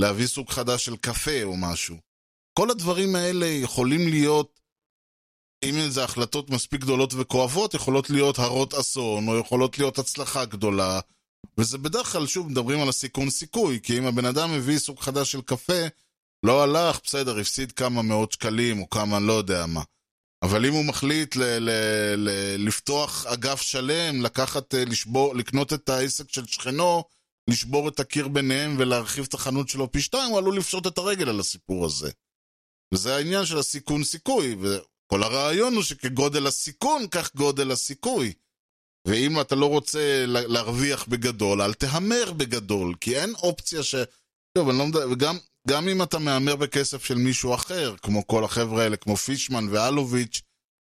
להביא 0.00 0.26
סוג 0.26 0.50
חדש 0.50 0.84
של 0.84 0.96
קפה 0.96 1.42
או 1.42 1.56
משהו. 1.56 1.96
כל 2.58 2.70
הדברים 2.70 3.16
האלה 3.16 3.46
יכולים 3.46 4.08
להיות, 4.08 4.60
אם 5.64 5.74
זה 5.88 6.04
החלטות 6.04 6.50
מספיק 6.50 6.80
גדולות 6.80 7.14
וכואבות, 7.16 7.74
יכולות 7.74 8.10
להיות 8.10 8.38
הרות 8.38 8.74
אסון, 8.74 9.28
או 9.28 9.38
יכולות 9.38 9.78
להיות 9.78 9.98
הצלחה 9.98 10.44
גדולה, 10.44 11.00
וזה 11.58 11.78
בדרך 11.78 12.12
כלל, 12.12 12.26
שוב, 12.26 12.48
מדברים 12.48 12.80
על 12.80 12.88
הסיכון 12.88 13.30
סיכוי, 13.30 13.80
כי 13.82 13.98
אם 13.98 14.06
הבן 14.06 14.24
אדם 14.24 14.52
מביא 14.52 14.78
סוג 14.78 15.00
חדש 15.00 15.32
של 15.32 15.40
קפה, 15.40 15.82
לא 16.42 16.62
הלך, 16.62 17.00
בסדר, 17.04 17.38
הפסיד 17.38 17.72
כמה 17.72 18.02
מאות 18.02 18.32
שקלים, 18.32 18.80
או 18.80 18.90
כמה, 18.90 19.20
לא 19.20 19.32
יודע 19.32 19.66
מה. 19.66 19.82
אבל 20.42 20.66
אם 20.66 20.72
הוא 20.72 20.84
מחליט 20.84 21.36
ל- 21.36 21.58
ל- 21.58 22.14
ל- 22.16 22.66
לפתוח 22.66 23.26
אגף 23.26 23.60
שלם, 23.60 24.22
לקחת, 24.22 24.74
אה, 24.74 24.84
לשבור, 24.84 25.34
לקנות 25.34 25.72
את 25.72 25.88
העסק 25.88 26.32
של 26.32 26.46
שכנו, 26.46 27.04
לשבור 27.50 27.88
את 27.88 28.00
הקיר 28.00 28.28
ביניהם 28.28 28.76
ולהרחיב 28.78 29.24
את 29.28 29.34
החנות 29.34 29.68
שלו 29.68 29.92
פי 29.92 30.00
שתיים, 30.00 30.30
הוא 30.30 30.38
עלול 30.38 30.56
לפשוט 30.56 30.86
את 30.86 30.98
הרגל 30.98 31.28
על 31.28 31.40
הסיפור 31.40 31.84
הזה. 31.84 32.10
וזה 32.94 33.16
העניין 33.16 33.46
של 33.46 33.58
הסיכון 33.58 34.04
סיכוי, 34.04 34.56
וכל 34.60 35.22
הרעיון 35.22 35.74
הוא 35.74 35.82
שכגודל 35.82 36.46
הסיכון, 36.46 37.08
כך 37.10 37.34
גודל 37.34 37.70
הסיכוי. 37.70 38.32
ואם 39.08 39.40
אתה 39.40 39.54
לא 39.54 39.66
רוצה 39.66 40.24
להרוויח 40.26 41.06
בגדול, 41.08 41.62
אל 41.62 41.74
תהמר 41.74 42.32
בגדול, 42.36 42.94
כי 43.00 43.18
אין 43.18 43.34
אופציה 43.34 43.82
ש... 43.82 43.94
טוב, 44.58 44.68
אני 44.68 44.78
לא 44.78 44.86
מדבר, 44.86 45.10
וגם 45.10 45.38
גם 45.68 45.88
אם 45.88 46.02
אתה 46.02 46.18
מהמר 46.18 46.56
בכסף 46.56 47.04
של 47.04 47.14
מישהו 47.14 47.54
אחר, 47.54 47.96
כמו 47.96 48.26
כל 48.26 48.44
החבר'ה 48.44 48.82
האלה, 48.82 48.96
כמו 48.96 49.16
פישמן 49.16 49.66
ואלוביץ', 49.70 50.42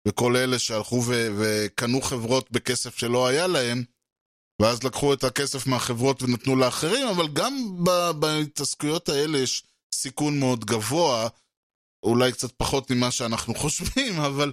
וכל 0.08 0.36
אלה 0.36 0.58
שהלכו 0.58 1.02
ו- 1.06 1.28
וקנו 1.38 2.00
חברות 2.00 2.50
בכסף 2.50 2.98
שלא 2.98 3.26
היה 3.26 3.46
להם, 3.46 3.84
ואז 4.62 4.82
לקחו 4.82 5.12
את 5.12 5.24
הכסף 5.24 5.66
מהחברות 5.66 6.22
ונתנו 6.22 6.56
לאחרים, 6.56 7.08
אבל 7.08 7.28
גם 7.32 7.54
בהתעסקויות 8.20 9.08
האלה 9.08 9.38
יש 9.38 9.64
סיכון 9.94 10.40
מאוד 10.40 10.64
גבוה, 10.64 11.28
אולי 12.02 12.32
קצת 12.32 12.52
פחות 12.56 12.90
ממה 12.90 13.10
שאנחנו 13.10 13.54
חושבים, 13.62 14.20
אבל 14.20 14.52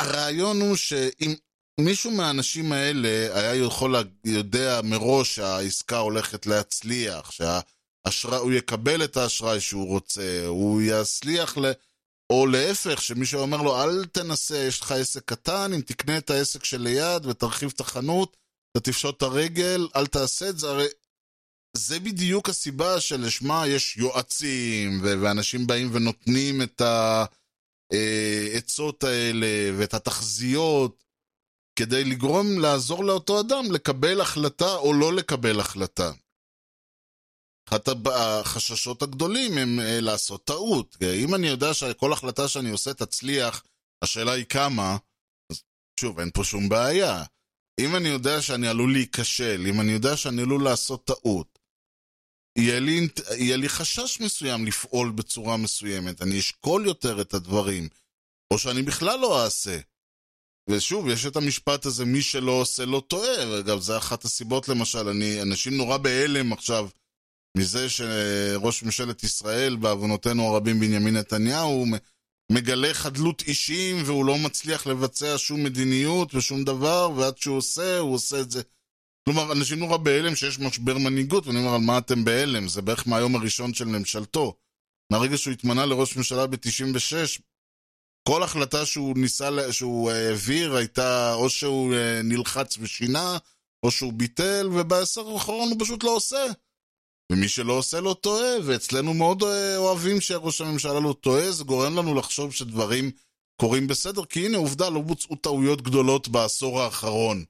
הרעיון 0.00 0.60
הוא 0.60 0.76
שאם 0.76 1.34
מישהו 1.80 2.10
מהאנשים 2.10 2.72
האלה 2.72 3.38
היה 3.38 3.54
יכול 3.54 3.96
יודע 4.24 4.80
מראש 4.84 5.34
שהעסקה 5.34 5.98
הולכת 5.98 6.46
להצליח, 6.46 7.30
שה... 7.30 7.60
אשרא, 8.04 8.36
הוא 8.36 8.52
יקבל 8.52 9.04
את 9.04 9.16
האשראי 9.16 9.60
שהוא 9.60 9.86
רוצה, 9.86 10.46
הוא 10.46 10.82
יצליח 10.82 11.58
ל... 11.58 11.72
או 12.32 12.46
להפך, 12.46 13.02
שמישהו 13.02 13.40
אומר 13.40 13.62
לו, 13.62 13.82
אל 13.82 14.04
תנסה, 14.04 14.58
יש 14.58 14.80
לך 14.80 14.92
עסק 14.92 15.24
קטן, 15.24 15.72
אם 15.74 15.80
תקנה 15.80 16.18
את 16.18 16.30
העסק 16.30 16.64
שליד 16.64 17.26
ותרחיב 17.26 17.72
את 17.74 17.80
החנות, 17.80 18.36
אתה 18.70 18.80
תפשוט 18.80 19.16
את 19.16 19.22
הרגל, 19.22 19.88
אל 19.96 20.06
תעשה 20.06 20.48
את 20.48 20.58
זה, 20.58 20.68
הרי 20.68 20.86
זה 21.76 22.00
בדיוק 22.00 22.48
הסיבה 22.48 23.00
שלשמה 23.00 23.66
יש 23.66 23.96
יועצים, 23.96 25.00
ואנשים 25.02 25.66
באים 25.66 25.90
ונותנים 25.92 26.62
את 26.62 26.82
העצות 27.92 29.04
האלה 29.04 29.46
ואת 29.78 29.94
התחזיות, 29.94 31.04
כדי 31.78 32.04
לגרום, 32.04 32.58
לעזור 32.58 33.04
לאותו 33.04 33.40
אדם 33.40 33.72
לקבל 33.72 34.20
החלטה 34.20 34.74
או 34.74 34.92
לא 34.92 35.12
לקבל 35.12 35.60
החלטה. 35.60 36.12
אחת 37.72 37.88
החששות 38.06 39.02
הגדולים 39.02 39.58
הם 39.58 39.80
אה, 39.80 40.00
לעשות 40.00 40.44
טעות. 40.44 40.96
אם 41.02 41.34
אני 41.34 41.46
יודע 41.46 41.74
שכל 41.74 42.12
החלטה 42.12 42.48
שאני 42.48 42.70
עושה 42.70 42.94
תצליח, 42.94 43.64
השאלה 44.02 44.32
היא 44.32 44.44
כמה, 44.44 44.96
אז 45.52 45.62
שוב, 46.00 46.20
אין 46.20 46.30
פה 46.34 46.44
שום 46.44 46.68
בעיה. 46.68 47.24
אם 47.80 47.96
אני 47.96 48.08
יודע 48.08 48.42
שאני 48.42 48.68
עלול 48.68 48.92
להיכשל, 48.92 49.64
אם 49.68 49.80
אני 49.80 49.92
יודע 49.92 50.16
שאני 50.16 50.42
עלול 50.42 50.64
לעשות 50.64 51.04
טעות, 51.04 51.58
יהיה 52.58 52.80
לי, 52.80 53.08
יהיה 53.36 53.56
לי 53.56 53.68
חשש 53.68 54.20
מסוים 54.20 54.66
לפעול 54.66 55.10
בצורה 55.10 55.56
מסוימת, 55.56 56.22
אני 56.22 56.38
אשקול 56.38 56.86
יותר 56.86 57.20
את 57.20 57.34
הדברים, 57.34 57.88
או 58.52 58.58
שאני 58.58 58.82
בכלל 58.82 59.18
לא 59.18 59.44
אעשה. 59.44 59.78
ושוב, 60.70 61.08
יש 61.08 61.26
את 61.26 61.36
המשפט 61.36 61.86
הזה, 61.86 62.04
מי 62.04 62.22
שלא 62.22 62.52
עושה 62.52 62.84
לא 62.84 63.02
טועה, 63.08 63.48
ואגב, 63.48 63.80
זה 63.80 63.96
אחת 63.96 64.24
הסיבות 64.24 64.68
למשל, 64.68 65.08
אני, 65.08 65.42
אנשים 65.42 65.76
נורא 65.76 65.96
בהלם 65.96 66.52
עכשיו 66.52 66.88
מזה 67.56 67.88
שראש 67.88 68.82
ממשלת 68.82 69.24
ישראל, 69.24 69.76
בעוונותינו 69.76 70.42
הרבים 70.42 70.80
בנימין 70.80 71.16
נתניהו, 71.16 71.86
מגלה 72.52 72.94
חדלות 72.94 73.42
אישים 73.42 73.96
והוא 74.04 74.24
לא 74.24 74.38
מצליח 74.38 74.86
לבצע 74.86 75.34
שום 75.38 75.64
מדיניות 75.64 76.34
ושום 76.34 76.64
דבר, 76.64 77.10
ועד 77.16 77.38
שהוא 77.38 77.56
עושה, 77.56 77.98
הוא 77.98 78.14
עושה 78.14 78.40
את 78.40 78.50
זה. 78.50 78.62
כלומר, 79.24 79.52
אנשים 79.52 79.78
נורא 79.78 79.96
בהלם 79.96 80.36
שיש 80.36 80.58
משבר 80.58 80.98
מנהיגות, 80.98 81.46
ואני 81.46 81.58
אומר, 81.58 81.74
על 81.74 81.80
מה 81.80 81.98
אתם 81.98 82.24
בהלם? 82.24 82.68
זה 82.68 82.82
בערך 82.82 83.08
מהיום 83.08 83.36
הראשון 83.36 83.74
של 83.74 83.84
ממשלתו. 83.84 84.56
מהרגע 85.12 85.38
שהוא 85.38 85.52
התמנה 85.52 85.86
לראש 85.86 86.16
ממשלה 86.16 86.46
ב-96, 86.46 87.40
כל 88.28 88.42
החלטה 88.42 88.86
שהוא 88.86 89.18
ניסה, 89.18 89.72
שהוא 89.72 90.10
העביר, 90.10 90.76
הייתה 90.76 91.34
או 91.34 91.50
שהוא 91.50 91.94
אה, 91.94 92.22
נלחץ 92.24 92.76
ושינה, 92.80 93.38
או 93.82 93.90
שהוא 93.90 94.12
ביטל, 94.12 94.68
ובעשר 94.72 95.28
האחרון 95.28 95.68
הוא 95.70 95.76
פשוט 95.80 96.04
לא 96.04 96.10
עושה. 96.16 96.44
ומי 97.32 97.48
שלא 97.48 97.72
עושה 97.72 98.00
לא 98.00 98.16
טועה, 98.20 98.50
ואצלנו 98.64 99.14
מאוד 99.14 99.42
אוהבים 99.76 100.20
שראש 100.20 100.60
הממשלה 100.60 101.00
לא 101.00 101.14
טועה, 101.20 101.52
זה 101.52 101.64
גורם 101.64 101.96
לנו 101.96 102.14
לחשוב 102.14 102.52
שדברים 102.52 103.10
קורים 103.60 103.86
בסדר, 103.86 104.24
כי 104.24 104.46
הנה 104.46 104.58
עובדה, 104.58 104.88
לא 104.88 105.00
בוצעו 105.00 105.36
טעויות 105.36 105.82
גדולות 105.82 106.28
בעשור 106.28 106.80
האחרון. 106.80 107.44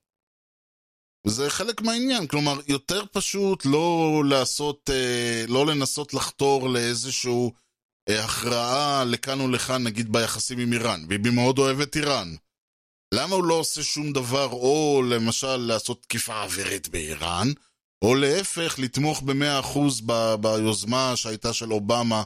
וזה 1.26 1.50
חלק 1.50 1.80
מהעניין, 1.80 2.26
כלומר, 2.26 2.60
יותר 2.68 3.02
פשוט 3.12 3.66
לא 3.66 4.22
לעשות, 4.28 4.90
אה, 4.92 5.44
לא 5.48 5.66
לנסות 5.66 6.14
לחתור 6.14 6.68
לאיזשהו 6.68 7.52
אה, 8.08 8.24
הכרעה 8.24 9.04
לכאן 9.04 9.40
או 9.40 9.48
לכאן, 9.48 9.82
נגיד 9.82 10.12
ביחסים 10.12 10.58
עם 10.58 10.72
איראן. 10.72 11.08
ביבי 11.08 11.30
מאוד 11.30 11.58
אוהב 11.58 11.80
את 11.80 11.96
איראן. 11.96 12.34
למה 13.14 13.34
הוא 13.34 13.44
לא 13.44 13.54
עושה 13.54 13.82
שום 13.82 14.12
דבר, 14.12 14.48
או 14.52 15.02
למשל 15.10 15.56
לעשות 15.56 16.02
תקיפה 16.02 16.42
אווירית 16.42 16.88
באיראן, 16.88 17.48
או 18.02 18.14
להפך, 18.14 18.74
לתמוך 18.78 19.22
במאה 19.22 19.60
אחוז 19.60 20.02
ביוזמה 20.40 21.12
שהייתה 21.16 21.52
של 21.52 21.72
אובמה 21.72 22.22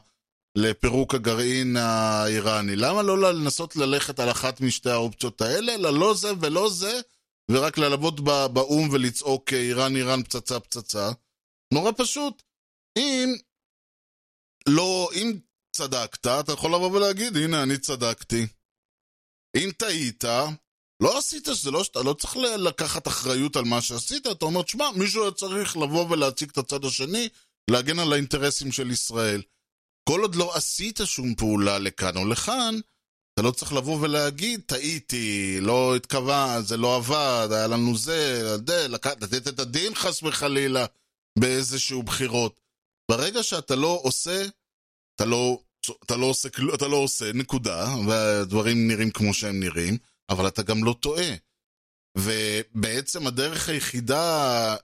לפירוק 0.58 1.14
הגרעין 1.14 1.76
האיראני. 1.76 2.76
למה 2.76 3.02
לא 3.02 3.32
לנסות 3.32 3.76
ללכת 3.76 4.20
על 4.20 4.30
אחת 4.30 4.60
משתי 4.60 4.90
האופציות 4.90 5.40
האלה, 5.40 5.74
אלא 5.74 5.98
לא 5.98 6.14
זה 6.14 6.28
ולא 6.40 6.70
זה, 6.70 7.00
ורק 7.50 7.78
ללוות 7.78 8.20
באו"ם 8.52 8.88
ולצעוק 8.92 9.52
איראן, 9.52 9.96
איראן, 9.96 10.22
פצצה, 10.22 10.60
פצצה? 10.60 11.10
נורא 11.74 11.90
פשוט. 11.96 12.42
אם 12.98 13.34
לא, 14.68 15.10
אם 15.14 15.38
צדקת, 15.76 16.26
אתה 16.26 16.52
יכול 16.52 16.74
לבוא 16.74 16.90
ולהגיד, 16.90 17.36
הנה, 17.36 17.62
אני 17.62 17.78
צדקתי. 17.78 18.46
אם 19.56 19.70
טעית, 19.76 20.24
לא 21.02 21.18
עשית 21.18 21.48
שזה 21.52 21.70
לא 21.70 21.84
שאתה 21.84 22.02
לא 22.02 22.12
צריך 22.12 22.36
לקחת 22.36 23.08
אחריות 23.08 23.56
על 23.56 23.64
מה 23.64 23.80
שעשית, 23.80 24.26
אתה 24.26 24.44
אומר, 24.44 24.62
שמע, 24.66 24.90
מישהו 24.96 25.22
היה 25.22 25.32
צריך 25.32 25.76
לבוא 25.76 26.06
ולהציג 26.10 26.50
את 26.50 26.58
הצד 26.58 26.84
השני, 26.84 27.28
להגן 27.70 27.98
על 27.98 28.12
האינטרסים 28.12 28.72
של 28.72 28.90
ישראל. 28.90 29.42
כל 30.08 30.20
עוד 30.22 30.34
לא 30.34 30.56
עשית 30.56 31.00
שום 31.04 31.34
פעולה 31.34 31.78
לכאן 31.78 32.16
או 32.16 32.28
לכאן, 32.28 32.74
אתה 33.34 33.42
לא 33.42 33.50
צריך 33.50 33.72
לבוא 33.72 33.98
ולהגיד, 34.00 34.60
טעיתי, 34.66 35.58
לא 35.60 35.96
התכוון, 35.96 36.62
זה 36.62 36.76
לא 36.76 36.96
עבד, 36.96 37.48
היה 37.50 37.66
לנו 37.66 37.96
זה, 37.96 38.42
זה, 38.66 38.88
לתת 38.88 39.48
את 39.48 39.60
הדין 39.60 39.94
חס 39.94 40.22
וחלילה 40.22 40.86
באיזשהו 41.38 42.02
בחירות. 42.02 42.60
ברגע 43.10 43.42
שאתה 43.42 43.76
לא 43.76 44.00
עושה, 44.02 44.46
אתה 45.14 45.24
לא, 45.24 45.58
אתה 46.04 46.16
לא 46.16 46.26
עושה, 46.26 46.48
אתה 46.74 46.88
לא 46.88 46.96
עושה, 46.96 47.32
נקודה, 47.32 47.94
והדברים 48.08 48.88
נראים 48.88 49.10
כמו 49.10 49.34
שהם 49.34 49.60
נראים, 49.60 49.98
אבל 50.30 50.48
אתה 50.48 50.62
גם 50.62 50.84
לא 50.84 50.94
טועה. 51.00 51.34
ובעצם 52.18 53.26
הדרך 53.26 53.68
היחידה 53.68 54.76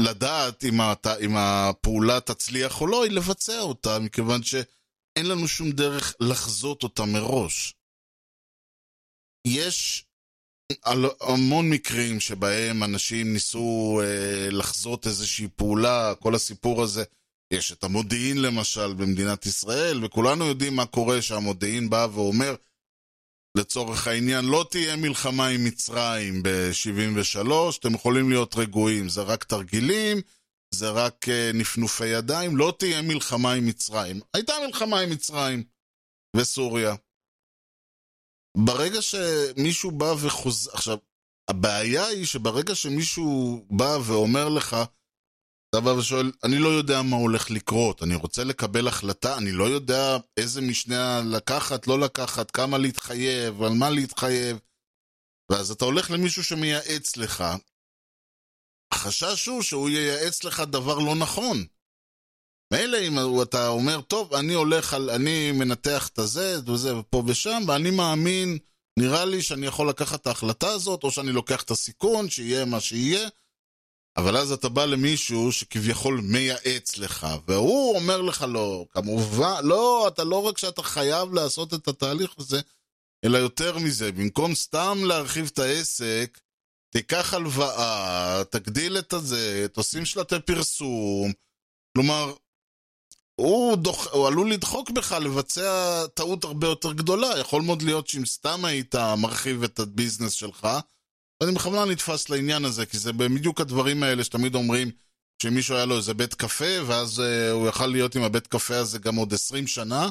לדעת 0.00 0.64
אם, 0.64 0.80
הת... 0.80 1.06
אם 1.06 1.36
הפעולה 1.36 2.20
תצליח 2.20 2.80
או 2.80 2.86
לא, 2.86 3.04
היא 3.04 3.12
לבצע 3.12 3.60
אותה, 3.60 3.98
מכיוון 3.98 4.42
שאין 4.42 5.26
לנו 5.26 5.48
שום 5.48 5.70
דרך 5.70 6.14
לחזות 6.20 6.82
אותה 6.82 7.04
מראש. 7.04 7.74
יש 9.46 10.06
המון 11.20 11.70
מקרים 11.70 12.20
שבהם 12.20 12.82
אנשים 12.82 13.32
ניסו 13.32 14.00
אה, 14.04 14.50
לחזות 14.50 15.06
איזושהי 15.06 15.48
פעולה, 15.56 16.14
כל 16.20 16.34
הסיפור 16.34 16.82
הזה. 16.82 17.04
יש 17.52 17.72
את 17.72 17.84
המודיעין 17.84 18.42
למשל 18.42 18.94
במדינת 18.94 19.46
ישראל, 19.46 20.04
וכולנו 20.04 20.44
יודעים 20.44 20.76
מה 20.76 20.86
קורה 20.86 21.22
שהמודיעין 21.22 21.90
בא 21.90 22.06
ואומר, 22.14 22.54
לצורך 23.56 24.06
העניין, 24.06 24.44
לא 24.44 24.66
תהיה 24.70 24.96
מלחמה 24.96 25.46
עם 25.46 25.64
מצרים 25.64 26.42
ב-73, 26.42 27.48
אתם 27.80 27.94
יכולים 27.94 28.28
להיות 28.30 28.54
רגועים, 28.56 29.08
זה 29.08 29.22
רק 29.22 29.44
תרגילים, 29.44 30.20
זה 30.74 30.90
רק 30.90 31.24
uh, 31.24 31.56
נפנופי 31.56 32.06
ידיים, 32.06 32.56
לא 32.56 32.72
תהיה 32.78 33.02
מלחמה 33.02 33.52
עם 33.52 33.66
מצרים. 33.66 34.20
הייתה 34.34 34.52
מלחמה 34.66 35.00
עם 35.00 35.10
מצרים 35.10 35.64
וסוריה. 36.36 36.94
ברגע 38.56 39.02
שמישהו 39.02 39.90
בא 39.90 40.14
וחוז... 40.20 40.70
עכשיו, 40.72 40.98
הבעיה 41.50 42.06
היא 42.06 42.26
שברגע 42.26 42.74
שמישהו 42.74 43.66
בא 43.70 43.98
ואומר 44.06 44.48
לך, 44.48 44.76
אתה 45.74 45.82
בא 45.82 45.90
ושואל, 45.90 46.32
אני 46.44 46.58
לא 46.58 46.68
יודע 46.68 47.02
מה 47.02 47.16
הולך 47.16 47.50
לקרות, 47.50 48.02
אני 48.02 48.14
רוצה 48.14 48.44
לקבל 48.44 48.88
החלטה, 48.88 49.36
אני 49.36 49.52
לא 49.52 49.64
יודע 49.64 50.16
איזה 50.36 50.60
משנה 50.60 51.22
לקחת, 51.24 51.86
לא 51.86 52.00
לקחת, 52.00 52.50
כמה 52.50 52.78
להתחייב, 52.78 53.62
על 53.62 53.72
מה 53.72 53.90
להתחייב. 53.90 54.58
ואז 55.50 55.70
אתה 55.70 55.84
הולך 55.84 56.10
למישהו 56.10 56.44
שמייעץ 56.44 57.16
לך. 57.16 57.44
החשש 58.92 59.46
הוא 59.46 59.62
שהוא 59.62 59.88
ייעץ 59.90 60.44
לך 60.44 60.60
דבר 60.60 60.98
לא 60.98 61.14
נכון. 61.14 61.64
מילא 62.72 62.98
אם 63.08 63.42
אתה 63.42 63.68
אומר, 63.68 64.00
טוב, 64.00 64.34
אני 64.34 64.54
הולך 64.54 64.94
על, 64.94 65.10
אני 65.10 65.52
מנתח 65.52 66.08
את 66.08 66.18
הזה 66.18 66.70
וזה 66.70 66.96
ופה 66.96 67.22
ושם, 67.26 67.62
ואני 67.68 67.90
מאמין, 67.90 68.58
נראה 68.98 69.24
לי 69.24 69.42
שאני 69.42 69.66
יכול 69.66 69.88
לקחת 69.88 70.20
את 70.20 70.26
ההחלטה 70.26 70.68
הזאת, 70.68 71.04
או 71.04 71.10
שאני 71.10 71.32
לוקח 71.32 71.62
את 71.62 71.70
הסיכון, 71.70 72.30
שיהיה 72.30 72.64
מה 72.64 72.80
שיהיה. 72.80 73.28
אבל 74.16 74.36
אז 74.36 74.52
אתה 74.52 74.68
בא 74.68 74.84
למישהו 74.84 75.52
שכביכול 75.52 76.20
מייעץ 76.24 76.96
לך, 76.98 77.26
והוא 77.46 77.96
אומר 77.96 78.22
לך 78.22 78.44
לא, 78.48 78.86
כמובן, 78.90 79.60
לא, 79.64 80.08
אתה 80.08 80.24
לא 80.24 80.46
רק 80.46 80.58
שאתה 80.58 80.82
חייב 80.82 81.34
לעשות 81.34 81.74
את 81.74 81.88
התהליך 81.88 82.34
הזה, 82.38 82.60
אלא 83.24 83.38
יותר 83.38 83.78
מזה, 83.78 84.12
במקום 84.12 84.54
סתם 84.54 84.98
להרחיב 85.04 85.50
את 85.52 85.58
העסק, 85.58 86.40
תיקח 86.90 87.34
הלוואה, 87.34 88.42
תגדיל 88.50 88.98
את 88.98 89.12
הזה, 89.12 89.66
תשים 89.72 90.04
שלטי 90.04 90.40
פרסום, 90.40 91.32
כלומר, 91.96 92.32
הוא, 93.40 93.76
דוח, 93.76 94.06
הוא 94.12 94.26
עלול 94.26 94.52
לדחוק 94.52 94.90
בך 94.90 95.12
לבצע 95.12 96.06
טעות 96.14 96.44
הרבה 96.44 96.66
יותר 96.66 96.92
גדולה. 96.92 97.38
יכול 97.38 97.62
מאוד 97.62 97.82
להיות 97.82 98.08
שאם 98.08 98.26
סתם 98.26 98.64
היית 98.64 98.94
מרחיב 98.94 99.62
את 99.62 99.78
הביזנס 99.78 100.32
שלך, 100.32 100.68
ואני 101.44 101.54
בכוונה 101.54 101.84
נתפס 101.84 102.28
לעניין 102.28 102.64
הזה, 102.64 102.86
כי 102.86 102.98
זה 102.98 103.12
בדיוק 103.12 103.60
הדברים 103.60 104.02
האלה 104.02 104.24
שתמיד 104.24 104.54
אומרים 104.54 104.90
שמישהו 105.42 105.76
היה 105.76 105.84
לו 105.84 105.96
איזה 105.96 106.14
בית 106.14 106.34
קפה, 106.34 106.84
ואז 106.86 107.18
uh, 107.18 107.52
הוא 107.52 107.68
יכל 107.68 107.86
להיות 107.86 108.16
עם 108.16 108.22
הבית 108.22 108.46
קפה 108.46 108.76
הזה 108.76 108.98
גם 108.98 109.16
עוד 109.16 109.34
20 109.34 109.66
שנה, 109.66 110.08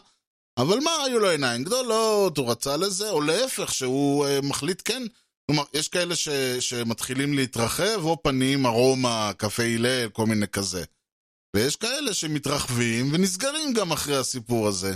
אבל 0.57 0.79
מה, 0.79 0.91
היו 1.05 1.19
לו 1.19 1.29
עיניים 1.29 1.63
גדולות, 1.63 2.37
הוא 2.37 2.51
רצה 2.51 2.77
לזה, 2.77 3.09
או 3.09 3.21
להפך, 3.21 3.73
שהוא 3.73 4.25
uh, 4.25 4.45
מחליט 4.45 4.81
כן. 4.85 5.03
כלומר, 5.45 5.63
יש 5.73 5.87
כאלה 5.87 6.15
ש, 6.15 6.29
שמתחילים 6.59 7.33
להתרחב, 7.33 7.99
או 8.03 8.23
פנים, 8.23 8.65
ארומה, 8.65 9.31
קפה 9.37 9.63
הלל, 9.63 10.09
כל 10.09 10.25
מיני 10.25 10.47
כזה. 10.47 10.83
ויש 11.55 11.75
כאלה 11.75 12.13
שמתרחבים 12.13 13.13
ונסגרים 13.13 13.73
גם 13.73 13.91
אחרי 13.91 14.17
הסיפור 14.17 14.67
הזה. 14.67 14.95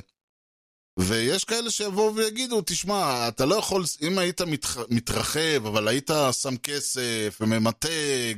ויש 0.97 1.43
כאלה 1.43 1.71
שיבואו 1.71 2.15
ויגידו, 2.15 2.61
תשמע, 2.65 3.27
אתה 3.27 3.45
לא 3.45 3.55
יכול, 3.55 3.83
אם 4.01 4.17
היית. 4.17 4.41
מתרחב, 4.89 5.65
אבל 5.65 5.87
היית 5.87 6.09
שם 6.41 6.57
כסף 6.57 7.37
וממתג, 7.41 8.35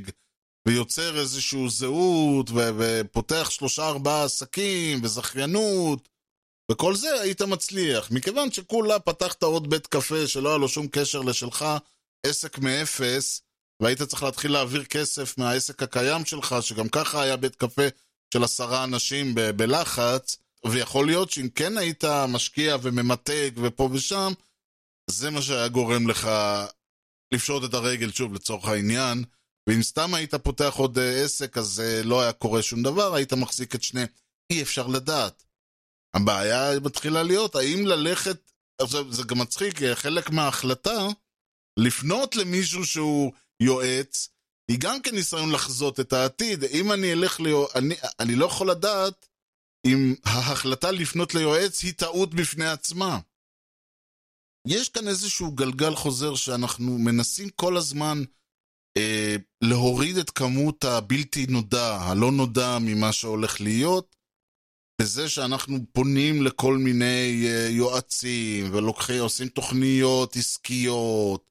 ויוצר 0.68 1.20
איזושהי 1.20 1.68
זהות, 1.68 2.50
ו... 2.50 2.54
ופותח 2.78 3.50
שלושה 3.50 3.88
ארבעה 3.88 4.24
עסקים, 4.24 5.00
וזכיינות, 5.02 6.08
וכל 6.72 6.94
זה 6.94 7.20
היית 7.20 7.42
מצליח. 7.42 8.10
מכיוון 8.10 8.52
שכולה 8.52 8.98
פתחת 8.98 9.42
עוד 9.42 9.70
בית 9.70 9.86
קפה 9.86 10.26
שלא 10.26 10.48
היה 10.48 10.58
לו 10.58 10.68
שום 10.68 10.88
קשר 10.88 11.20
לשלך, 11.20 11.64
עסק 12.26 12.58
מאפס, 12.58 13.42
והיית 13.82 14.02
צריך 14.02 14.22
להתחיל 14.22 14.52
להעביר 14.52 14.84
כסף 14.84 15.38
מהעסק 15.38 15.82
הקיים 15.82 16.24
שלך, 16.24 16.56
שגם 16.60 16.88
ככה 16.88 17.22
היה 17.22 17.36
בית 17.36 17.56
קפה 17.56 17.86
של 18.34 18.44
עשרה 18.44 18.84
אנשים 18.84 19.34
ב... 19.34 19.40
בלחץ, 19.40 20.36
ויכול 20.66 21.06
להיות 21.06 21.30
שאם 21.30 21.48
כן 21.48 21.78
היית 21.78 22.04
משקיע 22.28 22.76
וממתג 22.82 23.50
ופה 23.54 23.88
ושם, 23.92 24.32
זה 25.10 25.30
מה 25.30 25.42
שהיה 25.42 25.68
גורם 25.68 26.08
לך 26.08 26.30
לפשוט 27.34 27.64
את 27.64 27.74
הרגל 27.74 28.12
שוב 28.12 28.34
לצורך 28.34 28.68
העניין. 28.68 29.24
ואם 29.68 29.82
סתם 29.82 30.14
היית 30.14 30.34
פותח 30.34 30.74
עוד 30.76 30.98
אה, 30.98 31.24
עסק, 31.24 31.58
אז 31.58 31.80
אה, 31.80 32.02
לא 32.02 32.22
היה 32.22 32.32
קורה 32.32 32.62
שום 32.62 32.82
דבר, 32.82 33.14
היית 33.14 33.32
מחזיק 33.32 33.74
את 33.74 33.82
שני. 33.82 34.04
אי 34.52 34.62
אפשר 34.62 34.86
לדעת. 34.86 35.44
הבעיה 36.14 36.80
מתחילה 36.80 37.22
להיות, 37.22 37.54
האם 37.54 37.86
ללכת, 37.86 38.52
עכשיו 38.80 39.12
זה 39.12 39.22
גם 39.22 39.38
מצחיק, 39.38 39.78
כי 39.78 39.94
חלק 39.94 40.30
מההחלטה, 40.30 41.06
לפנות 41.78 42.36
למישהו 42.36 42.86
שהוא 42.86 43.32
יועץ, 43.62 44.28
היא 44.70 44.78
גם 44.80 45.02
כן 45.02 45.14
ניסיון 45.14 45.52
לחזות 45.52 46.00
את 46.00 46.12
העתיד. 46.12 46.64
אם 46.64 46.92
אני 46.92 47.12
אלך 47.12 47.40
ל... 47.40 47.46
אני, 47.74 47.94
אני 48.20 48.34
לא 48.34 48.46
יכול 48.46 48.70
לדעת 48.70 49.28
אם 49.86 50.14
ההחלטה 50.24 50.90
לפנות 50.90 51.34
ליועץ 51.34 51.82
היא 51.82 51.94
טעות 51.94 52.34
בפני 52.34 52.66
עצמה. 52.66 53.18
יש 54.66 54.88
כאן 54.88 55.08
איזשהו 55.08 55.52
גלגל 55.52 55.94
חוזר 55.94 56.34
שאנחנו 56.34 56.98
מנסים 56.98 57.48
כל 57.48 57.76
הזמן 57.76 58.22
אה, 58.96 59.36
להוריד 59.60 60.16
את 60.16 60.30
כמות 60.30 60.84
הבלתי 60.84 61.46
נודע, 61.46 61.98
הלא 62.00 62.32
נודע 62.32 62.78
ממה 62.80 63.12
שהולך 63.12 63.60
להיות, 63.60 64.16
בזה 65.00 65.28
שאנחנו 65.28 65.78
פונים 65.92 66.42
לכל 66.42 66.76
מיני 66.78 67.46
אה, 67.46 67.68
יועצים 67.70 68.66
ועושים 68.72 69.48
תוכניות 69.48 70.36
עסקיות 70.36 71.50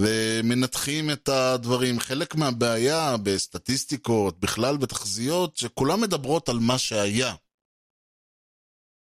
ומנתחים 0.00 1.10
את 1.10 1.28
הדברים. 1.28 2.00
חלק 2.00 2.34
מהבעיה 2.34 3.16
בסטטיסטיקות, 3.22 4.40
בכלל 4.40 4.76
בתחזיות, 4.76 5.56
שכולם 5.56 6.00
מדברות 6.00 6.48
על 6.48 6.58
מה 6.58 6.78
שהיה. 6.78 7.34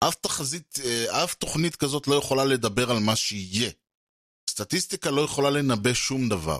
אף 0.08 0.14
תחזית, 0.14 0.78
אה, 0.84 1.24
אף 1.24 1.34
תוכנית 1.34 1.76
כזאת 1.76 2.08
לא 2.08 2.14
יכולה 2.14 2.44
לדבר 2.44 2.90
על 2.90 2.98
מה 2.98 3.16
שיהיה. 3.16 3.70
סטטיסטיקה 4.50 5.10
לא 5.10 5.20
יכולה 5.20 5.50
לנבא 5.50 5.94
שום 5.94 6.28
דבר. 6.28 6.58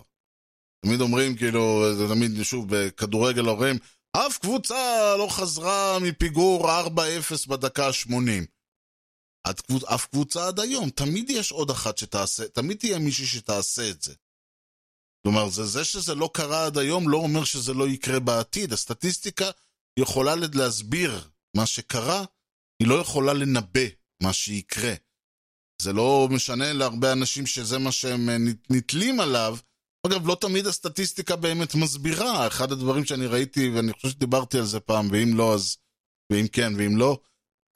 תמיד 0.85 1.01
אומרים, 1.01 1.37
כאילו, 1.37 1.95
זה 1.97 2.09
תמיד, 2.15 2.43
שוב, 2.43 2.67
בכדורגל 2.77 3.49
אומרים, 3.49 3.79
אף 4.17 4.39
קבוצה 4.39 5.15
לא 5.19 5.29
חזרה 5.31 5.99
מפיגור 5.99 6.71
4-0 6.71 7.49
בדקה 7.49 7.87
ה-80. 7.87 8.47
אף 9.95 10.07
קבוצה 10.07 10.49
עד 10.49 10.61
היום, 10.61 10.91
תמיד 10.91 11.31
יש 11.31 11.53
עוד 11.53 11.71
אחת 11.71 11.99
שתעשה, 11.99 12.49
תמיד 12.49 12.79
תהיה 12.79 12.99
מישהי 12.99 13.27
שתעשה 13.27 13.91
את 13.91 14.03
זה. 14.03 14.15
כלומר, 15.23 15.49
זה, 15.49 15.67
זה 15.67 15.85
שזה 15.85 16.15
לא 16.15 16.31
קרה 16.35 16.67
עד 16.67 16.79
היום 16.79 17.09
לא 17.09 17.17
אומר 17.17 17.45
שזה 17.45 17.75
לא 17.75 17.89
יקרה 17.89 18.21
בעתיד. 18.21 18.73
הסטטיסטיקה 18.73 19.51
יכולה 19.99 20.35
להסביר 20.55 21.29
מה 21.57 21.67
שקרה, 21.67 22.25
היא 22.83 22.89
לא 22.89 22.95
יכולה 22.95 23.33
לנבא 23.33 23.87
מה 24.23 24.33
שיקרה. 24.33 24.95
זה 25.83 25.93
לא 25.93 26.29
משנה 26.31 26.73
להרבה 26.73 27.13
אנשים 27.13 27.47
שזה 27.47 27.79
מה 27.79 27.93
שהם 27.93 28.29
אה, 28.31 28.37
נתלים 28.71 29.21
עליו. 29.21 29.57
אגב, 30.07 30.27
לא 30.27 30.37
תמיד 30.41 30.67
הסטטיסטיקה 30.67 31.37
באמת 31.37 31.75
מסבירה. 31.75 32.47
אחד 32.47 32.73
הדברים 32.73 33.05
שאני 33.05 33.27
ראיתי, 33.27 33.69
ואני 33.69 33.93
חושב 33.93 34.09
שדיברתי 34.09 34.59
על 34.59 34.65
זה 34.65 34.81
פעם, 34.81 35.09
ואם 35.13 35.37
לא, 35.37 35.55
אז... 35.55 35.77
ואם 36.33 36.49
כן, 36.49 36.73
ואם 36.77 36.97
לא, 36.97 37.19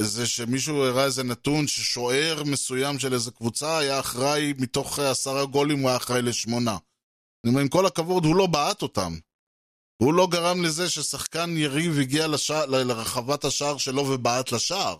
זה 0.00 0.26
שמישהו 0.26 0.84
הראה 0.84 1.04
איזה 1.04 1.22
נתון 1.22 1.66
ששוער 1.66 2.44
מסוים 2.44 2.98
של 2.98 3.14
איזה 3.14 3.30
קבוצה 3.30 3.78
היה 3.78 4.00
אחראי, 4.00 4.54
מתוך 4.58 4.98
עשרה 4.98 5.44
גולים 5.44 5.78
הוא 5.78 5.88
היה 5.88 5.96
אחראי 5.96 6.22
לשמונה. 6.22 6.76
אני 7.44 7.50
אומר, 7.50 7.60
עם 7.60 7.68
כל 7.68 7.86
הכבוד, 7.86 8.24
הוא 8.24 8.36
לא 8.36 8.46
בעט 8.46 8.82
אותם. 8.82 9.18
הוא 10.02 10.14
לא 10.14 10.26
גרם 10.26 10.62
לזה 10.62 10.90
ששחקן 10.90 11.56
יריב 11.56 11.98
הגיע 11.98 12.26
לשע... 12.26 12.66
ל- 12.66 12.82
לרחבת 12.82 13.44
השער 13.44 13.76
שלו 13.78 14.02
ובעט 14.02 14.52
לשער. 14.52 14.96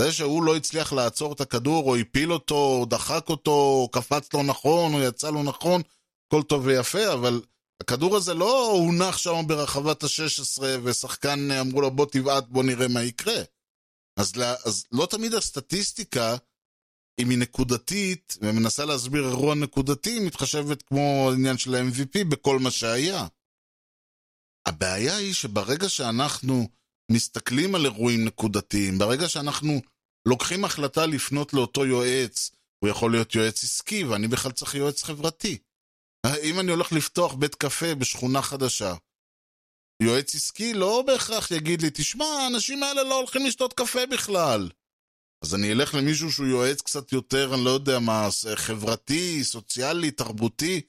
זה 0.00 0.12
שהוא 0.12 0.44
לא 0.44 0.56
הצליח 0.56 0.92
לעצור 0.92 1.32
את 1.32 1.40
הכדור, 1.40 1.90
או 1.90 1.96
הפיל 1.96 2.32
אותו, 2.32 2.54
או 2.54 2.86
דחק 2.86 3.28
אותו, 3.28 3.50
או 3.50 3.88
קפץ 3.92 4.34
לא 4.34 4.42
נכון, 4.42 4.94
או 4.94 5.00
יצא 5.00 5.30
לא 5.30 5.42
נכון, 5.42 5.82
הכל 6.26 6.42
טוב 6.42 6.66
ויפה, 6.66 7.12
אבל 7.12 7.42
הכדור 7.82 8.16
הזה 8.16 8.34
לא 8.34 8.70
הונח 8.72 9.18
שם 9.18 9.42
ברחבת 9.46 10.04
ה-16, 10.04 10.62
ושחקן 10.82 11.50
אמרו 11.50 11.80
לו 11.80 11.90
בוא 11.90 12.06
תבעט, 12.06 12.44
בוא 12.48 12.62
נראה 12.62 12.88
מה 12.88 13.02
יקרה. 13.02 13.42
אז, 14.16 14.36
לא, 14.36 14.46
אז 14.64 14.86
לא 14.92 15.06
תמיד 15.06 15.34
הסטטיסטיקה, 15.34 16.36
אם 17.20 17.30
היא 17.30 17.38
נקודתית, 17.38 18.36
ומנסה 18.42 18.84
להסביר 18.84 19.28
אירוע 19.28 19.54
נקודתי, 19.54 20.20
מתחשבת 20.20 20.82
כמו 20.82 21.28
העניין 21.30 21.58
של 21.58 21.74
ה-MVP 21.74 22.24
בכל 22.28 22.58
מה 22.58 22.70
שהיה. 22.70 23.26
הבעיה 24.70 25.16
היא 25.16 25.34
שברגע 25.34 25.88
שאנחנו 25.88 26.68
מסתכלים 27.12 27.74
על 27.74 27.84
אירועים 27.84 28.24
נקודתיים, 28.24 28.98
ברגע 28.98 29.28
שאנחנו 29.28 29.80
לוקחים 30.28 30.64
החלטה 30.64 31.06
לפנות 31.06 31.52
לאותו 31.54 31.86
יועץ, 31.86 32.50
הוא 32.84 32.90
יכול 32.90 33.10
להיות 33.10 33.34
יועץ 33.34 33.64
עסקי, 33.64 34.04
ואני 34.04 34.28
בכלל 34.28 34.52
צריך 34.52 34.74
יועץ 34.74 35.02
חברתי. 35.02 35.58
אם 36.42 36.60
אני 36.60 36.70
הולך 36.70 36.92
לפתוח 36.92 37.34
בית 37.34 37.54
קפה 37.54 37.94
בשכונה 37.94 38.42
חדשה, 38.42 38.94
יועץ 40.02 40.34
עסקי 40.34 40.74
לא 40.74 41.02
בהכרח 41.06 41.50
יגיד 41.50 41.82
לי, 41.82 41.88
תשמע, 41.94 42.24
האנשים 42.24 42.82
האלה 42.82 43.02
לא 43.02 43.18
הולכים 43.18 43.46
לשתות 43.46 43.72
קפה 43.72 44.06
בכלל. 44.06 44.70
אז 45.44 45.54
אני 45.54 45.72
אלך 45.72 45.94
למישהו 45.94 46.32
שהוא 46.32 46.46
יועץ 46.46 46.80
קצת 46.80 47.12
יותר, 47.12 47.54
אני 47.54 47.64
לא 47.64 47.70
יודע 47.70 47.98
מה, 47.98 48.28
חברתי, 48.54 49.44
סוציאלי, 49.44 50.10
תרבותי, 50.10 50.80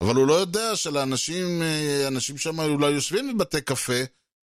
אבל 0.00 0.16
הוא 0.16 0.26
לא 0.26 0.32
יודע 0.34 0.76
שלאנשים, 0.76 1.62
אה, 1.62 2.08
אנשים 2.08 2.38
שם 2.38 2.60
אולי 2.60 2.90
יושבים 2.90 3.38
בבתי 3.38 3.60
קפה, 3.60 4.02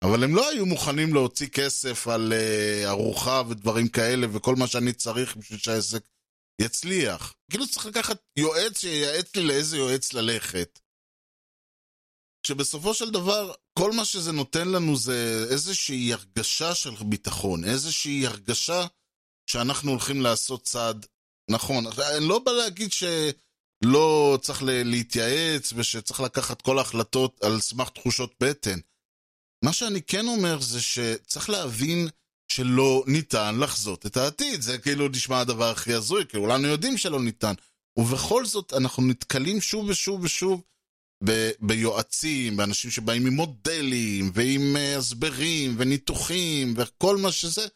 אבל 0.04 0.24
הם 0.24 0.36
לא 0.36 0.50
היו 0.50 0.66
מוכנים 0.66 1.14
להוציא 1.14 1.48
כסף 1.48 2.08
על 2.08 2.34
uh, 2.34 2.88
ארוחה 2.90 3.42
ודברים 3.50 3.88
כאלה, 3.88 4.28
וכל 4.34 4.56
מה 4.56 4.68
שאני 4.68 4.94
צריך 4.94 5.38
בשביל 5.38 5.60
שהעסק 5.60 6.04
יצליח. 6.62 7.34
כאילו 7.52 7.68
צריך 7.68 7.86
לקחת 7.86 8.18
יועץ 8.38 8.80
שייעץ 8.80 9.36
לי 9.36 9.44
לאיזה 9.44 9.78
יועץ 9.78 10.14
ללכת. 10.14 10.80
שבסופו 12.48 12.94
של 12.94 13.12
דבר, 13.12 13.54
כל 13.80 13.92
מה 13.92 14.06
שזה 14.06 14.32
נותן 14.32 14.68
לנו 14.68 14.96
זה 14.96 15.46
איזושהי 15.52 16.14
הרגשה 16.14 16.76
של 16.76 16.92
ביטחון, 17.10 17.64
איזושהי 17.64 18.28
הרגשה 18.28 18.86
שאנחנו 19.50 19.92
הולכים 19.92 20.22
לעשות 20.22 20.64
צעד 20.64 21.06
נכון. 21.50 21.86
אני 22.18 22.28
לא 22.28 22.40
בא 22.40 22.52
להגיד 22.52 22.92
שלא 23.84 24.38
צריך 24.42 24.64
להתייעץ 24.66 25.74
ושצריך 25.76 26.20
לקחת 26.20 26.62
כל 26.62 26.78
ההחלטות 26.78 27.44
על 27.44 27.60
סמך 27.60 27.90
תחושות 27.90 28.36
בטן. 28.40 28.80
מה 29.66 29.74
שאני 29.74 30.02
כן 30.02 30.28
אומר 30.28 30.62
זה 30.62 30.82
שצריך 30.82 31.50
להבין 31.50 32.08
שלא 32.52 33.04
ניתן 33.08 33.60
לחזות 33.60 34.06
את 34.06 34.18
העתיד. 34.18 34.62
זה 34.62 34.78
כאילו 34.78 35.08
נשמע 35.08 35.40
הדבר 35.40 35.70
הכי 35.70 35.94
הזוי, 35.94 36.26
כי 36.28 36.38
כולנו 36.38 36.68
יודעים 36.68 36.98
שלא 36.98 37.22
ניתן. 37.22 37.54
ובכל 37.98 38.46
זאת 38.46 38.74
אנחנו 38.74 39.04
נתקלים 39.04 39.62
שוב 39.62 39.90
ושוב 39.90 40.24
ושוב 40.24 40.64
ב- 41.24 41.52
ביועצים, 41.60 42.58
באנשים 42.58 42.92
שבאים 42.92 43.28
עם 43.28 43.34
מודלים, 43.34 44.32
ועם 44.34 44.76
uh, 44.76 44.98
הסברים, 44.98 45.76
וניתוחים, 45.78 46.74
וכל 46.78 47.18
מה 47.18 47.32
שזה. 47.32 47.68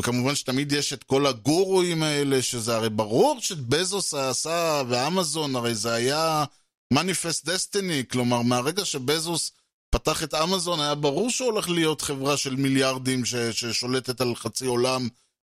וכמובן 0.00 0.34
שתמיד 0.34 0.72
יש 0.72 0.92
את 0.92 1.04
כל 1.04 1.26
הגורואים 1.26 2.02
האלה, 2.02 2.42
שזה 2.42 2.76
הרי 2.76 2.90
ברור 2.90 3.40
שבזוס 3.40 4.14
עשה, 4.14 4.82
ואמזון, 4.88 5.56
הרי 5.56 5.74
זה 5.74 5.92
היה 5.92 6.44
מניפסט 6.92 7.44
דסטיני, 7.44 8.02
כלומר 8.10 8.42
מהרגע 8.42 8.84
שבזוס 8.84 9.52
פתח 9.90 10.22
את 10.22 10.34
אמזון, 10.34 10.80
היה 10.80 10.94
ברור 10.94 11.30
שהוא 11.30 11.50
הולך 11.52 11.68
להיות 11.68 12.00
חברה 12.00 12.36
של 12.36 12.56
מיליארדים 12.56 13.24
ש- 13.24 13.34
ששולטת 13.34 14.20
על 14.20 14.34
חצי 14.34 14.66
עולם 14.66 15.08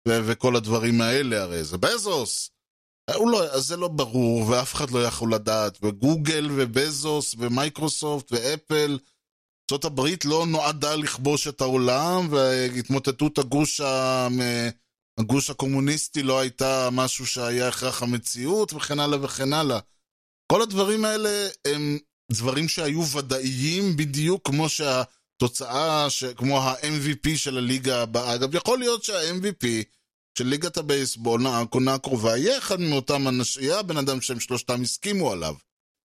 ו- 0.07 0.19
וכל 0.25 0.55
הדברים 0.55 1.01
האלה, 1.01 1.41
הרי 1.41 1.63
זה 1.63 1.77
בזוס. 1.77 2.49
לא, 3.09 3.43
אז 3.43 3.63
זה 3.65 3.77
לא 3.77 3.87
ברור, 3.87 4.47
ואף 4.47 4.73
אחד 4.73 4.91
לא 4.91 5.03
יכול 5.03 5.33
לדעת, 5.33 5.77
וגוגל 5.83 6.49
ובזוס 6.55 7.35
ומייקרוסופט 7.37 8.31
ואפל, 8.31 8.97
ארה"ב 9.71 10.01
לא 10.25 10.45
נועדה 10.47 10.95
לכבוש 10.95 11.47
את 11.47 11.61
העולם, 11.61 12.27
והתמוטטות 12.31 13.37
הגוש. 13.37 13.81
הגוש 15.19 15.49
הקומוניסטי 15.49 16.23
לא 16.23 16.39
הייתה 16.39 16.89
משהו 16.91 17.25
שהיה 17.25 17.67
הכרח 17.67 18.03
המציאות, 18.03 18.73
וכן 18.73 18.99
הלאה 18.99 19.23
וכן 19.23 19.53
הלאה. 19.53 19.79
כל 20.51 20.61
הדברים 20.61 21.05
האלה 21.05 21.47
הם 21.67 21.97
דברים 22.31 22.67
שהיו 22.67 23.05
ודאיים 23.07 23.97
בדיוק 23.97 24.47
כמו 24.47 24.69
שהתוצאה, 24.69 26.09
ש... 26.09 26.23
כמו 26.23 26.61
ה-MVP 26.61 27.35
של 27.35 27.57
הליגה 27.57 28.01
הבאה. 28.01 28.35
אגב, 28.35 28.55
יכול 28.55 28.79
להיות 28.79 29.03
שה-MVP 29.03 29.65
של 30.37 30.47
ליגת 30.47 30.77
הבייסבול, 30.77 31.47
העונה 31.47 31.93
הקרובה, 31.93 32.37
יהיה 32.37 32.57
אחד 32.57 32.79
מאותם 32.79 33.27
אנשים, 33.27 33.63
יהיה 33.63 33.79
הבן 33.79 33.97
אדם 33.97 34.21
שהם 34.21 34.39
שלושתם 34.39 34.81
הסכימו 34.81 35.31
עליו. 35.31 35.55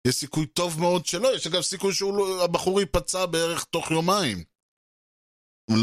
יש 0.09 0.15
סיכוי 0.15 0.47
טוב 0.47 0.81
מאוד 0.81 1.07
שלא, 1.07 1.37
יש 1.37 1.47
אגב 1.47 1.63
סיכוי 1.63 1.95
שהבחור 1.95 2.81
ייפצע 2.81 3.27
בערך 3.27 3.65
תוך 3.65 3.91
יומיים. 3.91 4.45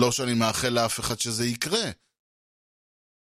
לא 0.02 0.12
שאני 0.12 0.34
מאחל 0.34 0.70
לאף 0.70 1.00
אחד 1.00 1.20
שזה 1.20 1.46
יקרה. 1.46 1.92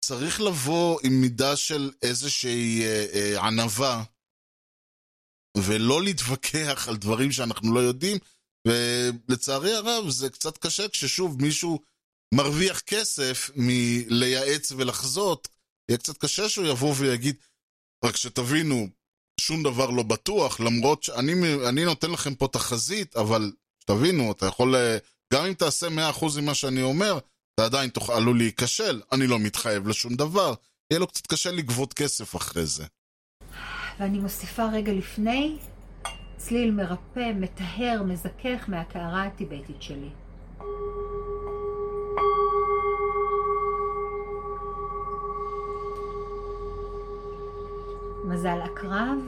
צריך 0.05 0.41
לבוא 0.41 1.01
עם 1.05 1.21
מידה 1.21 1.57
של 1.57 1.91
איזושהי 2.03 2.83
אה, 2.85 3.07
אה, 3.15 3.47
ענווה, 3.47 4.05
ולא 5.57 6.03
להתווכח 6.03 6.89
על 6.89 6.97
דברים 6.97 7.33
שאנחנו 7.33 7.75
לא 7.75 7.81
יודעים, 7.81 8.19
ולצערי 8.69 9.75
הרב 9.75 10.11
זה 10.11 10.31
קצת 10.31 10.59
קשה 10.59 10.89
כששוב 10.89 11.43
מישהו 11.43 11.81
מרוויח 12.35 12.81
כסף 12.81 13.51
מלייעץ 13.57 14.73
ולחזות, 14.73 15.49
יהיה 15.89 15.99
קצת 15.99 16.19
קשה 16.19 16.49
שהוא 16.49 16.67
יבוא 16.67 16.95
ויגיד, 16.99 17.37
רק 18.05 18.17
שתבינו, 18.17 18.89
שום 19.41 19.63
דבר 19.63 19.91
לא 19.91 20.03
בטוח, 20.03 20.61
למרות 20.61 21.03
שאני 21.03 21.85
נותן 21.85 22.11
לכם 22.11 22.35
פה 22.35 22.49
תחזית, 22.49 23.17
אבל 23.17 23.53
שתבינו, 23.83 24.33
אתה 24.33 24.47
יכול, 24.47 24.75
גם 25.33 25.45
אם 25.45 25.55
תעשה 25.55 25.87
100% 26.21 26.41
ממה 26.41 26.55
שאני 26.55 26.83
אומר, 26.83 27.19
אתה 27.55 27.65
עדיין 27.65 27.91
עלול 28.09 28.39
להיכשל, 28.39 29.01
אני 29.13 29.27
לא 29.27 29.39
מתחייב 29.39 29.89
לשום 29.89 30.15
דבר. 30.15 30.55
יהיה 30.91 30.99
לו 30.99 31.07
קצת 31.07 31.27
קשה 31.27 31.51
לגבות 31.51 31.93
כסף 31.93 32.37
אחרי 32.37 32.67
זה. 32.67 32.85
ואני 34.01 34.19
מוסיפה 34.19 34.67
רגע 34.73 34.93
לפני, 34.93 35.57
צליל 36.37 36.71
מרפא, 36.71 37.33
מטהר, 37.35 38.03
מזכך 38.03 38.65
מהקערה 38.69 39.25
הטיבטית 39.25 39.83
שלי. 39.83 40.09
מזל 48.25 48.61
הקרב 48.63 49.19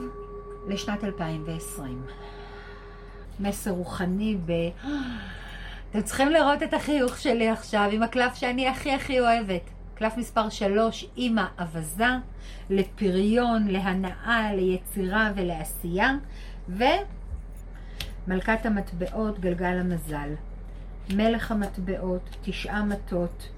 לשנת 0.67 1.03
2020. 1.03 2.05
מסר 3.39 3.71
רוחני 3.71 4.37
ב... 4.45 4.51
אתם 5.89 6.01
צריכים 6.01 6.29
לראות 6.29 6.63
את 6.63 6.73
החיוך 6.73 7.17
שלי 7.17 7.49
עכשיו 7.49 7.89
עם 7.91 8.03
הקלף 8.03 8.35
שאני 8.35 8.67
הכי 8.67 8.91
הכי 8.91 9.19
אוהבת. 9.19 9.61
קלף 9.95 10.17
מספר 10.17 10.49
3, 10.49 11.05
אימא 11.17 11.45
אווזה, 11.59 12.07
לפריון, 12.69 13.67
להנאה, 13.67 14.53
ליצירה 14.53 15.31
ולעשייה, 15.35 16.11
ומלכת 16.69 18.65
המטבעות, 18.65 19.39
גלגל 19.39 19.79
המזל. 19.79 20.29
מלך 21.09 21.51
המטבעות, 21.51 22.29
תשעה 22.41 22.83
מטות. 22.83 23.49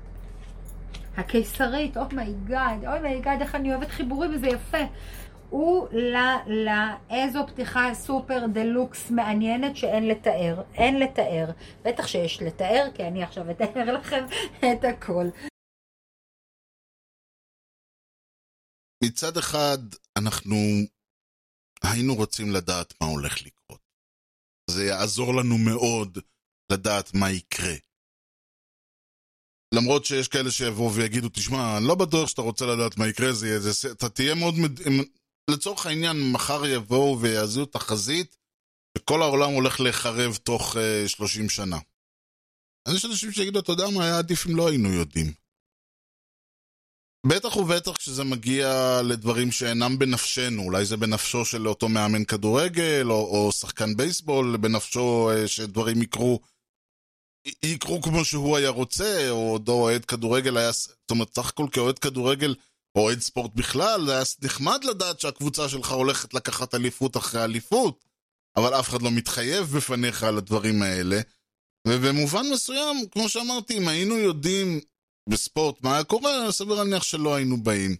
הקיסרית, 1.17 1.97
אומייגאד, 1.97 2.85
אומייגאד, 2.85 3.41
איך 3.41 3.55
אני 3.55 3.73
אוהבת 3.73 3.89
חיבורים, 3.89 4.31
וזה 4.35 4.47
יפה. 4.47 4.77
הוא 5.49 5.87
לאיזו 6.47 7.39
פתיחה 7.47 7.93
super 7.93 8.39
deluxe 8.53 9.11
מעניינת 9.11 9.77
שאין 9.77 10.07
לתאר. 10.07 10.63
אין 10.73 10.99
לתאר. 10.99 11.45
בטח 11.85 12.07
שיש 12.07 12.41
לתאר, 12.41 12.89
כי 12.95 13.03
אני 13.03 13.23
עכשיו 13.23 13.51
אתאר 13.51 13.91
לכם 13.99 14.25
את 14.59 14.83
הכל. 14.83 15.25
מצד 19.03 19.37
אחד, 19.37 19.77
אנחנו 20.17 20.55
היינו 21.83 22.15
רוצים 22.15 22.51
לדעת 22.51 22.93
מה 23.01 23.07
הולך 23.07 23.41
לקרות. 23.45 23.81
זה 24.69 24.83
יעזור 24.83 25.33
לנו 25.33 25.55
מאוד 25.57 26.17
לדעת 26.71 27.13
מה 27.13 27.31
יקרה. 27.31 27.75
למרות 29.73 30.05
שיש 30.05 30.27
כאלה 30.27 30.51
שיבואו 30.51 30.93
ויגידו, 30.93 31.29
תשמע, 31.29 31.77
אני 31.77 31.87
לא 31.87 31.95
בטוח 31.95 32.29
שאתה 32.29 32.41
רוצה 32.41 32.65
לדעת 32.65 32.97
מה 32.97 33.07
יקרה, 33.07 33.33
זה, 33.33 33.59
זה, 33.59 33.91
אתה 33.91 34.09
תהיה 34.09 34.35
מאוד... 34.35 34.53
מד... 34.57 34.79
לצורך 35.49 35.85
העניין, 35.85 36.31
מחר 36.31 36.65
יבואו 36.65 37.21
ויעזו 37.21 37.65
תחזית, 37.65 38.37
וכל 38.97 39.21
העולם 39.21 39.51
הולך 39.51 39.79
להיחרב 39.79 40.35
תוך 40.35 40.75
uh, 40.75 41.07
30 41.07 41.49
שנה. 41.49 41.77
אז 42.85 42.95
יש 42.95 43.05
אנשים 43.05 43.31
שיגידו, 43.31 43.59
אתה 43.59 43.71
יודע 43.71 43.89
מה, 43.89 44.03
היה 44.03 44.17
עדיף 44.17 44.47
אם 44.47 44.55
לא 44.55 44.69
היינו 44.69 44.93
יודעים. 44.93 45.33
בטח 47.27 47.55
ובטח 47.55 47.97
כשזה 47.97 48.23
מגיע 48.23 49.01
לדברים 49.03 49.51
שאינם 49.51 49.99
בנפשנו, 49.99 50.63
אולי 50.63 50.85
זה 50.85 50.97
בנפשו 50.97 51.45
של 51.45 51.67
אותו 51.67 51.89
מאמן 51.89 52.25
כדורגל, 52.25 53.07
או, 53.09 53.15
או 53.15 53.51
שחקן 53.51 53.97
בייסבול, 53.97 54.57
בנפשו 54.57 55.31
אה, 55.31 55.47
שדברים 55.47 56.01
יקרו, 56.01 56.39
יקרו 57.63 58.01
כמו 58.01 58.25
שהוא 58.25 58.57
היה 58.57 58.69
רוצה, 58.69 59.29
או 59.29 59.53
אותו 59.53 59.71
אוהד 59.71 60.05
כדורגל 60.05 60.57
היה, 60.57 60.71
זאת 60.71 61.11
אומרת, 61.11 61.35
סך 61.35 61.49
הכל 61.49 61.67
כאוהד 61.71 61.99
כדורגל, 61.99 62.55
אוהד 62.95 63.19
ספורט 63.19 63.51
בכלל, 63.55 64.05
זה 64.05 64.13
היה 64.13 64.23
נחמד 64.41 64.83
לדעת 64.83 65.19
שהקבוצה 65.19 65.69
שלך 65.69 65.91
הולכת 65.91 66.33
לקחת 66.33 66.75
אליפות 66.75 67.17
אחרי 67.17 67.43
אליפות, 67.43 68.05
אבל 68.57 68.79
אף 68.79 68.89
אחד 68.89 69.01
לא 69.01 69.11
מתחייב 69.11 69.65
בפניך 69.65 70.23
על 70.23 70.37
הדברים 70.37 70.81
האלה. 70.81 71.19
ובמובן 71.87 72.45
מסוים, 72.53 73.09
כמו 73.11 73.29
שאמרתי, 73.29 73.77
אם 73.77 73.87
היינו 73.87 74.17
יודעים 74.17 74.79
בספורט 75.29 75.83
מה 75.83 75.93
היה 75.93 76.03
קורה, 76.03 76.51
סביר 76.51 76.75
להניח 76.75 77.03
שלא 77.03 77.35
היינו 77.35 77.63
באים. 77.63 77.95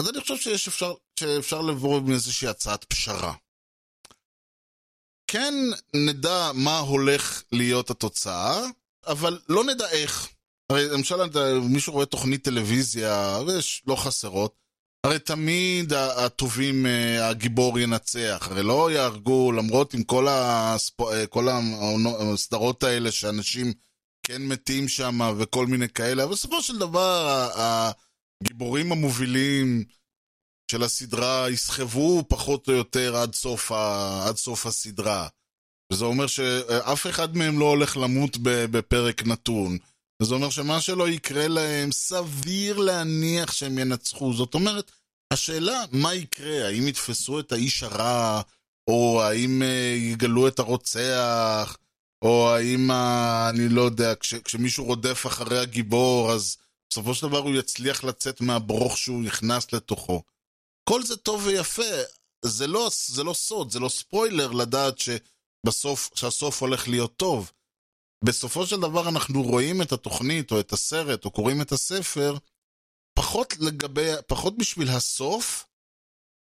אז 0.00 0.10
אני 0.10 0.20
חושב 0.20 0.36
שיש 0.36 0.68
אפשר, 0.68 0.94
שאפשר 1.20 1.60
לבוא 1.60 1.98
עם 1.98 2.12
איזושהי 2.12 2.48
הצעת 2.48 2.84
פשרה. 2.84 3.34
כן 5.30 5.54
נדע 5.94 6.50
מה 6.54 6.78
הולך 6.78 7.42
להיות 7.52 7.90
התוצאה, 7.90 8.62
אבל 9.06 9.40
לא 9.48 9.64
נדע 9.64 9.90
איך. 9.90 10.28
הרי 10.70 10.88
למשל, 10.88 11.16
מישהו 11.60 11.92
רואה 11.92 12.06
תוכנית 12.06 12.44
טלוויזיה, 12.44 13.40
ויש 13.46 13.82
לא 13.86 13.96
חסרות, 13.96 14.66
הרי 15.06 15.18
תמיד 15.18 15.92
הטובים, 15.92 16.86
אה, 16.86 17.28
הגיבור 17.28 17.78
ינצח, 17.78 18.48
הרי 18.50 18.62
לא 18.62 18.90
יהרגו, 18.90 19.52
למרות 19.52 19.94
עם 19.94 20.02
כל, 20.02 20.26
הספ... 20.30 21.00
אה, 21.00 21.26
כל 21.26 21.48
הסדרות 22.32 22.82
האלה 22.82 23.12
שאנשים 23.12 23.72
כן 24.22 24.42
מתים 24.42 24.88
שם 24.88 25.18
וכל 25.38 25.66
מיני 25.66 25.88
כאלה, 25.88 26.24
אבל 26.24 26.32
בסופו 26.32 26.62
של 26.62 26.78
דבר 26.78 27.48
הגיבורים 27.54 28.92
המובילים 28.92 29.84
של 30.70 30.82
הסדרה 30.82 31.50
יסחבו 31.50 32.24
פחות 32.28 32.68
או 32.68 32.72
יותר 32.72 33.16
עד 33.16 33.34
סוף, 33.34 33.72
ה... 33.72 34.24
עד 34.28 34.36
סוף 34.36 34.66
הסדרה. 34.66 35.28
וזה 35.92 36.04
אומר 36.04 36.26
שאף 36.26 37.06
אחד 37.06 37.36
מהם 37.36 37.58
לא 37.58 37.64
הולך 37.64 37.96
למות 37.96 38.36
בפרק 38.42 39.26
נתון. 39.26 39.78
וזה 40.22 40.34
אומר 40.34 40.50
שמה 40.50 40.80
שלא 40.80 41.08
יקרה 41.08 41.48
להם, 41.48 41.92
סביר 41.92 42.78
להניח 42.78 43.52
שהם 43.52 43.78
ינצחו. 43.78 44.32
זאת 44.32 44.54
אומרת, 44.54 44.92
השאלה 45.32 45.84
מה 45.92 46.14
יקרה, 46.14 46.66
האם 46.66 46.88
יתפסו 46.88 47.40
את 47.40 47.52
האיש 47.52 47.82
הרע, 47.82 48.40
או 48.90 49.22
האם 49.22 49.62
אה, 49.62 49.94
יגלו 49.96 50.48
את 50.48 50.58
הרוצח, 50.58 51.76
או 52.22 52.50
האם, 52.54 52.90
אני 53.50 53.68
לא 53.68 53.82
יודע, 53.82 54.14
כש, 54.14 54.34
כשמישהו 54.34 54.84
רודף 54.84 55.26
אחרי 55.26 55.58
הגיבור, 55.58 56.32
אז 56.32 56.56
בסופו 56.90 57.14
של 57.14 57.26
דבר 57.28 57.38
הוא 57.38 57.54
יצליח 57.54 58.04
לצאת 58.04 58.40
מהברוך 58.40 58.98
שהוא 58.98 59.22
נכנס 59.22 59.72
לתוכו. 59.72 60.22
כל 60.88 61.02
זה 61.02 61.16
טוב 61.16 61.46
ויפה, 61.46 61.82
זה 62.44 62.66
לא, 62.66 62.90
זה 63.06 63.24
לא 63.24 63.34
סוד, 63.34 63.70
זה 63.70 63.80
לא 63.80 63.88
ספוילר 63.88 64.52
לדעת 64.52 64.94
שבסוף, 64.98 66.10
שהסוף 66.14 66.62
הולך 66.62 66.88
להיות 66.88 67.16
טוב. 67.16 67.52
בסופו 68.24 68.66
של 68.66 68.80
דבר 68.80 69.08
אנחנו 69.08 69.42
רואים 69.42 69.82
את 69.82 69.92
התוכנית 69.92 70.52
או 70.52 70.60
את 70.60 70.72
הסרט 70.72 71.24
או 71.24 71.30
קוראים 71.30 71.62
את 71.62 71.72
הספר 71.72 72.36
פחות 73.18 73.56
לגבי, 73.60 74.10
פחות 74.26 74.58
בשביל 74.58 74.88
הסוף 74.88 75.66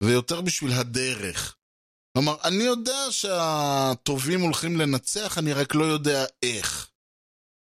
ויותר 0.04 0.42
בשביל 0.42 0.72
הדרך. 0.72 1.58
כלומר, 2.14 2.36
אני 2.44 2.64
יודע 2.64 3.12
שהטובים 3.12 4.42
הולכים 4.42 4.78
לנצח, 4.78 5.38
אני 5.38 5.54
רק 5.54 5.76
לא 5.76 5.84
יודע 5.84 6.26
איך. 6.44 6.92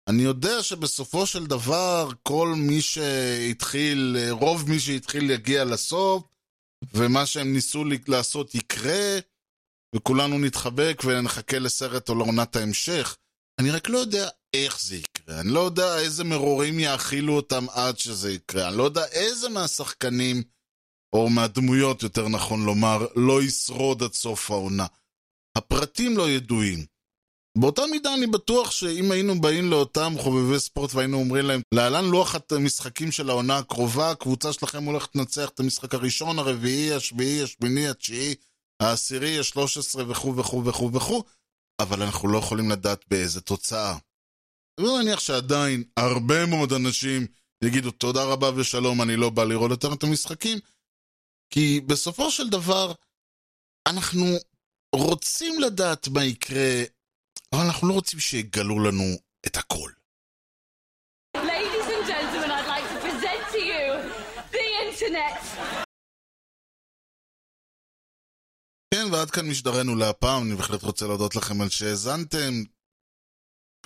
אני 0.10 0.24
יודע 0.24 0.64
שבסופו 0.64 1.26
של 1.26 1.46
דבר 1.46 2.10
כל 2.24 2.54
מי 2.58 2.82
שהתחיל, 2.82 4.18
רוב 4.32 4.70
מי 4.70 4.80
שהתחיל 4.80 5.30
יגיע 5.30 5.66
לסוף 5.66 6.24
ומה 6.94 7.26
שהם 7.26 7.54
ניסו 7.54 7.84
לעשות 8.08 8.56
יקרה 8.56 9.20
וכולנו 9.96 10.40
נתחבק 10.40 11.02
ונחכה 11.06 11.60
לסרט 11.60 12.10
או 12.10 12.16
לעונת 12.16 12.56
ההמשך. 12.56 13.18
אני 13.60 13.72
רק 13.72 13.90
לא 13.90 13.98
יודע 13.98 14.30
איך 14.54 14.82
זה 14.82 14.96
יקרה, 14.96 15.40
אני 15.40 15.50
לא 15.50 15.60
יודע 15.60 16.00
איזה 16.00 16.24
מרורים 16.24 16.80
יאכילו 16.80 17.36
אותם 17.36 17.66
עד 17.70 17.98
שזה 17.98 18.32
יקרה, 18.32 18.68
אני 18.68 18.78
לא 18.78 18.84
יודע 18.84 19.06
איזה 19.06 19.50
מהשחקנים, 19.50 20.44
או 21.14 21.30
מהדמויות 21.30 22.04
יותר 22.04 22.28
נכון 22.28 22.66
לומר, 22.66 23.06
לא 23.16 23.44
ישרוד 23.44 24.04
עד 24.04 24.14
סוף 24.14 24.52
העונה. 24.52 24.86
הפרטים 25.58 26.18
לא 26.18 26.30
ידועים. 26.30 26.86
באותה 27.58 27.82
מידה 27.92 28.14
אני 28.14 28.28
בטוח 28.28 28.72
שאם 28.72 29.12
היינו 29.12 29.42
באים 29.42 29.70
לאותם 29.70 30.14
חובבי 30.18 30.60
ספורט 30.60 30.94
והיינו 30.94 31.18
אומרים 31.18 31.46
להם, 31.46 31.62
להלן 31.74 32.06
לוח 32.06 32.36
המשחקים 32.52 33.12
של 33.12 33.30
העונה 33.30 33.58
הקרובה, 33.58 34.12
הקבוצה 34.12 34.54
שלכם 34.54 34.84
הולכת 34.84 35.16
לנצח 35.16 35.50
את 35.50 35.60
המשחק 35.60 35.94
הראשון, 35.94 36.40
הרביעי, 36.40 36.94
השביעי, 36.94 37.44
השמיני, 37.44 37.90
התשיעי, 37.90 38.36
העשירי, 38.82 39.40
השלוש 39.40 39.78
עשרה 39.78 40.12
וכו' 40.12 40.36
וכו' 40.36 40.66
וכו' 40.66 40.94
וכו', 40.94 41.24
אבל 41.80 42.04
אנחנו 42.04 42.28
לא 42.28 42.38
יכולים 42.38 42.72
לדעת 42.72 43.06
באיזה 43.08 43.42
תוצאה. 43.42 43.98
ולא 44.80 45.02
נניח 45.02 45.20
שעדיין 45.20 45.84
הרבה 45.98 46.46
מאוד 46.46 46.74
אנשים 46.74 47.28
יגידו 47.64 47.92
תודה 47.92 48.24
רבה 48.24 48.50
ושלום, 48.56 49.02
אני 49.02 49.16
לא 49.16 49.30
בא 49.30 49.44
לראות 49.44 49.72
יותר 49.72 49.94
את 49.94 50.04
המשחקים, 50.04 50.60
כי 51.54 51.82
בסופו 51.86 52.32
של 52.32 52.50
דבר 52.50 52.94
אנחנו 53.88 54.26
רוצים 54.96 55.60
לדעת 55.60 56.08
מה 56.08 56.24
יקרה, 56.24 56.84
אבל 57.54 57.62
אנחנו 57.66 57.88
לא 57.88 57.94
רוצים 57.94 58.20
שיגלו 58.20 58.80
לנו 58.80 59.04
את 59.46 59.58
הכל. 59.58 59.92
Ladies 61.38 61.88
and 61.96 62.06
gentlemen, 62.12 62.52
I'd 62.52 62.68
like 62.68 62.88
to 62.94 63.00
present 63.06 63.44
to 63.54 63.60
you 63.72 63.86
the 64.52 64.66
internet. 64.86 65.49
כן, 69.00 69.14
ועד 69.14 69.32
כאן 69.32 69.50
משדרנו 69.50 69.96
להפעם, 69.96 70.44
אני 70.44 70.56
בהחלט 70.56 70.84
רוצה 70.84 71.08
להודות 71.08 71.36
לכם 71.36 71.62
על 71.62 71.70
שהאזנתם. 71.70 72.64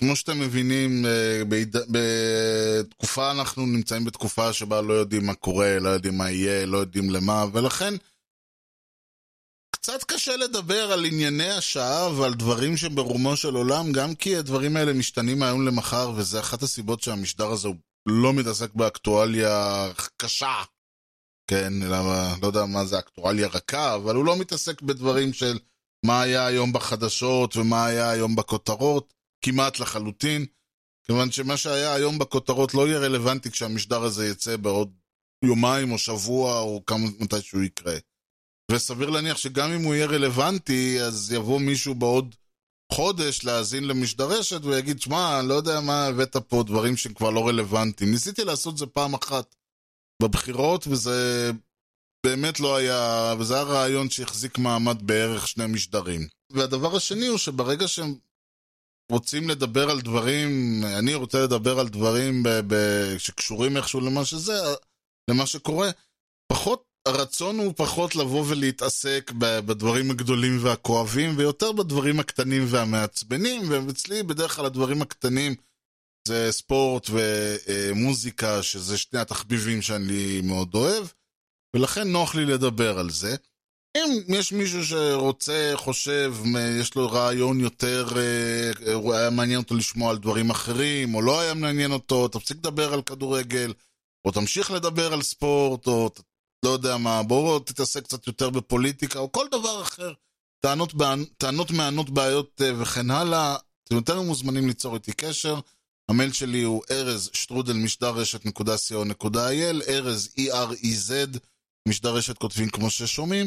כמו 0.00 0.16
שאתם 0.16 0.40
מבינים, 0.40 1.06
אה, 1.06 1.44
בעיד... 1.48 1.76
בתקופה, 1.90 3.30
אנחנו 3.30 3.66
נמצאים 3.66 4.04
בתקופה 4.04 4.52
שבה 4.52 4.80
לא 4.80 4.92
יודעים 4.92 5.26
מה 5.26 5.34
קורה, 5.34 5.78
לא 5.78 5.88
יודעים 5.88 6.18
מה 6.18 6.30
יהיה, 6.30 6.66
לא 6.66 6.78
יודעים 6.78 7.10
למה, 7.10 7.44
ולכן 7.52 7.94
קצת 9.70 10.04
קשה 10.04 10.36
לדבר 10.36 10.92
על 10.92 11.04
ענייני 11.04 11.50
השעה 11.50 12.12
ועל 12.12 12.34
דברים 12.34 12.76
שברומו 12.76 13.36
של 13.36 13.54
עולם, 13.54 13.92
גם 13.92 14.14
כי 14.14 14.36
הדברים 14.36 14.76
האלה 14.76 14.92
משתנים 14.92 15.38
מהיום 15.38 15.66
למחר, 15.66 16.12
וזה 16.16 16.40
אחת 16.40 16.62
הסיבות 16.62 17.02
שהמשדר 17.02 17.50
הזה 17.50 17.68
הוא 17.68 17.76
לא 18.06 18.32
מתעסק 18.32 18.74
באקטואליה 18.74 19.88
קשה. 20.16 20.62
כן, 21.46 21.72
למה, 21.72 22.34
לא 22.42 22.46
יודע 22.46 22.64
מה 22.64 22.84
זה 22.84 22.98
אקטואליה 22.98 23.48
רכה, 23.48 23.94
אבל 23.94 24.14
הוא 24.14 24.24
לא 24.24 24.36
מתעסק 24.36 24.82
בדברים 24.82 25.32
של 25.32 25.58
מה 26.06 26.22
היה 26.22 26.46
היום 26.46 26.72
בחדשות 26.72 27.56
ומה 27.56 27.86
היה 27.86 28.10
היום 28.10 28.36
בכותרות, 28.36 29.14
כמעט 29.44 29.80
לחלוטין, 29.80 30.46
כיוון 31.06 31.30
שמה 31.30 31.56
שהיה 31.56 31.94
היום 31.94 32.18
בכותרות 32.18 32.74
לא 32.74 32.88
יהיה 32.88 32.98
רלוונטי 32.98 33.50
כשהמשדר 33.50 34.02
הזה 34.02 34.26
יצא 34.26 34.56
בעוד 34.56 34.92
יומיים 35.44 35.92
או 35.92 35.98
שבוע 35.98 36.60
או 36.60 36.82
כמה 36.86 37.06
מתי 37.20 37.40
שהוא 37.40 37.62
יקרה. 37.62 37.96
וסביר 38.70 39.10
להניח 39.10 39.36
שגם 39.36 39.72
אם 39.72 39.82
הוא 39.82 39.94
יהיה 39.94 40.06
רלוונטי, 40.06 41.00
אז 41.00 41.32
יבוא 41.32 41.60
מישהו 41.60 41.94
בעוד 41.94 42.34
חודש 42.92 43.44
להאזין 43.44 43.84
למשדרשת 43.84 44.64
ויגיד, 44.64 45.00
שמע, 45.00 45.40
אני 45.40 45.48
לא 45.48 45.54
יודע 45.54 45.80
מה 45.80 46.06
הבאת 46.06 46.36
פה, 46.36 46.62
דברים 46.66 46.96
שכבר 46.96 47.30
לא 47.30 47.48
רלוונטיים. 47.48 48.10
ניסיתי 48.10 48.44
לעשות 48.44 48.78
זה 48.78 48.86
פעם 48.86 49.14
אחת 49.14 49.54
בבחירות, 50.22 50.86
וזה 50.86 51.50
באמת 52.26 52.60
לא 52.60 52.76
היה, 52.76 53.34
וזה 53.38 53.54
היה 53.54 53.62
רעיון 53.62 54.10
שהחזיק 54.10 54.58
מעמד 54.58 54.98
בערך 55.02 55.48
שני 55.48 55.66
משדרים. 55.66 56.28
והדבר 56.50 56.96
השני 56.96 57.26
הוא 57.26 57.38
שברגע 57.38 57.88
שהם 57.88 58.14
רוצים 59.12 59.48
לדבר 59.48 59.90
על 59.90 60.00
דברים, 60.00 60.80
אני 60.98 61.14
רוצה 61.14 61.44
לדבר 61.44 61.80
על 61.80 61.88
דברים 61.88 62.42
ב- 62.42 62.60
ב- 62.66 63.18
שקשורים 63.18 63.76
איכשהו 63.76 64.00
למה 64.00 64.24
שזה, 64.24 64.54
למה 65.30 65.46
שקורה, 65.46 65.90
פחות, 66.52 66.84
הרצון 67.08 67.58
הוא 67.58 67.72
פחות 67.76 68.16
לבוא 68.16 68.44
ולהתעסק 68.48 69.32
בדברים 69.38 70.10
הגדולים 70.10 70.58
והכואבים, 70.62 71.38
ויותר 71.38 71.72
בדברים 71.72 72.20
הקטנים 72.20 72.62
והמעצבנים, 72.68 73.62
ואצלי 73.70 74.22
בדרך 74.22 74.56
כלל 74.56 74.66
הדברים 74.66 75.02
הקטנים 75.02 75.54
זה 76.28 76.52
ספורט 76.52 77.10
ומוזיקה, 77.10 78.62
שזה 78.62 78.98
שני 78.98 79.20
התחביבים 79.20 79.82
שאני 79.82 80.40
מאוד 80.40 80.74
אוהב, 80.74 81.06
ולכן 81.76 82.08
נוח 82.08 82.34
לי 82.34 82.44
לדבר 82.44 82.98
על 82.98 83.10
זה. 83.10 83.36
אם 83.96 84.18
יש 84.28 84.52
מישהו 84.52 84.84
שרוצה, 84.84 85.72
חושב, 85.74 86.34
יש 86.80 86.94
לו 86.94 87.10
רעיון 87.10 87.60
יותר, 87.60 88.08
אה, 88.16 88.70
היה 89.18 89.30
מעניין 89.30 89.58
אותו 89.58 89.74
לשמוע 89.74 90.10
על 90.10 90.18
דברים 90.18 90.50
אחרים, 90.50 91.14
או 91.14 91.22
לא 91.22 91.40
היה 91.40 91.54
מעניין 91.54 91.92
אותו, 91.92 92.28
תפסיק 92.28 92.56
לדבר 92.56 92.92
על 92.92 93.02
כדורגל, 93.02 93.72
או 94.24 94.30
תמשיך 94.30 94.70
לדבר 94.70 95.12
על 95.12 95.22
ספורט, 95.22 95.86
או 95.86 96.10
לא 96.64 96.70
יודע 96.70 96.96
מה, 96.96 97.22
בואו 97.22 97.58
תתעסק 97.58 98.04
קצת 98.04 98.26
יותר 98.26 98.50
בפוליטיקה, 98.50 99.18
או 99.18 99.32
כל 99.32 99.46
דבר 99.50 99.82
אחר. 99.82 100.12
טענות, 100.60 100.94
טענות 101.38 101.70
מענות 101.70 102.10
בעיות 102.10 102.62
אה, 102.64 102.82
וכן 102.82 103.10
הלאה, 103.10 103.56
אתם 103.84 103.94
יותר 103.94 104.22
מוזמנים 104.22 104.66
ליצור 104.66 104.94
איתי 104.94 105.12
קשר. 105.12 105.60
המייל 106.10 106.32
שלי 106.32 106.62
הוא 106.62 106.82
ארז 106.90 107.30
שטרודל 107.32 107.72
משדר 107.72 108.10
רשת 108.10 108.46
נקודה 108.46 108.74
co.il, 108.74 109.88
ארז 109.88 110.28
E-R-E-Z, 110.38 111.38
משדר 111.88 112.14
רשת 112.14 112.38
כותבים 112.38 112.68
כמו 112.68 112.90
ששומעים. 112.90 113.46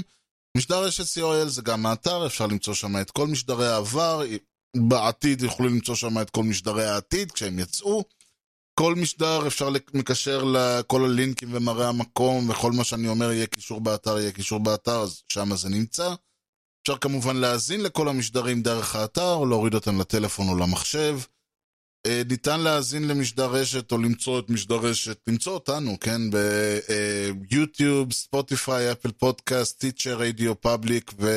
משדר 0.58 0.84
רשת 0.84 1.04
co.il 1.04 1.48
זה 1.48 1.62
גם 1.62 1.86
האתר, 1.86 2.26
אפשר 2.26 2.48
למצוא 2.48 2.74
שם 2.74 3.02
את 3.02 3.12
כל 3.12 3.28
משדרי 3.28 3.68
העבר, 3.68 4.22
בעתיד 4.78 5.42
יוכלו 5.42 5.68
למצוא 5.68 5.96
שם 5.96 6.22
את 6.22 6.30
כל 6.30 6.44
משדרי 6.44 6.86
העתיד 6.86 7.32
כשהם 7.32 7.60
יצאו. 7.60 8.04
כל 8.80 8.96
משדר 8.96 9.48
אפשר 9.48 9.70
לקשר 9.94 10.44
לכל 10.44 11.06
הלינקים 11.06 11.50
ומראה 11.52 11.90
המקום 11.90 12.50
וכל 12.50 12.72
מה 12.72 12.84
שאני 12.84 13.08
אומר 13.08 13.32
יהיה 13.32 13.48
קישור 13.48 13.82
באתר, 13.82 14.18
יהיה 14.18 14.32
קישור 14.32 14.60
באתר, 14.60 15.02
אז 15.02 15.22
שם 15.30 15.56
זה 15.56 15.70
נמצא. 15.70 16.14
אפשר 16.82 16.98
כמובן 16.98 17.36
להאזין 17.36 17.82
לכל 17.84 18.10
המשדרים 18.10 18.62
דרך 18.62 18.96
האתר, 18.96 19.34
או 19.34 19.46
להוריד 19.46 19.74
אותם 19.74 20.00
לטלפון 20.00 20.50
או 20.50 20.56
למחשב. 20.56 21.20
אה, 22.08 22.22
ניתן 22.30 22.60
להאזין 22.60 23.08
למשדר 23.08 23.52
רשת 23.52 23.92
או 23.92 23.98
למצוא 23.98 24.40
את 24.40 24.50
משדר 24.50 24.76
רשת, 24.76 25.20
למצוא 25.28 25.54
אותנו, 25.54 26.00
כן, 26.00 26.22
ביוטיוב, 27.50 28.14
Spotify, 28.14 28.92
Apple 28.92 29.12
Podcast, 29.12 29.80
Stitcher, 29.80 30.18
RadioPublic 30.18 31.12
ו... 31.20 31.28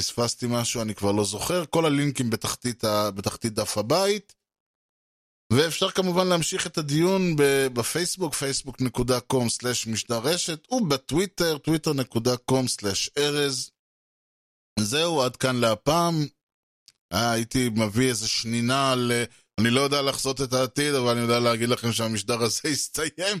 פספסתי 0.00 0.46
משהו, 0.48 0.82
אני 0.82 0.94
כבר 0.94 1.12
לא 1.12 1.24
זוכר. 1.24 1.66
כל 1.66 1.86
הלינקים 1.86 2.30
בתחתית, 2.30 2.84
ה... 2.84 3.10
בתחתית 3.10 3.54
דף 3.54 3.78
הבית. 3.78 4.34
ואפשר 5.52 5.90
כמובן 5.90 6.26
להמשיך 6.26 6.66
את 6.66 6.78
הדיון 6.78 7.36
בפייסבוק, 7.74 8.34
facebook.com/משדר 8.34 10.18
רשת, 10.18 10.72
ובטוויטר, 10.72 11.56
twitter.com/ארז. 11.68 13.70
זהו, 14.78 15.22
עד 15.22 15.36
כאן 15.36 15.56
להפעם. 15.56 16.14
הייתי 17.10 17.68
מביא 17.68 18.08
איזה 18.08 18.28
שנינה 18.28 18.92
על... 18.92 19.12
אני 19.60 19.70
לא 19.70 19.80
יודע 19.80 20.02
לחזות 20.02 20.40
את 20.40 20.52
העתיד, 20.52 20.94
אבל 20.94 21.12
אני 21.12 21.20
יודע 21.20 21.38
להגיד 21.38 21.68
לכם 21.68 21.92
שהמשדר 21.92 22.42
הזה 22.42 22.68
יסתיים, 22.68 23.38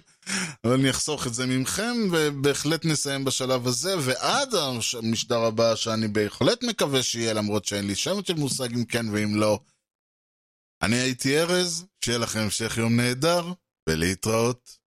אבל 0.64 0.74
אני 0.74 0.90
אחסוך 0.90 1.26
את 1.26 1.34
זה 1.34 1.46
ממכם, 1.46 1.96
ובהחלט 2.12 2.84
נסיים 2.84 3.24
בשלב 3.24 3.66
הזה, 3.66 3.94
ועד 4.00 4.54
המשדר 4.54 5.38
הבא, 5.38 5.74
שאני 5.74 6.08
בהחלט 6.08 6.62
מקווה 6.62 7.02
שיהיה, 7.02 7.32
למרות 7.32 7.64
שאין 7.64 7.86
לי 7.86 7.94
שמץ 7.94 8.26
של 8.26 8.34
מושג 8.34 8.74
אם 8.74 8.84
כן 8.84 9.06
ואם 9.08 9.36
לא. 9.36 9.60
אני 10.82 10.96
הייתי 10.96 11.40
ארז, 11.40 11.86
שיהיה 12.04 12.18
לכם 12.18 12.40
המשך 12.40 12.76
יום 12.78 13.00
נהדר, 13.00 13.52
ולהתראות. 13.88 14.79